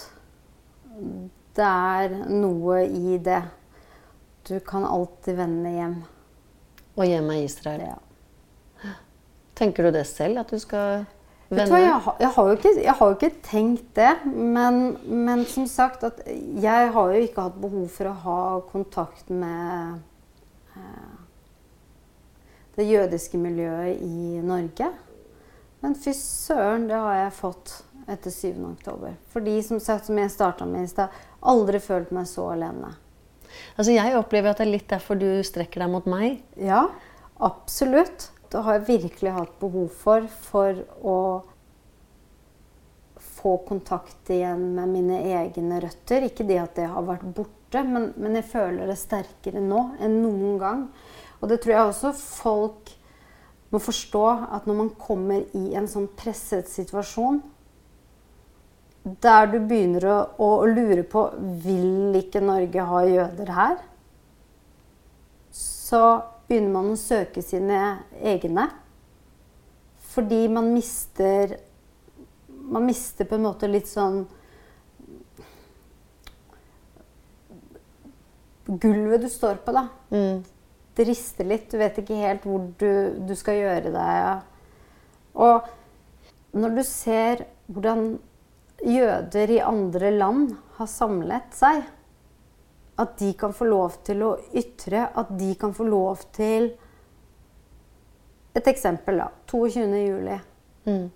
det 1.57 1.69
er 1.69 2.09
noe 2.29 2.83
i 2.85 3.19
det. 3.19 3.43
Du 4.49 4.61
kan 4.61 4.85
alltid 4.85 5.37
vende 5.39 5.71
hjem. 5.71 5.99
Og 6.97 7.07
hjemme 7.07 7.39
i 7.39 7.45
Israel. 7.47 7.85
Ja. 7.87 8.95
Tenker 9.55 9.87
du 9.87 9.95
det 9.95 10.07
selv, 10.11 10.41
at 10.43 10.51
du 10.51 10.59
skal 10.59 11.05
vende? 11.49 11.69
du 11.71 11.77
jeg, 11.79 11.93
har, 12.05 12.17
jeg, 12.21 12.31
har 12.35 12.53
ikke, 12.57 12.73
jeg 12.83 12.95
har 12.99 13.11
jo 13.11 13.19
ikke 13.19 13.43
tenkt 13.47 13.93
det. 13.97 14.13
Men, 14.27 14.81
men 15.07 15.45
som 15.47 15.69
sagt, 15.71 16.05
at 16.05 16.25
jeg 16.27 16.91
har 16.95 17.13
jo 17.13 17.23
ikke 17.23 17.47
hatt 17.47 17.61
behov 17.63 17.87
for 17.93 18.11
å 18.11 18.17
ha 18.25 18.41
kontakt 18.73 19.31
med 19.31 20.01
eh, 20.75 21.15
det 22.77 22.89
jødiske 22.89 23.39
miljøet 23.39 24.03
i 24.03 24.43
Norge. 24.43 24.91
Men 25.83 25.97
fy 25.99 26.15
søren, 26.17 26.89
det 26.91 26.99
har 26.99 27.25
jeg 27.25 27.39
fått 27.39 27.77
etter 28.11 28.31
7. 28.31 28.59
oktober. 28.73 29.15
Fordi 29.33 29.57
som 29.63 29.81
sagt, 29.81 30.07
som 30.07 30.19
jeg 30.19 30.31
starta 30.31 30.67
med 30.67 30.87
i 30.87 30.91
stad, 30.91 31.15
aldri 31.41 31.79
følt 31.83 32.11
meg 32.15 32.27
så 32.31 32.51
alene. 32.57 32.93
Altså, 33.77 33.93
Jeg 33.93 34.17
opplever 34.19 34.53
at 34.53 34.61
det 34.61 34.67
er 34.67 34.75
litt 34.75 34.91
derfor 34.91 35.19
du 35.21 35.29
strekker 35.47 35.85
deg 35.85 35.93
mot 35.93 36.07
meg. 36.11 36.43
Ja, 36.57 36.87
absolutt. 37.41 38.31
det 38.53 38.61
har 38.63 38.79
jeg 38.79 38.89
virkelig 39.01 39.33
hatt 39.33 39.59
behov 39.61 39.89
for 39.97 40.27
for 40.29 40.83
å 41.01 41.19
få 43.43 43.57
kontakt 43.67 44.31
igjen 44.31 44.75
med 44.77 44.91
mine 44.93 45.19
egne 45.35 45.81
røtter. 45.83 46.29
Ikke 46.29 46.47
det 46.47 46.61
at 46.63 46.77
det 46.79 46.89
har 46.91 47.07
vært 47.07 47.25
borte, 47.35 47.83
men, 47.83 48.13
men 48.17 48.37
jeg 48.39 48.51
føler 48.53 48.87
det 48.87 48.99
sterkere 49.01 49.63
nå 49.63 49.87
enn 50.03 50.21
noen 50.23 50.59
gang. 50.61 50.85
Og 51.41 51.51
det 51.51 51.63
tror 51.63 51.75
jeg 51.75 51.89
også 51.89 52.13
folk 52.19 52.93
må 53.73 53.81
forstå, 53.83 54.27
at 54.53 54.69
når 54.69 54.79
man 54.79 54.93
kommer 55.01 55.47
i 55.57 55.73
en 55.79 55.89
sånn 55.89 56.11
presset 56.19 56.69
situasjon, 56.71 57.41
der 59.03 59.49
du 59.51 59.59
begynner 59.59 60.05
å, 60.07 60.19
å, 60.39 60.51
lure 60.71 61.03
på 61.03 61.25
vil 61.65 62.15
ikke 62.21 62.43
Norge 62.45 62.85
ha 62.87 63.01
jøder 63.07 63.51
her, 63.57 63.81
så 65.51 66.03
begynner 66.47 66.77
man 66.77 66.93
å 66.93 67.01
søke 67.01 67.43
sine 67.43 67.81
egne. 68.23 68.69
Fordi 70.13 70.47
man 70.53 70.75
mister 70.75 71.59
Man 72.73 72.85
mister 72.87 73.27
på 73.27 73.35
en 73.35 73.43
måte 73.43 73.67
litt 73.67 73.89
sånn 73.91 74.21
Gulvet 78.69 79.25
du 79.25 79.29
står 79.29 79.59
på, 79.65 79.73
da. 79.75 79.89
Mm. 80.15 80.45
Det 80.95 81.05
rister 81.09 81.49
litt. 81.49 81.67
Du 81.73 81.81
vet 81.81 81.99
ikke 81.99 82.21
helt 82.21 82.45
hvor 82.47 82.63
du, 82.79 82.93
du 83.27 83.33
skal 83.37 83.59
gjøre 83.59 83.91
deg. 83.93 84.45
Og 85.35 85.67
når 86.57 86.77
du 86.79 86.83
ser 86.87 87.43
hvordan 87.67 88.15
jøder 88.81 89.51
i 89.51 89.61
andre 89.61 90.11
land 90.15 90.55
har 90.79 90.89
samlet 90.91 91.53
seg 91.57 91.83
at 93.03 93.19
de 93.19 93.33
kan 93.39 93.55
få 93.57 93.67
lov 93.69 93.99
til 94.07 94.23
å 94.27 94.33
ytre, 94.59 95.07
at 95.09 95.33
de 95.39 95.53
kan 95.59 95.75
få 95.75 95.89
lov 95.89 96.25
til 96.37 96.73
Et 98.53 98.67
eksempel, 98.69 99.17
da. 99.17 99.31
22. 99.49 99.85
juli. 99.97 100.35
Mm. 100.85 101.07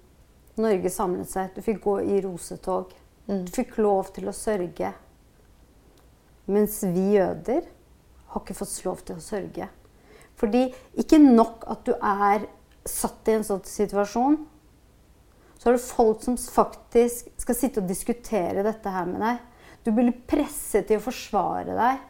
Norge 0.57 0.89
samlet 0.89 1.29
seg. 1.29 1.51
Du 1.53 1.61
fikk 1.61 1.83
gå 1.85 1.99
i 2.01 2.23
rosetog. 2.25 2.95
Mm. 3.29 3.43
Du 3.45 3.51
fikk 3.53 3.75
lov 3.77 4.09
til 4.17 4.31
å 4.31 4.33
sørge. 4.33 4.95
Mens 6.49 6.79
vi 6.81 7.11
jøder 7.19 7.67
har 8.33 8.41
ikke 8.41 8.57
fått 8.57 8.79
lov 8.87 9.05
til 9.05 9.21
å 9.21 9.27
sørge. 9.27 9.69
Fordi 10.41 10.63
ikke 10.97 11.21
nok 11.21 11.69
at 11.77 11.85
du 11.85 11.93
er 11.97 12.49
satt 12.89 13.29
i 13.29 13.37
en 13.37 13.45
sånn 13.45 13.65
situasjon, 13.69 14.41
så 15.59 15.69
har 15.69 15.77
du 15.77 15.83
folk 15.83 16.23
som 16.25 16.37
faktisk 16.37 17.31
skal 17.41 17.59
sitte 17.59 17.83
og 17.83 17.89
diskutere 17.89 18.65
dette 18.67 18.93
her 18.93 19.09
med 19.09 19.23
deg. 19.25 19.41
Du 19.87 19.93
blir 19.95 20.13
presset 20.29 20.89
til 20.89 21.01
å 21.01 21.05
forsvare 21.05 21.77
deg. 21.79 22.05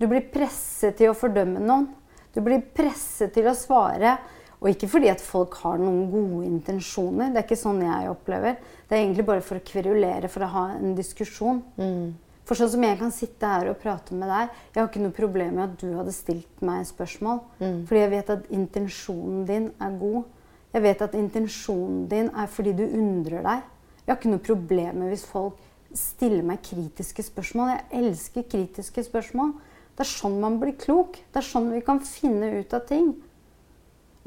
Du 0.00 0.06
blir 0.10 0.26
presset 0.32 0.96
til 0.98 1.10
å 1.10 1.16
fordømme 1.16 1.62
noen. 1.62 1.88
Du 2.34 2.42
blir 2.44 2.60
presset 2.76 3.32
til 3.34 3.48
å 3.48 3.56
svare. 3.56 4.16
Og 4.60 4.70
ikke 4.70 4.88
fordi 4.88 5.10
at 5.12 5.22
folk 5.24 5.56
har 5.62 5.80
noen 5.80 6.06
gode 6.12 6.46
intensjoner. 6.48 7.32
Det 7.32 7.40
er 7.40 7.46
ikke 7.46 7.58
sånn 7.60 7.82
jeg 7.84 8.12
opplever. 8.12 8.56
Det 8.86 8.96
er 8.96 9.02
egentlig 9.02 9.26
bare 9.28 9.44
for 9.44 9.58
å 9.58 9.66
kverulere, 9.66 10.30
for 10.32 10.46
å 10.46 10.52
ha 10.54 10.64
en 10.76 10.94
diskusjon. 10.96 11.60
Mm. 11.76 12.14
For 12.46 12.58
sånn 12.58 12.70
som 12.76 12.86
jeg 12.86 12.98
kan 13.00 13.12
sitte 13.12 13.50
her 13.50 13.72
og 13.72 13.80
prate 13.82 14.14
med 14.14 14.30
deg 14.30 14.52
Jeg 14.52 14.78
har 14.78 14.86
ikke 14.86 15.00
noe 15.02 15.14
problem 15.16 15.56
med 15.56 15.64
at 15.64 15.80
du 15.80 15.88
hadde 15.96 16.14
stilt 16.14 16.62
meg 16.64 16.86
spørsmål. 16.86 17.42
Mm. 17.58 17.80
Fordi 17.88 18.02
jeg 18.04 18.12
vet 18.14 18.32
at 18.36 18.50
intensjonen 18.54 19.44
din 19.48 19.68
er 19.82 19.98
god. 20.00 20.30
Jeg 20.76 20.84
vet 20.84 21.00
at 21.06 21.14
intensjonen 21.16 22.02
din 22.10 22.26
er 22.36 22.50
fordi 22.52 22.74
du 22.76 22.82
undrer 22.84 23.40
deg. 23.40 23.62
Jeg 24.02 24.10
har 24.10 24.18
ikke 24.18 24.32
noe 24.34 24.44
problem 24.44 24.98
med 25.00 25.08
hvis 25.08 25.24
folk 25.24 25.62
stiller 25.96 26.44
meg 26.44 26.60
kritiske 26.66 27.24
spørsmål. 27.24 27.70
Jeg 27.72 28.02
elsker 28.02 28.44
kritiske 28.44 29.06
spørsmål. 29.06 29.54
Det 29.96 30.04
er 30.04 30.10
sånn 30.10 30.36
man 30.42 30.58
blir 30.60 30.76
klok. 30.76 31.16
Det 31.32 31.40
er 31.40 31.48
sånn 31.48 31.72
vi 31.72 31.80
kan 31.86 32.02
finne 32.04 32.52
ut 32.58 32.76
av 32.76 32.84
ting. 32.90 33.14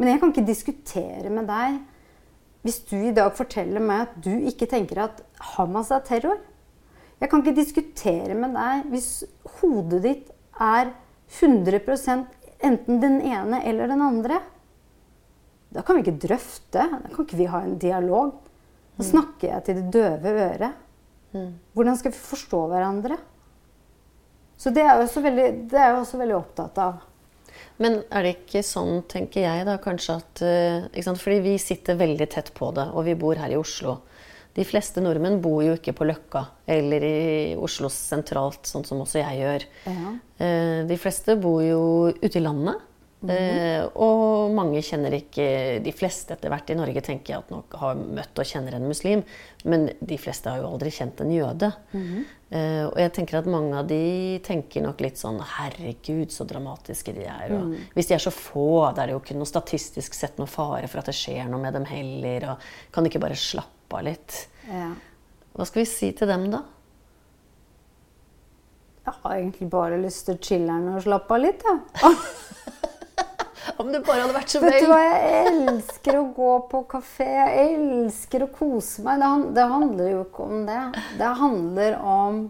Men 0.02 0.10
jeg 0.10 0.24
kan 0.24 0.34
ikke 0.34 0.47
diskutere 0.50 1.30
med 1.30 1.45
deg 1.52 1.78
hvis 2.66 2.82
du 2.89 2.97
i 2.97 3.14
dag 3.16 3.30
forteller 3.38 3.84
meg 3.84 4.08
at 4.08 4.18
du 4.26 4.34
ikke 4.50 4.68
tenker 4.74 5.06
at 5.06 5.22
Hamas 5.54 5.93
er 5.93 6.02
terror. 6.08 6.41
Jeg 7.22 7.30
kan 7.30 7.43
ikke 7.43 7.60
diskutere 7.62 8.34
med 8.34 8.58
deg 8.58 8.89
hvis 8.89 9.12
hodet 9.60 10.02
ditt 10.08 10.34
er 10.58 10.95
100% 11.30 12.26
enten 12.66 13.04
den 13.06 13.22
ene 13.22 13.62
eller 13.70 13.93
den 13.93 14.02
andre. 14.02 14.41
Da 15.74 15.84
kan 15.86 15.97
vi 15.97 16.05
ikke 16.05 16.20
drøfte. 16.28 16.86
Da 16.89 17.09
kan 17.13 17.26
ikke 17.26 17.39
vi 17.39 17.49
ha 17.49 17.63
en 17.65 17.78
dialog. 17.82 18.38
Da 18.99 19.05
snakker 19.07 19.53
jeg 19.53 19.65
til 19.65 19.78
det 19.80 19.91
døve 19.95 20.34
øret. 20.43 20.86
Mm. 21.32 21.51
Hvordan 21.78 21.99
skal 21.99 22.11
vi 22.11 22.24
forstå 22.24 22.63
hverandre? 22.72 23.20
Så 24.59 24.74
det 24.76 24.84
er 24.84 24.99
veldig, 24.99 25.47
det 25.72 25.78
er 25.80 25.93
jeg 25.93 26.01
også 26.01 26.20
veldig 26.20 26.36
opptatt 26.36 26.82
av. 26.84 27.05
Men 27.80 28.01
er 28.11 28.26
det 28.26 28.34
ikke 28.36 28.63
sånn, 28.65 29.03
tenker 29.07 29.45
jeg 29.45 29.63
da, 29.67 29.78
kanskje 29.82 30.17
at 30.20 30.41
uh, 30.43 31.13
Fordi 31.15 31.39
vi 31.43 31.55
sitter 31.61 31.99
veldig 31.99 32.28
tett 32.32 32.51
på 32.55 32.72
det, 32.76 32.89
og 32.91 33.07
vi 33.07 33.15
bor 33.20 33.39
her 33.39 33.53
i 33.53 33.59
Oslo. 33.59 34.01
De 34.57 34.65
fleste 34.67 34.99
nordmenn 34.99 35.39
bor 35.39 35.61
jo 35.63 35.78
ikke 35.78 35.93
på 35.95 36.07
Løkka 36.09 36.41
eller 36.67 37.05
i 37.05 37.55
Oslo 37.55 37.88
sentralt, 37.93 38.65
sånn 38.67 38.84
som 38.88 38.99
også 39.05 39.22
jeg 39.22 39.39
gjør. 39.39 39.65
Ja. 39.88 40.13
Uh, 40.41 40.80
de 40.89 40.99
fleste 40.99 41.38
bor 41.39 41.63
jo 41.63 41.82
ute 42.20 42.36
i 42.36 42.43
landet. 42.43 42.84
Mm 43.22 43.30
-hmm. 43.30 43.89
og 43.99 44.53
mange 44.55 44.80
kjenner 44.80 45.11
ikke 45.11 45.82
De 45.84 45.91
fleste 45.91 46.34
etter 46.34 46.47
hvert 46.49 46.70
i 46.70 46.76
Norge 46.76 47.01
tenker 47.01 47.34
jeg 47.34 47.39
at 47.39 47.49
nok 47.51 47.74
har 47.76 47.95
møtt 47.95 48.39
og 48.39 48.45
kjenner 48.45 48.76
en 48.76 48.88
muslim. 48.88 49.24
Men 49.65 49.89
de 49.99 50.17
fleste 50.17 50.49
har 50.49 50.57
jo 50.57 50.70
aldri 50.72 50.89
kjent 50.89 51.22
en 51.22 51.32
jøde. 51.32 51.72
Mm 51.91 52.05
-hmm. 52.07 52.24
og 52.91 52.99
jeg 52.99 53.13
tenker 53.13 53.38
at 53.38 53.45
mange 53.45 53.78
av 53.78 53.88
de 53.88 54.39
tenker 54.43 54.82
nok 54.82 55.01
litt 55.01 55.17
sånn 55.17 55.41
Herregud, 55.41 56.32
så 56.32 56.43
dramatiske 56.43 57.13
de 57.13 57.26
er. 57.26 57.51
Og, 57.51 57.65
mm. 57.65 57.76
Hvis 57.93 58.07
de 58.07 58.13
er 58.13 58.17
så 58.17 58.32
få, 58.32 58.93
da 58.95 59.01
er 59.01 59.07
det 59.07 59.13
jo 59.13 59.20
ikke 59.20 59.36
noe 59.36 59.45
statistisk 59.45 60.13
sett 60.13 60.38
noe 60.38 60.47
fare 60.47 60.88
for 60.88 60.99
at 60.99 61.05
det 61.05 61.15
skjer 61.15 61.49
noe 61.49 61.61
med 61.61 61.74
dem 61.74 61.86
heller. 61.86 62.51
Og 62.51 62.57
kan 62.91 63.03
de 63.03 63.09
ikke 63.09 63.28
bare 63.28 63.36
slappe 63.36 63.97
av 63.97 64.03
litt? 64.03 64.47
Ja. 64.67 64.93
Hva 65.53 65.65
skal 65.65 65.82
vi 65.82 65.86
si 65.86 66.11
til 66.11 66.28
dem, 66.28 66.51
da? 66.51 66.63
Jeg 69.05 69.13
har 69.24 69.36
egentlig 69.36 69.70
bare 69.70 69.97
lyst 69.97 70.26
til 70.26 70.36
å 70.36 70.38
chiller'n 70.38 70.95
og 70.95 71.01
slappe 71.01 71.34
av 71.34 71.41
litt, 71.41 71.63
jeg. 71.65 71.80
Ja. 72.01 72.13
Om 73.80 73.92
det 73.94 74.02
bare 74.04 74.26
hadde 74.26 74.36
vært 74.36 74.52
så. 74.52 74.60
Vet 74.64 74.82
du 74.84 74.90
hva, 74.92 75.00
jeg 75.00 75.52
elsker 75.72 76.18
å 76.20 76.26
gå 76.36 76.52
på 76.72 76.82
kafé. 76.92 77.28
Jeg 77.32 77.78
elsker 77.78 78.44
å 78.44 78.50
kose 78.52 79.06
meg. 79.06 79.22
Det, 79.24 79.30
det 79.56 79.68
handler 79.72 80.10
jo 80.12 80.24
ikke 80.26 80.48
om 80.50 80.66
det. 80.68 80.82
Det 81.20 81.30
handler 81.40 81.96
om 82.04 82.42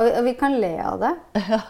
Og 0.00 0.20
vi 0.24 0.34
kan 0.38 0.54
le 0.62 0.74
av 0.92 1.02
det. 1.02 1.14
Ja. 1.50 1.62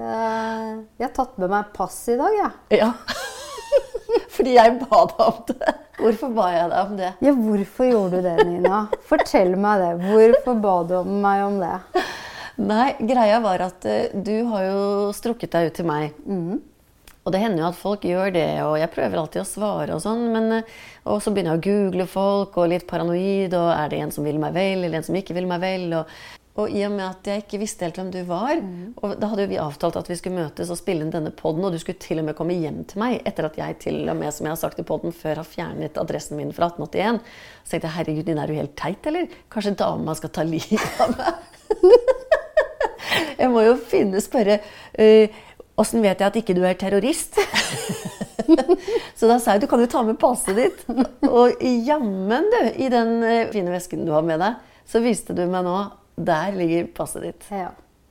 Eh, 0.00 0.66
jeg 0.96 1.04
har 1.04 1.10
tatt 1.12 1.34
med 1.42 1.50
meg 1.52 1.72
pass 1.76 1.96
i 2.08 2.14
dag, 2.16 2.32
jeg. 2.32 2.78
Ja. 2.80 2.90
Fordi 4.34 4.54
jeg 4.54 4.76
ba 4.80 5.00
deg 5.10 5.22
om 5.26 5.40
det. 5.50 5.74
Hvorfor 6.00 6.32
ba 6.36 6.46
jeg 6.54 6.70
deg 6.72 6.78
om 6.80 6.94
det? 6.96 7.10
Ja, 7.26 7.34
Hvorfor 7.36 7.88
gjorde 7.90 8.20
du 8.20 8.28
det, 8.28 8.46
Nina? 8.48 8.80
Fortell 9.10 9.52
meg 9.60 9.82
det. 9.82 9.90
Hvorfor 10.06 10.56
ba 10.62 10.74
du 10.88 10.94
om 11.02 11.12
meg 11.22 11.44
om 11.44 11.58
det? 11.60 12.04
Nei, 12.60 12.88
greia 13.08 13.40
var 13.44 13.62
at 13.64 13.86
uh, 13.88 14.16
du 14.16 14.34
har 14.50 14.66
jo 14.66 14.80
strukket 15.16 15.52
deg 15.54 15.70
ut 15.70 15.78
til 15.80 15.88
meg. 15.88 16.16
Mm. 16.24 16.58
Og 17.30 17.34
det 17.36 17.44
hender 17.44 17.62
jo 17.62 17.68
at 17.68 17.78
folk 17.78 18.02
gjør 18.02 18.32
det, 18.34 18.48
og 18.66 18.72
jeg 18.80 18.90
prøver 18.90 19.20
alltid 19.20 19.44
å 19.44 19.46
svare 19.46 19.94
og 19.94 20.02
sånn. 20.02 20.24
Men, 20.34 20.50
uh, 20.58 20.72
og 21.14 21.20
så 21.22 21.30
begynner 21.30 21.54
jeg 21.54 21.60
å 21.60 21.66
google 21.68 22.06
folk, 22.10 22.56
og 22.58 22.72
litt 22.72 22.88
paranoid, 22.90 23.54
og 23.54 23.70
er 23.70 23.92
det 23.92 24.00
en 24.02 24.12
som 24.16 24.26
vil 24.26 24.40
meg 24.42 24.56
vel, 24.56 24.82
eller 24.82 24.98
en 24.98 25.06
som 25.06 25.14
ikke 25.14 25.36
vil 25.36 25.46
meg 25.46 25.60
vel? 25.62 25.84
Og, 26.00 26.10
og 26.58 26.74
i 26.74 26.82
og 26.88 26.90
med 26.96 27.04
at 27.06 27.30
jeg 27.30 27.44
ikke 27.44 27.60
visste 27.62 27.86
helt 27.86 28.00
hvem 28.00 28.10
du 28.10 28.18
var, 28.26 28.56
mm. 28.58 28.88
og 28.98 29.14
da 29.22 29.28
hadde 29.30 29.44
jo 29.46 29.52
vi 29.52 29.60
avtalt 29.62 30.00
at 30.00 30.10
vi 30.10 30.16
skulle 30.18 30.40
møtes 30.42 30.72
og 30.74 30.80
spille 30.80 31.06
inn 31.06 31.12
denne 31.14 31.30
poden, 31.38 31.62
og 31.68 31.70
du 31.70 31.78
skulle 31.78 32.02
til 32.02 32.18
og 32.18 32.26
med 32.26 32.36
komme 32.40 32.56
hjem 32.58 32.82
til 32.90 33.04
meg 33.04 33.20
etter 33.30 33.46
at 33.46 33.60
jeg 33.62 33.78
til 33.86 34.00
og 34.02 34.18
med, 34.18 34.34
som 34.34 34.48
jeg 34.48 34.56
har 34.56 34.60
sagt 34.64 34.82
i 34.82 34.86
poden 34.90 35.14
før, 35.14 35.44
har 35.44 35.46
fjernet 35.46 36.00
adressen 36.02 36.40
min 36.40 36.50
fra 36.56 36.72
1881. 36.72 37.22
Så 37.62 37.76
tenkte 37.76 37.86
jeg 37.86 37.98
herregud, 38.00 38.26
din 38.26 38.42
er 38.42 38.50
du 38.50 38.58
helt 38.58 38.74
teit, 38.74 39.06
eller? 39.06 39.30
Kanskje 39.54 39.76
dama 39.84 40.18
skal 40.18 40.34
ta 40.34 40.42
livet 40.50 41.06
av 41.06 41.14
meg? 41.14 42.26
Jeg 43.40 43.48
må 43.52 43.62
jo 43.64 43.76
finne 43.88 44.20
spørre 44.22 44.58
Åssen 45.80 46.02
vet 46.04 46.20
jeg 46.20 46.28
at 46.28 46.36
ikke 46.36 46.56
du 46.56 46.64
er 46.68 46.76
terrorist? 46.78 47.38
så 49.18 49.28
da 49.30 49.38
sa 49.40 49.54
jeg 49.54 49.64
du 49.64 49.68
kan 49.70 49.80
jo 49.80 49.88
ta 49.90 50.02
med 50.04 50.18
passet 50.20 50.58
ditt. 50.58 50.82
Og 51.30 51.62
jammen, 51.62 52.50
du, 52.52 52.58
i 52.76 52.90
den 52.92 53.20
eh, 53.24 53.46
fine 53.52 53.72
vesken 53.72 54.04
du 54.04 54.12
har 54.12 54.26
med 54.26 54.42
deg, 54.42 54.58
så 54.90 55.00
viste 55.04 55.36
du 55.36 55.44
meg 55.48 55.64
nå 55.64 55.76
Der 56.20 56.52
ligger 56.52 56.90
passet 56.92 57.24
ditt. 57.24 57.46
Ja. 57.54 57.70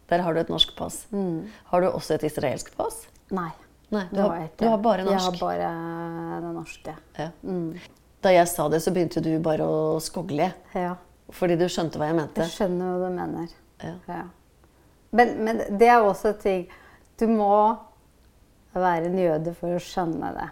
Der 0.09 0.23
har 0.25 0.33
du 0.33 0.41
et 0.41 0.49
norsk 0.49 0.73
pass. 0.77 1.03
Mm. 1.13 1.45
Har 1.69 1.83
du 1.83 1.91
også 1.91 2.15
et 2.15 2.25
israelsk 2.25 2.71
pass? 2.79 3.03
Nei. 3.29 3.51
Nei 3.93 4.07
du, 4.09 4.21
har, 4.21 4.47
du, 4.57 4.65
har, 4.65 4.81
bare 4.81 5.05
norsk? 5.05 5.13
Jeg 5.13 5.25
har 5.27 5.37
bare 5.37 6.41
det 6.41 6.53
norske. 6.55 6.95
Ja. 7.19 7.29
Mm. 7.45 7.77
Da 8.25 8.33
jeg 8.33 8.49
sa 8.49 8.65
det, 8.73 8.81
så 8.81 8.93
begynte 8.95 9.21
du 9.21 9.31
bare 9.45 9.65
å 9.69 9.99
skogle. 10.01 10.49
Ja. 10.73 10.95
Fordi 11.37 11.59
du 11.59 11.67
skjønte 11.69 12.01
hva 12.01 12.09
jeg 12.09 12.17
mente. 12.17 12.45
Jeg 12.47 12.55
skjønner 12.55 12.97
hva 12.97 13.09
du 13.11 13.17
mener. 13.19 13.55
Ja. 13.85 13.95
ja. 14.09 14.25
Men, 15.13 15.37
men, 15.45 15.61
det 15.77 15.89
er 15.89 16.05
også 16.05 16.33
ting 16.41 16.65
Du 17.19 17.27
må 17.27 17.53
være 18.73 19.09
en 19.09 19.19
jøde 19.19 19.53
for 19.57 19.75
å 19.75 19.81
skjønne 19.83 20.31
det. 20.37 20.47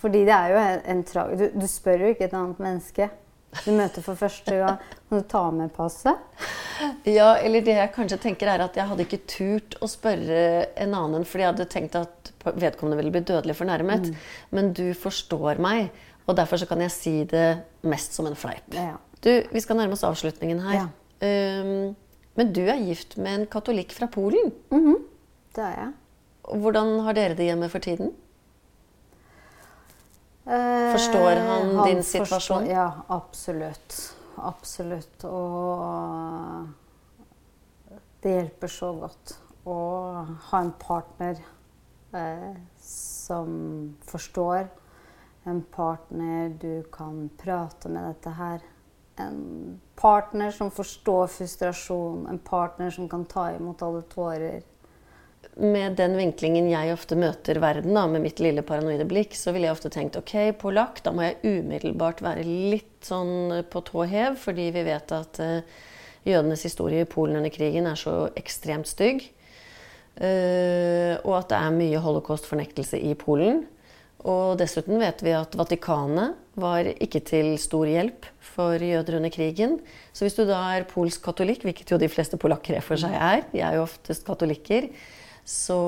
Fordi 0.00 0.22
det 0.28 0.36
er 0.36 0.52
jo 0.52 0.60
en 0.94 1.02
trag... 1.08 1.32
Du, 1.36 1.48
du, 1.60 1.66
spør 1.68 2.06
jo 2.06 2.14
ikke 2.14 2.28
et 2.28 2.36
annet 2.36 2.62
menneske 2.62 3.10
du 3.64 3.72
møter 3.74 4.04
for 4.04 4.18
første 4.18 4.54
gang. 4.54 4.82
Kan 5.08 5.22
du 5.22 5.26
ta 5.28 5.42
med 5.50 5.72
passet? 5.74 6.20
Ja, 7.04 7.34
eller 7.42 7.64
det 7.66 7.74
jeg 7.76 7.92
kanskje 7.96 8.20
tenker 8.22 8.52
er 8.52 8.62
at 8.64 8.78
jeg 8.78 8.86
hadde 8.88 9.04
ikke 9.04 9.24
turt 9.28 9.74
å 9.82 9.88
spørre 9.90 10.68
en 10.80 10.94
annen, 10.96 11.26
fordi 11.26 11.44
jeg 11.44 11.52
hadde 11.52 11.66
tenkt 11.72 11.98
at 11.98 12.30
vedkommende 12.46 13.00
ville 13.00 13.12
bli 13.12 13.24
dødelig 13.26 13.58
fornærmet. 13.58 14.06
Mm. 14.06 14.22
Men 14.56 14.70
du 14.76 14.86
forstår 14.96 15.60
meg, 15.60 15.90
og 16.24 16.38
derfor 16.38 16.62
så 16.62 16.70
kan 16.70 16.84
jeg 16.86 16.94
si 16.94 17.14
det 17.28 17.48
mest 17.90 18.14
som 18.16 18.30
en 18.30 18.38
fleip. 18.38 18.70
Ja. 18.76 18.94
Du, 19.20 19.32
vi 19.50 19.60
skal 19.60 19.80
nærme 19.80 19.98
oss 19.98 20.06
avslutningen 20.06 20.62
her. 20.64 20.78
Ja. 20.78 20.86
Um, 21.20 21.90
men 22.38 22.54
du 22.56 22.62
er 22.62 22.80
gift 22.86 23.18
med 23.20 23.34
en 23.34 23.48
katolikk 23.50 23.92
fra 23.92 24.08
Polen. 24.08 24.54
Det 25.54 25.64
er 25.64 25.76
jeg. 25.80 25.92
Hvordan 26.62 27.00
har 27.06 27.12
dere 27.18 27.34
det 27.38 27.44
hjemme 27.50 27.68
for 27.70 27.78
tiden? 27.84 28.12
Eh, 30.46 30.92
Forstår 30.92 31.36
han 31.46 31.68
din 31.86 31.98
forstår- 32.02 32.24
situasjon? 32.24 32.66
ja, 32.66 32.92
absolutt. 33.08 34.16
Absolutt. 34.38 35.24
Og 35.24 36.68
det 38.22 38.30
hjelper 38.34 38.68
så 38.68 38.92
godt 39.00 39.34
å 39.66 39.76
ha 40.50 40.60
en 40.60 40.72
partner 40.72 41.36
eh, 42.14 42.56
som 42.80 43.96
forstår. 44.02 44.68
En 45.46 45.62
partner 45.62 46.48
du 46.60 46.82
kan 46.92 47.28
prate 47.38 47.88
med 47.88 48.04
dette 48.14 48.30
her. 48.36 48.60
En 49.18 49.80
partner 49.96 50.50
som 50.50 50.70
forstår 50.70 51.26
frustrasjon. 51.28 52.26
En 52.28 52.38
partner 52.38 52.90
som 52.90 53.08
kan 53.08 53.24
ta 53.24 53.50
imot 53.52 53.82
alle 53.82 54.02
tårer. 54.02 54.62
Med 55.60 55.96
den 55.98 56.14
vinklingen 56.16 56.70
jeg 56.70 56.92
ofte 56.94 57.16
møter 57.18 57.58
verden 57.60 57.96
da, 57.96 58.06
med 58.08 58.22
mitt 58.24 58.40
lille 58.40 58.62
paranoide 58.64 59.04
blikk, 59.08 59.34
så 59.36 59.52
ville 59.52 59.68
jeg 59.68 59.76
ofte 59.76 59.90
tenkt 59.92 60.16
ok, 60.16 60.54
polakk, 60.60 61.02
da 61.04 61.12
må 61.12 61.26
jeg 61.26 61.40
umiddelbart 61.42 62.22
være 62.24 62.46
litt 62.46 63.04
sånn 63.04 63.64
på 63.68 63.82
tå 63.84 64.06
hev, 64.08 64.38
fordi 64.40 64.70
vi 64.72 64.84
vet 64.86 65.12
at 65.16 65.40
uh, 65.42 65.82
jødenes 66.28 66.64
historie 66.64 67.04
i 67.04 67.08
Polen 67.08 67.40
under 67.40 67.52
krigen 67.52 67.88
er 67.90 67.98
så 67.98 68.30
ekstremt 68.40 68.88
stygg. 68.88 69.26
Uh, 70.20 71.16
og 71.24 71.34
at 71.42 71.52
det 71.52 71.60
er 71.60 71.76
mye 71.76 72.00
holocaust-fornektelse 72.04 73.00
i 73.10 73.12
Polen. 73.18 73.64
Og 74.28 74.58
dessuten 74.60 75.00
vet 75.00 75.22
vi 75.24 75.32
at 75.32 75.54
Vatikanet 75.56 76.36
var 76.60 76.88
ikke 76.92 77.22
til 77.24 77.54
stor 77.60 77.88
hjelp 77.88 78.26
for 78.44 78.80
jøder 78.80 79.16
under 79.16 79.32
krigen. 79.32 79.78
Så 80.12 80.26
hvis 80.26 80.36
du 80.36 80.44
da 80.48 80.58
er 80.74 80.88
polsk 80.88 81.24
katolikk, 81.24 81.64
hvilket 81.64 81.94
jo 81.94 82.00
de 82.00 82.10
fleste 82.12 82.36
polakker 82.40 82.76
er 82.76 82.84
for 82.84 83.00
seg 83.00 83.16
er, 83.16 83.46
de 83.52 83.64
er 83.64 83.78
jo 83.78 83.86
oftest 83.86 84.26
katolikker, 84.26 84.90
så 85.46 85.80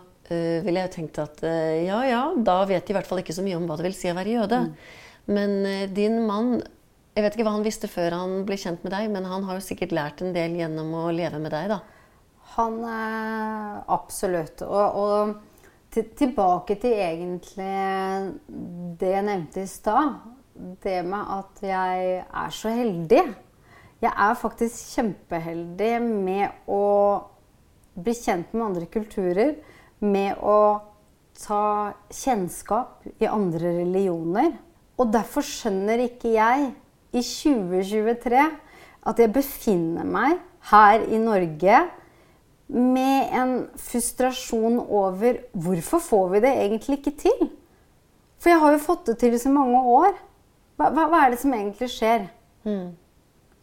uh, 0.00 0.58
ville 0.64 0.84
jeg 0.84 0.92
tenkt 0.96 1.20
at 1.22 1.42
eh, 1.46 1.84
ja 1.86 2.02
ja, 2.08 2.22
da 2.36 2.62
vet 2.68 2.86
de 2.86 2.94
i 2.94 2.96
hvert 2.96 3.08
fall 3.08 3.22
ikke 3.22 3.36
så 3.36 3.44
mye 3.44 3.58
om 3.58 3.66
hva 3.68 3.78
det 3.78 3.86
vil 3.88 3.96
si 3.96 4.10
å 4.10 4.16
være 4.18 4.36
jøde. 4.36 4.60
Men 5.30 5.58
eh, 5.68 5.88
din 5.90 6.24
mann 6.26 6.56
Jeg 7.12 7.22
vet 7.26 7.34
ikke 7.36 7.44
hva 7.44 7.54
han 7.58 7.66
visste 7.66 7.90
før 7.92 8.14
han 8.16 8.30
ble 8.48 8.56
kjent 8.56 8.84
med 8.86 8.94
deg, 8.94 9.10
men 9.12 9.26
han 9.28 9.44
har 9.44 9.58
jo 9.58 9.64
sikkert 9.66 9.92
lært 9.92 10.22
en 10.24 10.32
del 10.32 10.54
gjennom 10.56 10.94
å 10.96 11.10
leve 11.12 11.36
med 11.42 11.52
deg, 11.52 11.68
da. 11.68 11.82
Han 12.54 12.78
er 12.88 13.82
Absolutt. 13.92 14.62
Og, 14.64 14.96
og 14.96 15.34
til, 15.92 16.06
tilbake 16.16 16.78
til 16.80 16.96
egentlig 16.96 17.68
det 18.96 19.10
jeg 19.12 19.26
nevnte 19.28 19.60
i 19.60 19.68
stad. 19.68 20.14
Det 20.80 21.02
med 21.04 21.34
at 21.36 21.60
jeg 21.68 22.16
er 22.24 22.56
så 22.56 22.72
heldig. 22.72 23.22
Jeg 24.02 24.12
er 24.24 24.40
faktisk 24.40 24.96
kjempeheldig 24.96 25.92
med 26.00 26.64
å 26.72 26.82
bli 27.94 28.14
kjent 28.16 28.52
med 28.54 28.66
andre 28.70 28.88
kulturer. 28.90 29.56
Med 30.02 30.38
å 30.42 30.82
ta 31.38 31.92
kjennskap 32.12 33.06
i 33.22 33.28
andre 33.28 33.78
religioner. 33.80 34.52
Og 35.00 35.10
derfor 35.12 35.44
skjønner 35.46 36.04
ikke 36.06 36.34
jeg 36.36 36.70
i 37.12 37.22
2023 37.22 38.44
at 39.02 39.18
jeg 39.18 39.34
befinner 39.34 40.06
meg 40.06 40.38
her 40.70 41.02
i 41.10 41.18
Norge 41.18 41.80
med 42.72 43.32
en 43.36 43.54
frustrasjon 43.76 44.78
over 44.80 45.42
hvorfor 45.52 46.00
får 46.00 46.28
vi 46.34 46.42
det 46.44 46.52
egentlig 46.62 47.00
ikke 47.00 47.16
til? 47.24 47.40
For 48.40 48.52
jeg 48.52 48.62
har 48.62 48.74
jo 48.74 48.82
fått 48.82 49.08
det 49.10 49.18
til 49.20 49.34
i 49.36 49.40
så 49.42 49.52
mange 49.52 49.80
år. 49.92 50.14
Hva, 50.78 50.88
hva, 50.94 51.06
hva 51.10 51.24
er 51.24 51.34
det 51.34 51.40
som 51.42 51.52
egentlig 51.54 51.90
skjer? 51.92 52.24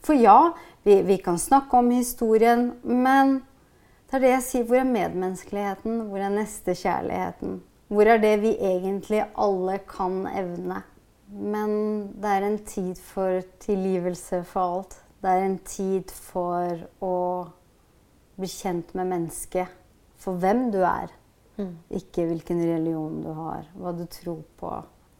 For 0.05 0.15
ja, 0.15 0.51
vi, 0.85 0.99
vi 1.07 1.17
kan 1.23 1.39
snakke 1.41 1.79
om 1.79 1.89
historien, 1.91 2.69
men 2.83 3.39
det 4.09 4.17
er 4.17 4.23
det 4.25 4.31
jeg 4.31 4.45
sier. 4.45 4.63
Hvor 4.65 4.81
er 4.81 4.89
medmenneskeligheten? 4.89 5.99
Hvor 6.09 6.23
er 6.25 6.33
nestekjærligheten? 6.33 7.59
Hvor 7.89 8.09
er 8.09 8.21
det 8.21 8.35
vi 8.41 8.55
egentlig 8.57 9.21
alle 9.37 9.77
kan 9.89 10.23
evne? 10.33 10.81
Men 11.29 11.71
det 12.17 12.31
er 12.33 12.45
en 12.47 12.59
tid 12.65 12.97
for 13.05 13.41
tilgivelse 13.61 14.43
for 14.49 14.79
alt. 14.79 14.97
Det 15.21 15.29
er 15.29 15.45
en 15.45 15.59
tid 15.67 16.11
for 16.13 16.83
å 17.05 17.15
bli 18.39 18.49
kjent 18.49 18.93
med 18.97 19.11
mennesket 19.11 19.77
for 20.19 20.39
hvem 20.41 20.69
du 20.73 20.79
er. 20.81 21.13
Ikke 21.91 22.23
hvilken 22.23 22.61
religion 22.63 23.17
du 23.19 23.33
har, 23.35 23.65
hva 23.75 23.91
du 23.91 24.05
tror 24.07 24.45
på, 24.57 24.69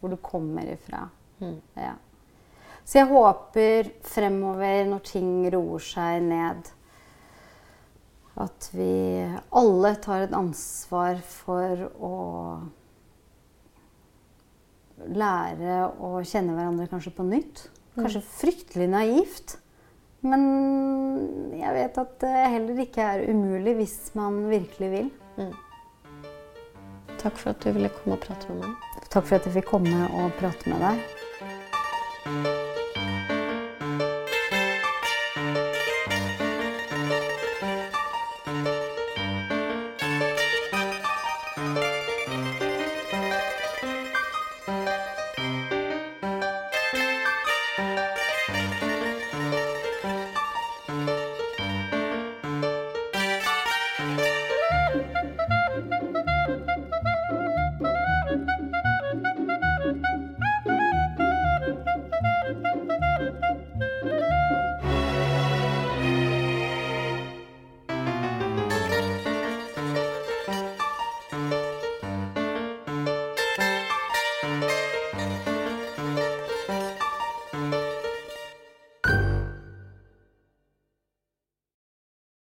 hvor 0.00 0.12
du 0.12 0.16
kommer 0.24 0.64
ifra. 0.72 1.02
Ja. 1.76 1.94
Så 2.80 3.02
jeg 3.02 3.10
håper 3.10 3.90
fremover, 4.08 4.86
når 4.88 5.02
ting 5.04 5.34
roer 5.52 5.84
seg 5.84 6.24
ned, 6.24 6.70
at 8.40 8.70
vi 8.72 8.92
alle 9.56 9.94
tar 10.02 10.26
et 10.26 10.36
ansvar 10.36 11.20
for 11.24 11.88
å 12.00 12.14
lære 15.10 15.80
å 16.00 16.20
kjenne 16.26 16.54
hverandre 16.56 16.88
kanskje 16.90 17.14
på 17.16 17.26
nytt. 17.28 17.66
Kanskje 17.96 18.22
fryktelig 18.24 18.88
naivt. 18.92 19.56
Men 20.20 20.44
jeg 21.56 21.72
vet 21.76 21.98
at 22.02 22.14
det 22.20 22.44
heller 22.54 22.84
ikke 22.84 23.06
er 23.14 23.26
umulig 23.32 23.78
hvis 23.80 23.98
man 24.18 24.42
virkelig 24.50 24.90
vil. 24.92 25.10
Takk 27.20 27.36
for 27.36 27.52
at 27.52 27.64
du 27.64 27.72
ville 27.76 27.92
komme 28.00 28.16
og 28.16 28.24
prate 28.24 28.52
med 28.52 28.64
meg. 28.64 28.88
Takk 29.10 29.26
for 29.26 29.40
at 29.40 29.48
jeg 29.48 29.58
fikk 29.58 29.70
komme 29.74 30.08
og 30.20 30.32
prate 30.40 30.72
med 30.72 30.88
deg. 30.88 32.59